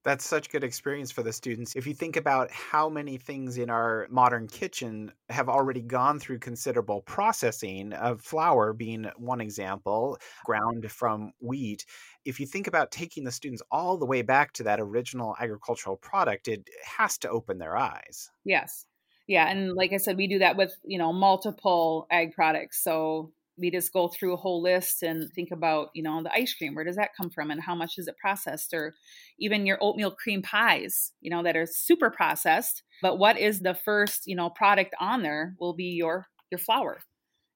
That's 0.05 0.25
such 0.25 0.51
good 0.51 0.65
experience 0.65 1.11
for 1.11 1.23
the 1.23 1.33
students. 1.33 1.75
If 1.77 1.87
you 1.87 1.93
think 1.93 2.17
about 2.17 2.51
how 2.51 2.89
many 2.89 3.19
things 3.19 3.59
in 3.59 3.69
our 3.69 4.07
modern 4.11 4.47
kitchen 4.47 5.13
have 5.29 5.49
already 5.49 5.83
gone 5.83 6.19
through 6.19 6.39
considerable 6.39 7.03
processing, 7.03 7.93
of 7.93 8.23
flour 8.23 8.73
being 8.73 9.11
one 9.17 9.41
example, 9.41 10.19
ground 10.45 10.91
from 10.91 11.33
wheat. 11.41 11.85
If 12.25 12.41
you 12.41 12.47
think 12.47 12.69
about 12.69 12.91
taking 12.91 13.25
the 13.25 13.33
students 13.33 13.63
all 13.71 13.99
the 13.99 14.07
way 14.07 14.23
back 14.23 14.53
to 14.55 14.63
that 14.65 14.81
original 14.81 15.35
agricultural 15.39 15.97
product, 15.97 16.49
it 16.49 16.69
has 16.85 17.19
to 17.19 17.31
open 17.31 17.59
their 17.59 17.77
eyes. 17.77 18.31
Yes. 18.45 18.87
Yeah, 19.27 19.47
and 19.51 19.75
like 19.75 19.93
I 19.93 19.99
said, 19.99 20.17
we 20.17 20.27
do 20.27 20.39
that 20.39 20.57
with, 20.57 20.75
you 20.85 20.97
know, 20.99 21.13
multiple 21.13 22.07
ag 22.11 22.33
products. 22.33 22.83
So 22.83 23.33
we 23.59 23.71
just 23.71 23.93
go 23.93 24.09
through 24.09 24.35
a 24.35 24.39
whole 24.39 24.63
list 24.63 25.03
and 25.03 25.31
think 25.35 25.51
about, 25.51 25.89
you 25.95 26.03
know, 26.03 26.23
the 26.23 26.33
ice 26.33 26.55
cream, 26.55 26.75
where 26.75 26.85
does 26.85 26.97
that 26.97 27.11
come 27.21 27.31
from 27.31 27.51
and 27.51 27.63
how 27.63 27.75
much 27.75 27.99
is 27.99 28.09
it 28.09 28.17
processed? 28.21 28.73
Or 28.73 28.95
even 29.39 29.67
your 29.67 29.79
oatmeal 29.81 30.11
cream 30.11 30.43
pies, 30.43 31.13
you 31.21 31.31
know, 31.31 31.43
that 31.43 31.57
are 31.57 31.67
super 31.67 32.11
processed. 32.11 32.83
But 33.03 33.19
what 33.19 33.39
is 33.39 33.61
the 33.61 33.75
first, 33.75 34.23
you 34.27 34.37
know, 34.37 34.51
product 34.51 34.95
on 35.01 35.23
there 35.23 35.55
will 35.59 35.75
be 35.75 35.95
your 35.97 36.27
your 36.51 36.59
flour. 36.59 37.01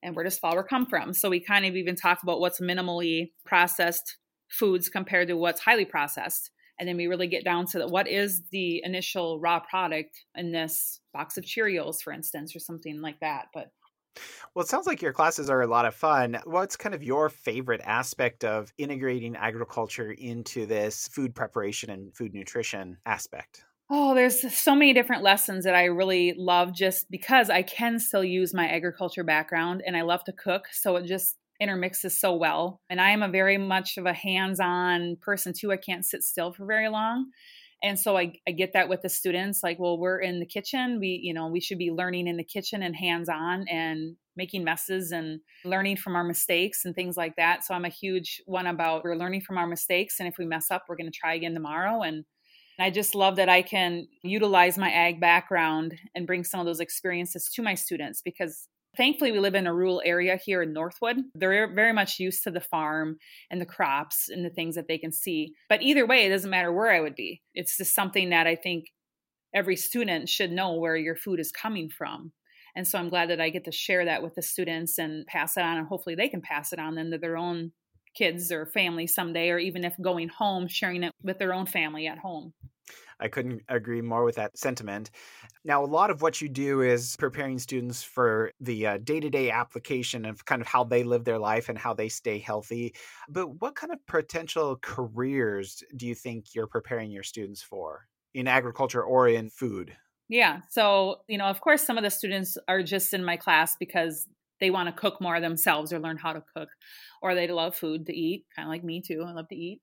And 0.03 0.17
where 0.17 0.25
does 0.25 0.39
flour 0.39 0.63
come 0.63 0.87
from? 0.87 1.13
So 1.15 1.31
we 1.31 1.41
kind 1.41 1.65
of 1.65 1.77
even 1.77 1.95
talk 1.95 2.23
about 2.23 2.41
what's 2.41 2.61
minimally 2.61 3.31
processed 3.47 4.17
foods 4.51 4.89
compared 4.89 5.29
to 5.29 5.37
what's 5.37 5.61
highly 5.61 5.85
processed. 5.85 6.51
And 6.79 6.89
then 6.89 6.97
we 6.97 7.07
really 7.07 7.29
get 7.29 7.45
down 7.45 7.67
to 7.67 7.79
the, 7.79 7.87
what 7.87 8.09
is 8.09 8.43
the 8.51 8.83
initial 8.85 9.39
raw 9.39 9.61
product 9.61 10.25
in 10.35 10.53
this 10.53 11.01
box 11.13 11.37
of 11.37 11.45
Cheerios, 11.45 12.03
for 12.03 12.13
instance, 12.13 12.57
or 12.57 12.59
something 12.59 13.01
like 13.01 13.21
that. 13.21 13.47
But 13.55 13.69
well, 14.55 14.65
it 14.65 14.69
sounds 14.69 14.87
like 14.87 15.03
your 15.03 15.13
classes 15.13 15.49
are 15.51 15.63
a 15.63 15.67
lot 15.67 15.87
of 15.87 15.95
fun. 15.95 16.39
What's 16.45 16.77
kind 16.77 16.95
of 16.95 17.03
your 17.03 17.29
favorite 17.29 17.81
aspect 17.85 18.45
of 18.45 18.73
integrating 18.79 19.37
agriculture 19.37 20.13
into 20.13 20.67
this 20.67 21.09
food 21.09 21.35
preparation 21.35 21.91
and 21.91 22.15
food 22.15 22.35
nutrition 22.35 22.99
aspect? 23.07 23.65
Oh, 23.91 24.15
there's 24.15 24.55
so 24.57 24.75
many 24.75 24.95
different 24.95 25.23
lessons 25.23 25.65
that 25.65 25.75
I 25.75 25.85
really 25.85 26.35
love 26.37 26.73
just 26.73 27.11
because 27.11 27.51
I 27.51 27.63
can 27.63 27.99
still 27.99 28.25
use 28.25 28.55
my 28.55 28.67
agriculture 28.69 29.25
background 29.25 29.83
and 29.87 29.97
I 29.97 30.03
love 30.03 30.25
to 30.25 30.33
cook. 30.33 30.69
So 30.73 30.97
it 30.97 31.05
just 31.05 31.37
intermixes 31.61 32.19
so 32.19 32.35
well. 32.35 32.81
And 32.89 33.01
I 33.01 33.11
am 33.11 33.23
a 33.23 33.29
very 33.29 33.59
much 33.59 33.99
of 33.99 34.07
a 34.07 34.15
hands 34.15 34.61
on 34.61 35.17
person 35.21 35.53
too. 35.53 35.73
I 35.73 35.77
can't 35.77 36.07
sit 36.07 36.23
still 36.23 36.53
for 36.53 36.65
very 36.65 36.89
long 36.89 37.31
and 37.83 37.99
so 37.99 38.17
I, 38.17 38.35
I 38.47 38.53
get 38.53 38.73
that 38.75 38.89
with 38.89 39.03
the 39.03 39.09
students 39.09 39.63
like 39.63 39.79
well 39.79 39.99
we're 39.99 40.21
in 40.21 40.41
the 40.41 40.47
kitchen. 40.47 40.99
We 41.01 41.21
you 41.23 41.35
know 41.35 41.49
we 41.49 41.61
should 41.61 41.79
be 41.79 41.91
learning 41.91 42.29
in 42.29 42.37
the 42.37 42.45
kitchen 42.45 42.83
and 42.83 42.95
hands 42.95 43.29
on 43.29 43.67
and 43.69 44.17
making 44.37 44.65
messes 44.65 45.13
and 45.13 45.41
learning 45.65 45.97
from 45.97 46.17
our 46.17 46.25
mistakes 46.25 46.85
and 46.85 46.95
things 46.95 47.17
like 47.17 47.37
that. 47.37 47.65
So 47.65 47.75
i'm 47.75 47.85
a 47.85 47.91
huge 47.91 48.41
one 48.47 48.67
about 48.67 49.05
we're 49.05 49.17
learning 49.17 49.43
from 49.43 49.59
our 49.59 49.67
mistakes 49.67 50.21
and 50.21 50.29
if 50.29 50.35
we 50.39 50.47
mess 50.47 50.71
up 50.71 50.85
we're 50.89 50.97
going 50.97 51.11
to 51.11 51.19
try 51.19 51.35
again 51.35 51.55
tomorrow. 51.55 52.03
And 52.03 52.25
I 52.79 52.91
just 52.91 53.15
love 53.15 53.37
that 53.37 53.49
I 53.49 53.63
can 53.63 54.09
utilize 54.23 54.79
my 54.79 54.91
ag 54.91 55.21
background 55.21 55.95
and 56.15 56.27
bring 56.27 56.43
some 56.43 56.61
of 56.61 56.67
those 56.67 56.81
experiences 56.81 57.51
to 57.55 57.63
my 57.63 57.75
students 57.75 58.23
because 58.23 58.69
Thankfully, 58.97 59.33
we 59.33 59.39
live 59.39 59.55
in 59.55 59.67
a 59.67 59.75
rural 59.75 60.03
area 60.05 60.37
here 60.37 60.63
in 60.63 60.75
Northwood. 60.75 61.17
They're 61.35 61.73
very 61.75 61.95
much 61.95 62.21
used 62.21 62.43
to 62.45 62.51
the 62.51 62.61
farm 62.61 63.17
and 63.51 63.61
the 63.61 63.67
crops 63.67 64.29
and 64.29 64.45
the 64.45 64.51
things 64.51 64.75
that 64.75 64.87
they 64.87 64.99
can 64.99 65.13
see. 65.13 65.55
But 65.69 65.83
either 65.83 66.07
way, 66.07 66.27
it 66.27 66.31
doesn't 66.31 66.51
matter 66.51 66.73
where 66.73 66.91
I 66.91 67.01
would 67.01 67.15
be. 67.15 67.41
It's 67.55 67.79
just 67.79 67.95
something 67.95 68.31
that 68.31 68.47
I 68.47 68.55
think 68.55 68.87
every 69.55 69.77
student 69.77 70.29
should 70.29 70.53
know 70.53 70.75
where 70.75 70.97
your 70.97 71.17
food 71.17 71.41
is 71.41 71.53
coming 71.53 71.89
from. 71.89 72.33
And 72.75 72.87
so 72.87 72.99
I'm 72.99 73.09
glad 73.09 73.31
that 73.31 73.41
I 73.41 73.51
get 73.51 73.65
to 73.65 73.73
share 73.73 74.05
that 74.07 74.23
with 74.23 74.35
the 74.35 74.43
students 74.43 74.99
and 74.99 75.27
pass 75.27 75.57
it 75.57 75.63
on, 75.63 75.79
and 75.79 75.87
hopefully 75.87 76.15
they 76.15 76.29
can 76.29 76.41
pass 76.41 76.73
it 76.73 76.79
on 76.79 76.95
then 76.95 77.11
to 77.11 77.19
their 77.19 77.37
own 77.37 77.73
kids 78.15 78.53
or 78.53 78.67
family 78.67 79.07
someday, 79.07 79.51
or 79.51 79.59
even 79.59 79.85
if 79.85 79.95
going 80.01 80.29
home, 80.29 80.69
sharing 80.69 81.03
it 81.03 81.13
with 81.23 81.39
their 81.39 81.55
own 81.55 81.67
family 81.67 82.07
at 82.07 82.19
home. 82.19 82.53
I 83.21 83.29
couldn't 83.29 83.63
agree 83.69 84.01
more 84.01 84.25
with 84.25 84.35
that 84.37 84.59
sentiment. 84.59 85.11
Now, 85.65 85.85
a 85.85 85.87
lot 85.87 86.11
of 86.11 86.23
what 86.23 86.41
you 86.41 86.49
do 86.49 86.81
is 86.81 87.17
preparing 87.17 87.59
students 87.59 88.03
for 88.03 88.53
the 88.61 88.99
day 89.05 89.21
to 89.21 89.31
day 89.31 89.51
application 89.51 90.25
of 90.25 90.45
kind 90.45 90.61
of 90.61 90.67
how 90.67 90.85
they 90.85 91.05
live 91.05 91.25
their 91.25 91.39
life 91.39 91.69
and 91.69 91.79
how 91.79 91.95
they 91.95 92.09
stay 92.09 92.39
healthy. 92.39 92.95
But 93.29 93.61
what 93.61 93.77
kind 93.77 93.93
of 93.93 94.05
potential 94.07 94.77
careers 94.83 95.83
do 95.97 96.07
you 96.07 96.15
think 96.15 96.55
you're 96.55 96.67
preparing 96.67 97.11
your 97.11 97.23
students 97.23 97.63
for 97.63 98.09
in 98.35 98.49
agriculture 98.49 99.03
or 99.03 99.29
in 99.29 99.51
food? 99.51 99.97
Yeah. 100.29 100.63
So, 100.71 101.25
you 101.29 101.37
know, 101.39 101.47
of 101.47 101.61
course, 101.61 101.83
some 101.83 101.99
of 101.99 102.05
the 102.05 102.11
students 102.11 102.57
are 102.67 102.83
just 102.83 103.13
in 103.13 103.25
my 103.25 103.37
class 103.37 103.77
because 103.77 104.27
they 104.61 104.71
want 104.71 104.89
to 104.89 104.93
cook 104.93 105.21
more 105.21 105.41
themselves 105.41 105.93
or 105.93 105.99
learn 105.99 106.17
how 106.17 106.33
to 106.33 106.43
cook, 106.57 106.69
or 107.21 107.35
they 107.35 107.49
love 107.49 107.77
food 107.77 108.07
to 108.07 108.15
eat, 108.15 108.47
kind 108.55 108.67
of 108.67 108.71
like 108.71 108.85
me 108.85 109.03
too. 109.03 109.25
I 109.27 109.33
love 109.33 109.49
to 109.49 109.57
eat. 109.57 109.83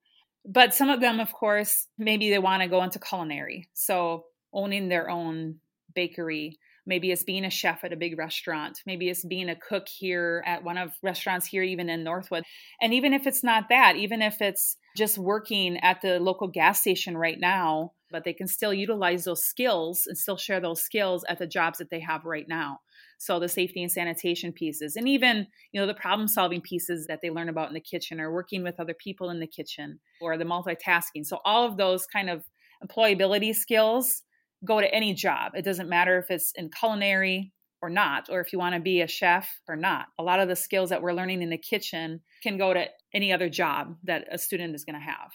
But 0.52 0.74
some 0.74 0.90
of 0.90 1.00
them, 1.00 1.20
of 1.20 1.32
course, 1.32 1.86
maybe 1.98 2.30
they 2.30 2.40
want 2.40 2.64
to 2.64 2.68
go 2.68 2.84
into 2.84 3.00
culinary. 3.00 3.70
So 3.74 4.26
owning 4.52 4.90
their 4.90 5.10
own 5.10 5.60
bakery, 5.94 6.58
Maybe 6.90 7.12
it's 7.12 7.24
being 7.24 7.46
a 7.46 7.52
chef 7.52 7.84
at 7.84 7.94
a 7.94 7.96
big 7.96 8.18
restaurant. 8.18 8.80
Maybe 8.84 9.10
it's 9.10 9.24
being 9.24 9.48
a 9.48 9.56
cook 9.56 9.88
here 9.88 10.44
at 10.48 10.64
one 10.64 10.80
of 10.80 10.92
restaurants 11.04 11.46
here, 11.46 11.62
even 11.62 11.88
in 11.88 12.04
Northwood. 12.04 12.44
And 12.82 12.96
even 12.96 13.14
if 13.14 13.28
it's 13.28 13.44
not 13.44 13.66
that, 13.70 13.96
even 13.96 14.24
if 14.24 14.42
it's 14.42 14.76
just 14.98 15.20
working 15.20 15.78
at 15.82 16.02
the 16.02 16.20
local 16.20 16.48
gas 16.48 16.82
station 16.82 17.16
right 17.16 17.40
now, 17.40 17.92
but 18.10 18.24
they 18.24 18.34
can 18.34 18.48
still 18.48 18.74
utilize 18.74 19.26
those 19.26 19.44
skills 19.44 20.06
and 20.08 20.18
still 20.18 20.36
share 20.36 20.60
those 20.60 20.82
skills 20.82 21.24
at 21.30 21.38
the 21.38 21.46
jobs 21.46 21.78
that 21.78 21.92
they 21.92 22.00
have 22.00 22.26
right 22.26 22.48
now. 22.48 22.80
So 23.20 23.38
the 23.40 23.50
safety 23.50 23.84
and 23.84 23.92
sanitation 23.92 24.52
pieces, 24.54 24.96
and 24.96 25.08
even 25.08 25.46
you 25.72 25.80
know 25.80 25.86
the 25.86 25.94
problem 25.94 26.28
solving 26.28 26.62
pieces 26.62 27.06
that 27.08 27.20
they 27.22 27.30
learn 27.30 27.50
about 27.50 27.68
in 27.68 27.74
the 27.74 27.80
kitchen, 27.80 28.20
or 28.20 28.32
working 28.32 28.64
with 28.64 28.80
other 28.80 28.96
people 28.96 29.30
in 29.30 29.40
the 29.40 29.48
kitchen, 29.48 30.00
or 30.22 30.38
the 30.38 30.46
multitasking. 30.46 31.26
So 31.26 31.40
all 31.46 31.66
of 31.66 31.78
those 31.78 32.06
kind 32.06 32.30
of 32.30 32.44
employability 32.84 33.54
skills 33.54 34.24
go 34.66 34.82
to 34.82 34.94
any 34.94 35.14
job. 35.14 35.52
It 35.56 35.66
doesn't 35.66 35.90
matter 35.90 36.18
if 36.18 36.32
it's 36.32 36.52
in 36.56 36.70
culinary 36.70 37.54
or 37.82 37.90
not, 37.90 38.30
or 38.30 38.42
if 38.42 38.52
you 38.52 38.60
want 38.60 38.76
to 38.76 38.82
be 38.82 39.02
a 39.02 39.08
chef 39.08 39.50
or 39.68 39.76
not. 39.76 40.08
A 40.18 40.24
lot 40.24 40.40
of 40.40 40.50
the 40.50 40.56
skills 40.56 40.90
that 40.90 41.02
we're 41.02 41.14
learning 41.14 41.42
in 41.42 41.50
the 41.50 41.58
kitchen 41.58 42.22
can 42.44 42.58
go 42.58 42.74
to 42.74 42.86
any 43.14 43.32
other 43.32 43.50
job 43.50 43.96
that 44.04 44.28
a 44.32 44.38
student 44.38 44.76
is 44.76 44.84
going 44.84 45.00
to 45.00 45.06
have. 45.06 45.32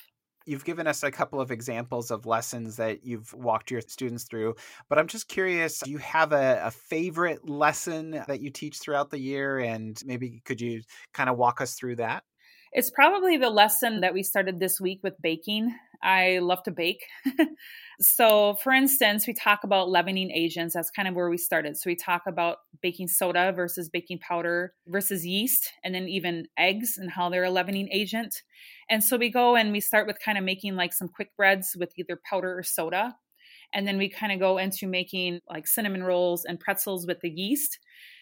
You've 0.46 0.64
given 0.64 0.86
us 0.86 1.02
a 1.02 1.10
couple 1.10 1.40
of 1.40 1.50
examples 1.50 2.10
of 2.10 2.26
lessons 2.26 2.76
that 2.76 3.04
you've 3.04 3.32
walked 3.32 3.70
your 3.70 3.80
students 3.80 4.24
through, 4.24 4.56
but 4.88 4.98
I'm 4.98 5.06
just 5.06 5.28
curious 5.28 5.78
do 5.80 5.90
you 5.90 5.98
have 5.98 6.32
a, 6.32 6.60
a, 6.64 6.70
favorite 6.70 7.48
lesson 7.48 8.22
that 8.26 8.40
you 8.40 8.50
teach 8.50 8.78
throughout 8.78 9.10
the 9.10 9.18
year? 9.18 9.58
And 9.58 10.00
maybe 10.04 10.42
could 10.44 10.60
you 10.60 10.82
kind 11.12 11.30
of 11.30 11.38
walk 11.38 11.60
us 11.60 11.74
through 11.74 11.96
that? 11.96 12.24
It's 12.72 12.90
probably 12.90 13.36
the 13.36 13.50
lesson 13.50 14.00
that 14.00 14.12
we 14.12 14.22
started 14.22 14.58
this 14.58 14.80
week 14.80 15.00
with 15.02 15.14
baking. 15.22 15.74
I 16.04 16.38
love 16.40 16.62
to 16.64 16.70
bake. 16.70 17.02
so, 18.00 18.56
for 18.62 18.72
instance, 18.72 19.26
we 19.26 19.32
talk 19.32 19.64
about 19.64 19.90
leavening 19.90 20.30
agents. 20.30 20.74
That's 20.74 20.90
kind 20.90 21.08
of 21.08 21.14
where 21.14 21.30
we 21.30 21.38
started. 21.38 21.76
So, 21.78 21.88
we 21.88 21.96
talk 21.96 22.22
about 22.26 22.58
baking 22.82 23.08
soda 23.08 23.52
versus 23.56 23.88
baking 23.88 24.18
powder 24.18 24.74
versus 24.86 25.26
yeast, 25.26 25.72
and 25.82 25.94
then 25.94 26.06
even 26.06 26.46
eggs 26.58 26.98
and 26.98 27.10
how 27.10 27.30
they're 27.30 27.44
a 27.44 27.50
leavening 27.50 27.88
agent. 27.90 28.42
And 28.90 29.02
so, 29.02 29.16
we 29.16 29.30
go 29.30 29.56
and 29.56 29.72
we 29.72 29.80
start 29.80 30.06
with 30.06 30.18
kind 30.22 30.36
of 30.36 30.44
making 30.44 30.76
like 30.76 30.92
some 30.92 31.08
quick 31.08 31.30
breads 31.36 31.74
with 31.78 31.92
either 31.96 32.20
powder 32.28 32.56
or 32.56 32.62
soda. 32.62 33.16
And 33.72 33.88
then 33.88 33.98
we 33.98 34.08
kind 34.08 34.32
of 34.32 34.38
go 34.38 34.58
into 34.58 34.86
making 34.86 35.40
like 35.50 35.66
cinnamon 35.66 36.04
rolls 36.04 36.44
and 36.44 36.60
pretzels 36.60 37.06
with 37.06 37.20
the 37.20 37.30
yeast. 37.30 37.78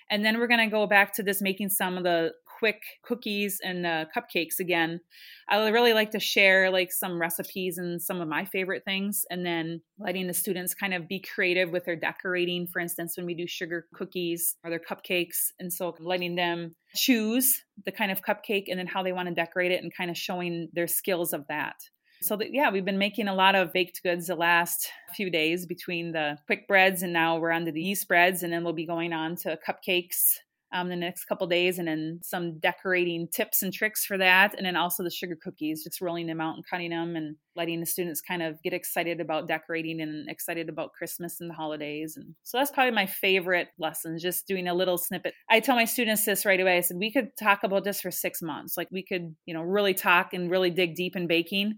And 0.09 0.25
then 0.25 0.39
we're 0.39 0.47
going 0.47 0.61
to 0.61 0.71
go 0.71 0.87
back 0.87 1.15
to 1.15 1.23
this 1.23 1.43
making 1.43 1.71
some 1.71 1.99
of 1.99 2.05
the 2.05 2.33
quick 2.63 2.85
cookies 3.03 3.59
and 3.65 3.85
uh, 3.85 4.05
cupcakes 4.17 4.61
again. 4.61 5.01
I 5.49 5.69
really 5.71 5.95
like 5.95 6.13
to 6.13 6.21
share 6.21 6.71
like 6.71 6.93
some 6.93 7.21
recipes 7.21 7.77
and 7.77 8.01
some 8.01 8.21
of 8.21 8.29
my 8.29 8.45
favorite 8.45 8.85
things, 8.85 9.25
and 9.31 9.45
then 9.45 9.81
letting 9.99 10.29
the 10.29 10.33
students 10.33 10.73
kind 10.73 10.95
of 10.95 11.09
be 11.09 11.19
creative 11.19 11.71
with 11.71 11.87
their 11.87 11.97
decorating. 11.97 12.69
For 12.69 12.79
instance, 12.79 13.17
when 13.17 13.27
we 13.27 13.35
do 13.35 13.49
sugar 13.49 13.89
cookies 13.93 14.55
or 14.63 14.71
their 14.71 14.79
cupcakes, 14.79 15.51
and 15.59 15.73
so 15.73 15.97
letting 15.99 16.37
them 16.37 16.77
choose 16.95 17.65
the 17.85 17.91
kind 17.91 18.13
of 18.13 18.23
cupcake 18.23 18.67
and 18.69 18.79
then 18.79 18.87
how 18.87 19.03
they 19.03 19.13
want 19.13 19.29
to 19.29 19.35
decorate 19.35 19.73
it, 19.73 19.83
and 19.83 19.93
kind 19.93 20.09
of 20.09 20.17
showing 20.17 20.69
their 20.73 20.87
skills 20.87 21.33
of 21.33 21.45
that. 21.49 21.75
So 22.21 22.37
that 22.37 22.55
yeah, 22.55 22.71
we've 22.71 22.85
been 22.85 22.97
making 22.97 23.27
a 23.27 23.35
lot 23.35 23.57
of 23.57 23.73
baked 23.73 24.05
goods 24.05 24.29
the 24.29 24.37
last 24.37 24.89
few 25.17 25.31
days 25.31 25.67
between 25.67 26.13
the 26.13 26.39
quick 26.47 26.69
breads 26.69 27.03
and 27.03 27.13
now 27.13 27.39
we're 27.39 27.51
on 27.51 27.65
to 27.65 27.73
the 27.73 27.83
yeast 27.83 28.07
breads 28.07 28.45
and 28.45 28.53
then 28.53 28.63
we'll 28.63 28.73
be 28.73 28.87
going 28.87 29.13
on 29.13 29.35
to 29.39 29.59
cupcakes 29.69 30.37
um, 30.73 30.89
the 30.89 30.97
next 30.97 31.27
couple 31.27 31.47
days, 31.47 31.79
and 31.79 31.87
then 31.87 32.21
some 32.23 32.59
decorating 32.59 33.29
tips 33.29 33.63
and 33.63 33.73
tricks 33.73 34.05
for 34.05 34.17
that, 34.19 34.55
and 34.57 34.65
then 34.65 34.77
also 34.77 35.03
the 35.03 35.11
sugar 35.11 35.37
cookies, 35.43 35.85
just 35.85 36.01
rolling 36.01 36.27
them 36.27 36.41
out 36.41 36.55
and 36.55 36.67
cutting 36.67 36.91
them, 36.91 37.17
and 37.17 37.37
letting 37.55 37.81
the 37.81 37.87
students 37.87 38.21
kind 38.21 38.43
of 38.43 38.63
get 38.63 38.73
excited 38.73 39.21
about 39.21 39.47
decorating 39.47 40.01
and 40.01 40.29
excited 40.29 40.69
about 40.69 40.93
Christmas 40.93 41.41
and 41.41 41.51
the 41.51 41.55
holidays. 41.55 42.17
And 42.17 42.35
so 42.43 42.59
that's 42.59 42.71
probably 42.71 42.93
my 42.93 43.07
favorite 43.07 43.69
lesson, 43.79 44.19
just 44.19 44.47
doing 44.47 44.69
a 44.69 44.75
little 44.75 44.99
snippet. 44.99 45.35
I 45.51 45.61
tell 45.61 45.77
my 45.77 45.85
students 45.85 46.25
this 46.25 46.47
right 46.47 46.61
away. 46.61 46.79
I 46.79 46.81
said 46.81 46.97
we 46.97 47.13
could 47.13 47.37
talk 47.37 47.65
about 47.65 47.85
this 47.85 48.01
for 48.01 48.11
six 48.11 48.41
months, 48.41 48.77
like 48.77 48.89
we 48.91 49.03
could, 49.03 49.35
you 49.47 49.55
know, 49.55 49.63
really 49.63 49.95
talk 49.95 50.33
and 50.33 50.51
really 50.51 50.71
dig 50.71 50.95
deep 50.95 51.17
in 51.17 51.27
baking. 51.27 51.77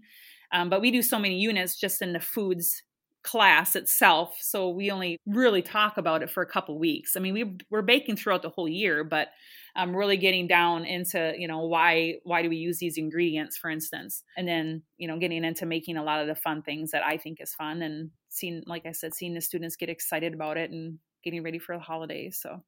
Um, 0.51 0.69
but 0.69 0.79
we 0.79 0.91
do 0.91 1.01
so 1.01 1.19
many 1.19 1.39
units 1.39 1.77
just 1.77 2.01
in 2.01 2.13
the 2.13 2.19
foods 2.19 2.83
class 3.25 3.75
itself 3.75 4.37
so 4.39 4.69
we 4.69 4.91
only 4.91 5.17
really 5.25 5.63
talk 5.63 5.97
about 5.97 6.21
it 6.21 6.29
for 6.29 6.43
a 6.43 6.45
couple 6.45 6.77
weeks 6.77 7.17
i 7.17 7.19
mean 7.19 7.33
we 7.33 7.57
we're 7.71 7.81
baking 7.81 8.15
throughout 8.15 8.43
the 8.43 8.49
whole 8.49 8.69
year 8.69 9.03
but 9.03 9.29
i'm 9.75 9.89
um, 9.89 9.95
really 9.95 10.15
getting 10.15 10.45
down 10.45 10.85
into 10.85 11.33
you 11.35 11.47
know 11.47 11.65
why 11.65 12.13
why 12.23 12.43
do 12.43 12.49
we 12.49 12.57
use 12.57 12.77
these 12.77 12.99
ingredients 12.99 13.57
for 13.57 13.71
instance 13.71 14.21
and 14.37 14.47
then 14.47 14.83
you 14.97 15.07
know 15.07 15.17
getting 15.17 15.43
into 15.43 15.65
making 15.65 15.97
a 15.97 16.03
lot 16.03 16.21
of 16.21 16.27
the 16.27 16.35
fun 16.35 16.61
things 16.61 16.91
that 16.91 17.03
i 17.03 17.17
think 17.17 17.39
is 17.41 17.55
fun 17.55 17.81
and 17.81 18.11
seeing 18.29 18.61
like 18.67 18.85
i 18.85 18.91
said 18.91 19.11
seeing 19.11 19.33
the 19.33 19.41
students 19.41 19.75
get 19.75 19.89
excited 19.89 20.35
about 20.35 20.55
it 20.55 20.69
and 20.69 20.99
getting 21.23 21.41
ready 21.41 21.57
for 21.57 21.75
the 21.75 21.81
holidays 21.81 22.37
so 22.39 22.61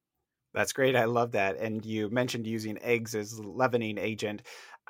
that's 0.53 0.73
great. 0.73 0.95
I 0.95 1.05
love 1.05 1.33
that. 1.33 1.57
And 1.57 1.85
you 1.85 2.09
mentioned 2.09 2.47
using 2.47 2.79
eggs 2.81 3.13
as 3.13 3.39
leavening 3.39 3.99
agent. 3.99 4.41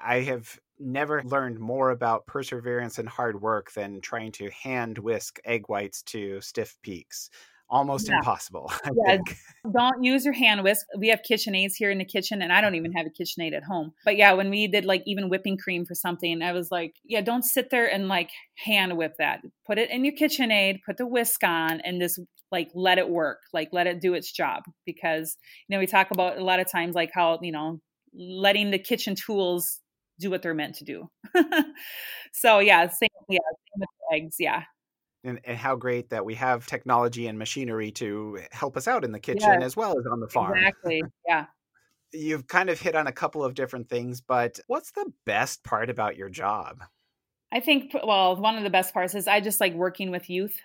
I 0.01 0.21
have 0.21 0.59
never 0.79 1.23
learned 1.23 1.59
more 1.59 1.91
about 1.91 2.27
perseverance 2.27 2.99
and 2.99 3.09
hard 3.09 3.41
work 3.41 3.71
than 3.73 4.01
trying 4.01 4.31
to 4.33 4.49
hand 4.51 4.97
whisk 4.97 5.39
egg 5.45 5.67
whites 5.67 6.03
to 6.03 6.41
stiff 6.41 6.77
peaks. 6.83 7.29
Almost 7.69 8.07
yeah. 8.07 8.17
impossible. 8.17 8.71
I 8.85 8.91
yeah, 8.95 9.17
think. 9.17 9.37
don't 9.73 10.01
use 10.01 10.23
your 10.23 10.33
hand 10.33 10.63
whisk. 10.63 10.85
We 10.97 11.09
have 11.09 11.19
KitchenAids 11.29 11.73
here 11.75 11.91
in 11.91 11.97
the 11.97 12.05
kitchen, 12.05 12.41
and 12.41 12.53
I 12.53 12.61
don't 12.61 12.75
even 12.75 12.91
mm-hmm. 12.91 12.97
have 12.97 13.07
a 13.07 13.09
KitchenAid 13.09 13.53
at 13.53 13.63
home. 13.63 13.91
But 14.05 14.15
yeah, 14.15 14.31
when 14.33 14.49
we 14.49 14.67
did 14.67 14.85
like 14.85 15.03
even 15.05 15.27
whipping 15.27 15.57
cream 15.57 15.85
for 15.85 15.93
something, 15.93 16.41
I 16.41 16.53
was 16.53 16.71
like, 16.71 16.95
yeah, 17.03 17.19
don't 17.19 17.43
sit 17.43 17.69
there 17.69 17.85
and 17.85 18.07
like 18.07 18.29
hand 18.55 18.95
whip 18.95 19.15
that. 19.19 19.41
Put 19.65 19.79
it 19.79 19.89
in 19.89 20.05
your 20.05 20.13
KitchenAid, 20.15 20.79
put 20.85 20.95
the 20.95 21.05
whisk 21.05 21.43
on, 21.43 21.81
and 21.81 21.99
just 21.99 22.21
like 22.53 22.69
let 22.73 22.99
it 22.99 23.09
work, 23.09 23.39
like 23.51 23.67
let 23.73 23.85
it 23.85 23.99
do 23.99 24.13
its 24.13 24.31
job. 24.31 24.63
Because 24.85 25.35
you 25.67 25.75
know 25.75 25.79
we 25.81 25.87
talk 25.87 26.11
about 26.11 26.37
a 26.37 26.43
lot 26.45 26.61
of 26.61 26.71
times 26.71 26.95
like 26.95 27.11
how 27.13 27.37
you 27.41 27.51
know 27.51 27.81
letting 28.13 28.71
the 28.71 28.79
kitchen 28.79 29.15
tools 29.15 29.81
do 30.19 30.29
what 30.29 30.41
they're 30.41 30.53
meant 30.53 30.75
to 30.75 30.83
do. 30.83 31.09
so 32.33 32.59
yeah, 32.59 32.87
same 32.89 33.09
yeah, 33.29 33.39
same 33.39 33.79
with 33.79 33.89
eggs, 34.11 34.35
yeah. 34.39 34.63
And, 35.23 35.39
and, 35.43 35.57
how 35.57 35.75
great 35.75 36.11
that 36.11 36.23
we 36.23 36.35
have 36.35 36.65
technology 36.67 37.27
and 37.27 37.37
machinery 37.37 37.91
to 37.93 38.39
help 38.51 38.77
us 38.77 38.87
out 38.87 39.03
in 39.03 39.11
the 39.11 39.19
kitchen 39.19 39.61
as 39.61 39.75
well 39.75 39.97
as 39.99 40.05
on 40.05 40.19
the 40.19 40.27
farm. 40.27 40.57
Exactly. 40.57 41.03
Yeah. 41.27 41.45
You've 42.13 42.47
kind 42.47 42.69
of 42.69 42.79
hit 42.79 42.95
on 42.95 43.07
a 43.07 43.11
couple 43.11 43.43
of 43.43 43.53
different 43.53 43.89
things, 43.89 44.21
but 44.21 44.61
what's 44.67 44.91
the 44.91 45.11
best 45.25 45.61
part 45.65 45.89
about 45.89 46.15
your 46.15 46.29
job? 46.29 46.81
I 47.51 47.59
think, 47.59 47.93
well, 48.01 48.37
one 48.37 48.55
of 48.55 48.63
the 48.63 48.69
best 48.69 48.93
parts 48.93 49.13
is 49.13 49.27
I 49.27 49.41
just 49.41 49.59
like 49.59 49.73
working 49.73 50.09
with 50.11 50.29
youth 50.29 50.57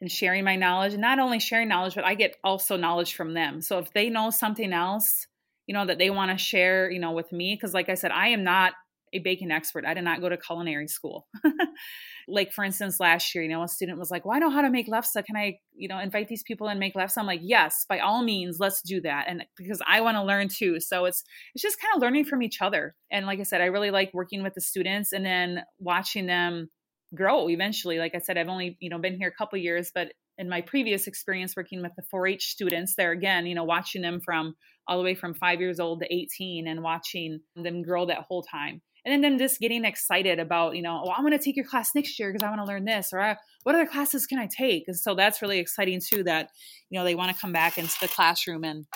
and 0.00 0.10
sharing 0.10 0.44
my 0.44 0.56
knowledge. 0.56 0.92
And 0.92 1.00
not 1.00 1.18
only 1.18 1.38
sharing 1.38 1.68
knowledge, 1.68 1.94
but 1.94 2.04
I 2.04 2.14
get 2.14 2.36
also 2.44 2.76
knowledge 2.76 3.14
from 3.14 3.32
them. 3.32 3.62
So 3.62 3.78
if 3.78 3.92
they 3.92 4.10
know 4.10 4.30
something 4.30 4.72
else, 4.72 5.26
you 5.66 5.74
know, 5.74 5.86
that 5.86 5.98
they 5.98 6.10
want 6.10 6.30
to 6.30 6.36
share, 6.36 6.90
you 6.90 6.98
know, 6.98 7.12
with 7.12 7.32
me, 7.32 7.54
because 7.54 7.72
like 7.72 7.88
I 7.88 7.94
said, 7.94 8.10
I 8.10 8.28
am 8.28 8.44
not 8.44 8.74
a 9.14 9.20
baking 9.20 9.50
expert. 9.50 9.86
I 9.86 9.94
did 9.94 10.04
not 10.04 10.20
go 10.20 10.28
to 10.28 10.36
culinary 10.36 10.88
school. 10.88 11.28
like 12.28 12.52
for 12.52 12.64
instance, 12.64 12.98
last 13.00 13.34
year, 13.34 13.44
you 13.44 13.50
know, 13.50 13.62
a 13.62 13.68
student 13.68 13.98
was 13.98 14.10
like, 14.10 14.24
"Well, 14.24 14.36
I 14.36 14.40
know 14.40 14.50
how 14.50 14.62
to 14.62 14.70
make 14.70 14.88
lefse. 14.88 15.24
Can 15.24 15.36
I, 15.36 15.58
you 15.74 15.88
know, 15.88 15.98
invite 15.98 16.28
these 16.28 16.42
people 16.42 16.68
and 16.68 16.80
make 16.80 16.94
lefse?" 16.94 17.16
I'm 17.16 17.26
like, 17.26 17.40
"Yes, 17.42 17.86
by 17.88 18.00
all 18.00 18.22
means, 18.22 18.58
let's 18.58 18.82
do 18.82 19.00
that." 19.02 19.26
And 19.28 19.44
because 19.56 19.80
I 19.86 20.00
want 20.00 20.16
to 20.16 20.22
learn 20.22 20.48
too, 20.48 20.80
so 20.80 21.04
it's 21.04 21.22
it's 21.54 21.62
just 21.62 21.80
kind 21.80 21.94
of 21.94 22.02
learning 22.02 22.24
from 22.24 22.42
each 22.42 22.60
other. 22.60 22.94
And 23.10 23.26
like 23.26 23.40
I 23.40 23.44
said, 23.44 23.60
I 23.60 23.66
really 23.66 23.90
like 23.90 24.10
working 24.12 24.42
with 24.42 24.54
the 24.54 24.60
students 24.60 25.12
and 25.12 25.24
then 25.24 25.62
watching 25.78 26.26
them 26.26 26.68
grow 27.14 27.48
eventually. 27.48 27.98
Like 27.98 28.14
I 28.14 28.18
said, 28.18 28.36
I've 28.36 28.48
only 28.48 28.76
you 28.80 28.90
know 28.90 28.98
been 28.98 29.16
here 29.16 29.28
a 29.28 29.38
couple 29.38 29.58
years, 29.58 29.90
but 29.94 30.12
in 30.36 30.48
my 30.48 30.60
previous 30.60 31.06
experience 31.06 31.54
working 31.56 31.80
with 31.80 31.92
the 31.96 32.02
4-H 32.12 32.44
students, 32.46 32.96
there 32.96 33.12
again, 33.12 33.46
you 33.46 33.54
know, 33.54 33.62
watching 33.62 34.02
them 34.02 34.20
from 34.20 34.54
all 34.88 34.98
the 34.98 35.04
way 35.04 35.14
from 35.14 35.32
five 35.32 35.60
years 35.60 35.78
old 35.78 36.00
to 36.00 36.12
18 36.12 36.66
and 36.66 36.82
watching 36.82 37.40
them 37.56 37.82
grow 37.82 38.06
that 38.06 38.24
whole 38.28 38.42
time 38.42 38.82
and 39.04 39.22
then 39.22 39.38
just 39.38 39.60
getting 39.60 39.84
excited 39.84 40.38
about 40.38 40.76
you 40.76 40.82
know 40.82 41.02
oh 41.04 41.12
i'm 41.12 41.24
going 41.24 41.36
to 41.36 41.44
take 41.44 41.56
your 41.56 41.66
class 41.66 41.94
next 41.94 42.18
year 42.18 42.32
because 42.32 42.44
i 42.44 42.48
want 42.48 42.60
to 42.60 42.66
learn 42.66 42.84
this 42.84 43.12
or 43.12 43.20
uh, 43.20 43.34
what 43.64 43.74
other 43.74 43.86
classes 43.86 44.26
can 44.26 44.38
i 44.38 44.46
take? 44.46 44.84
And 44.86 44.96
so 44.96 45.14
that's 45.14 45.42
really 45.42 45.58
exciting 45.58 46.00
too 46.00 46.22
that 46.24 46.50
you 46.90 46.98
know 46.98 47.04
they 47.04 47.14
want 47.14 47.34
to 47.34 47.40
come 47.40 47.52
back 47.52 47.76
into 47.78 47.94
the 48.00 48.08
classroom 48.08 48.64
and 48.64 48.86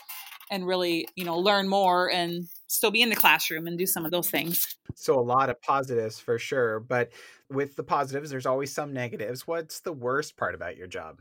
and 0.50 0.66
really 0.66 1.08
you 1.16 1.24
know 1.24 1.36
learn 1.36 1.68
more 1.68 2.10
and 2.10 2.46
still 2.68 2.90
be 2.90 3.02
in 3.02 3.08
the 3.08 3.16
classroom 3.16 3.66
and 3.66 3.78
do 3.78 3.86
some 3.86 4.04
of 4.04 4.10
those 4.10 4.30
things. 4.30 4.76
So 4.94 5.18
a 5.18 5.20
lot 5.20 5.50
of 5.50 5.60
positives 5.60 6.18
for 6.18 6.38
sure 6.38 6.80
but 6.80 7.10
with 7.50 7.76
the 7.76 7.82
positives 7.82 8.30
there's 8.30 8.46
always 8.46 8.72
some 8.72 8.92
negatives. 8.92 9.46
What's 9.46 9.80
the 9.80 9.92
worst 9.92 10.36
part 10.36 10.54
about 10.54 10.76
your 10.76 10.86
job 10.86 11.20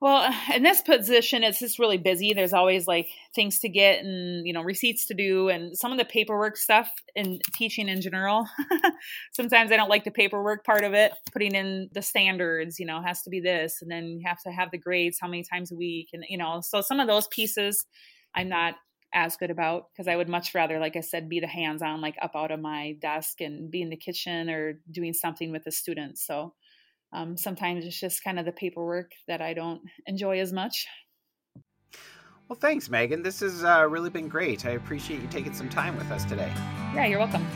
well, 0.00 0.32
in 0.54 0.62
this 0.62 0.80
position, 0.80 1.44
it's 1.44 1.58
just 1.58 1.78
really 1.78 1.98
busy. 1.98 2.32
There's 2.32 2.54
always 2.54 2.86
like 2.86 3.08
things 3.34 3.58
to 3.60 3.68
get 3.68 4.02
and, 4.02 4.46
you 4.46 4.52
know, 4.52 4.62
receipts 4.62 5.06
to 5.06 5.14
do 5.14 5.50
and 5.50 5.76
some 5.76 5.92
of 5.92 5.98
the 5.98 6.06
paperwork 6.06 6.56
stuff 6.56 6.90
in 7.14 7.38
teaching 7.54 7.88
in 7.88 8.00
general. 8.00 8.46
Sometimes 9.32 9.70
I 9.70 9.76
don't 9.76 9.90
like 9.90 10.04
the 10.04 10.10
paperwork 10.10 10.64
part 10.64 10.84
of 10.84 10.94
it, 10.94 11.12
putting 11.32 11.54
in 11.54 11.90
the 11.92 12.00
standards, 12.00 12.80
you 12.80 12.86
know, 12.86 13.02
has 13.02 13.20
to 13.22 13.30
be 13.30 13.40
this. 13.40 13.82
And 13.82 13.90
then 13.90 14.06
you 14.06 14.22
have 14.26 14.40
to 14.44 14.50
have 14.50 14.70
the 14.70 14.78
grades 14.78 15.18
how 15.20 15.28
many 15.28 15.44
times 15.44 15.70
a 15.70 15.76
week. 15.76 16.08
And, 16.14 16.24
you 16.28 16.38
know, 16.38 16.62
so 16.62 16.80
some 16.80 16.98
of 16.98 17.06
those 17.06 17.28
pieces 17.28 17.84
I'm 18.34 18.48
not 18.48 18.76
as 19.12 19.36
good 19.36 19.50
about 19.50 19.86
because 19.92 20.08
I 20.08 20.16
would 20.16 20.28
much 20.28 20.54
rather, 20.54 20.78
like 20.78 20.96
I 20.96 21.00
said, 21.00 21.28
be 21.28 21.40
the 21.40 21.46
hands 21.46 21.82
on, 21.82 22.00
like 22.00 22.16
up 22.22 22.32
out 22.34 22.52
of 22.52 22.60
my 22.60 22.96
desk 23.02 23.40
and 23.40 23.70
be 23.70 23.82
in 23.82 23.90
the 23.90 23.96
kitchen 23.96 24.48
or 24.48 24.80
doing 24.90 25.12
something 25.12 25.50
with 25.50 25.64
the 25.64 25.72
students. 25.72 26.24
So, 26.24 26.54
um, 27.12 27.36
sometimes 27.36 27.84
it's 27.84 27.98
just 27.98 28.22
kind 28.22 28.38
of 28.38 28.44
the 28.44 28.52
paperwork 28.52 29.12
that 29.28 29.40
I 29.40 29.54
don't 29.54 29.80
enjoy 30.06 30.40
as 30.40 30.52
much. 30.52 30.86
Well, 32.48 32.58
thanks, 32.58 32.88
Megan. 32.88 33.22
This 33.22 33.40
has 33.40 33.62
uh, 33.62 33.86
really 33.88 34.10
been 34.10 34.28
great. 34.28 34.66
I 34.66 34.70
appreciate 34.70 35.20
you 35.20 35.28
taking 35.28 35.54
some 35.54 35.68
time 35.68 35.96
with 35.96 36.10
us 36.10 36.24
today. 36.24 36.52
Yeah, 36.94 37.06
you're 37.06 37.20
welcome. 37.20 37.46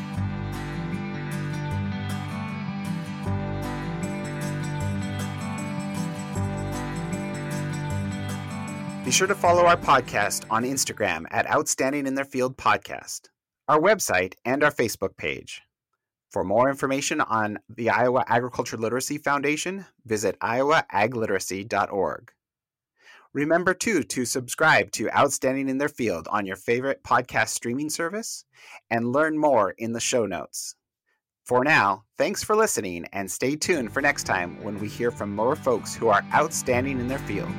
Be 9.05 9.11
sure 9.11 9.27
to 9.27 9.35
follow 9.35 9.67
our 9.67 9.77
podcast 9.77 10.47
on 10.49 10.63
Instagram 10.63 11.27
at 11.31 11.51
Outstanding 11.51 12.07
in 12.07 12.15
Their 12.15 12.25
Field 12.25 12.57
Podcast, 12.57 13.29
our 13.69 13.79
website, 13.79 14.35
and 14.47 14.65
our 14.65 14.71
Facebook 14.71 15.17
page. 15.19 15.61
For 16.35 16.43
more 16.43 16.69
information 16.69 17.21
on 17.21 17.61
the 17.69 17.91
Iowa 17.91 18.25
Agriculture 18.27 18.77
Literacy 18.77 19.19
Foundation, 19.19 19.87
visit 20.05 20.37
iowaagliteracy.org. 20.41 22.33
Remember, 23.33 23.73
too, 23.73 24.03
to 24.03 24.25
subscribe 24.25 24.91
to 24.91 25.17
Outstanding 25.17 25.69
in 25.69 25.79
Their 25.79 25.89
Field 25.89 26.27
on 26.29 26.45
your 26.45 26.57
favorite 26.57 27.05
podcast 27.05 27.51
streaming 27.51 27.89
service 27.89 28.45
and 28.91 29.13
learn 29.13 29.39
more 29.39 29.77
in 29.79 29.93
the 29.93 30.01
show 30.01 30.27
notes. 30.27 30.75
For 31.45 31.63
now, 31.63 32.03
thanks 32.19 32.43
for 32.43 32.57
listening 32.57 33.07
and 33.13 33.31
stay 33.31 33.55
tuned 33.55 33.93
for 33.93 34.03
next 34.03 34.25
time 34.25 34.61
when 34.65 34.81
we 34.81 34.89
hear 34.89 35.13
from 35.13 35.37
more 35.37 35.55
folks 35.55 35.95
who 35.95 36.09
are 36.09 36.25
outstanding 36.35 36.99
in 36.99 37.07
their 37.07 37.21
field. 37.21 37.55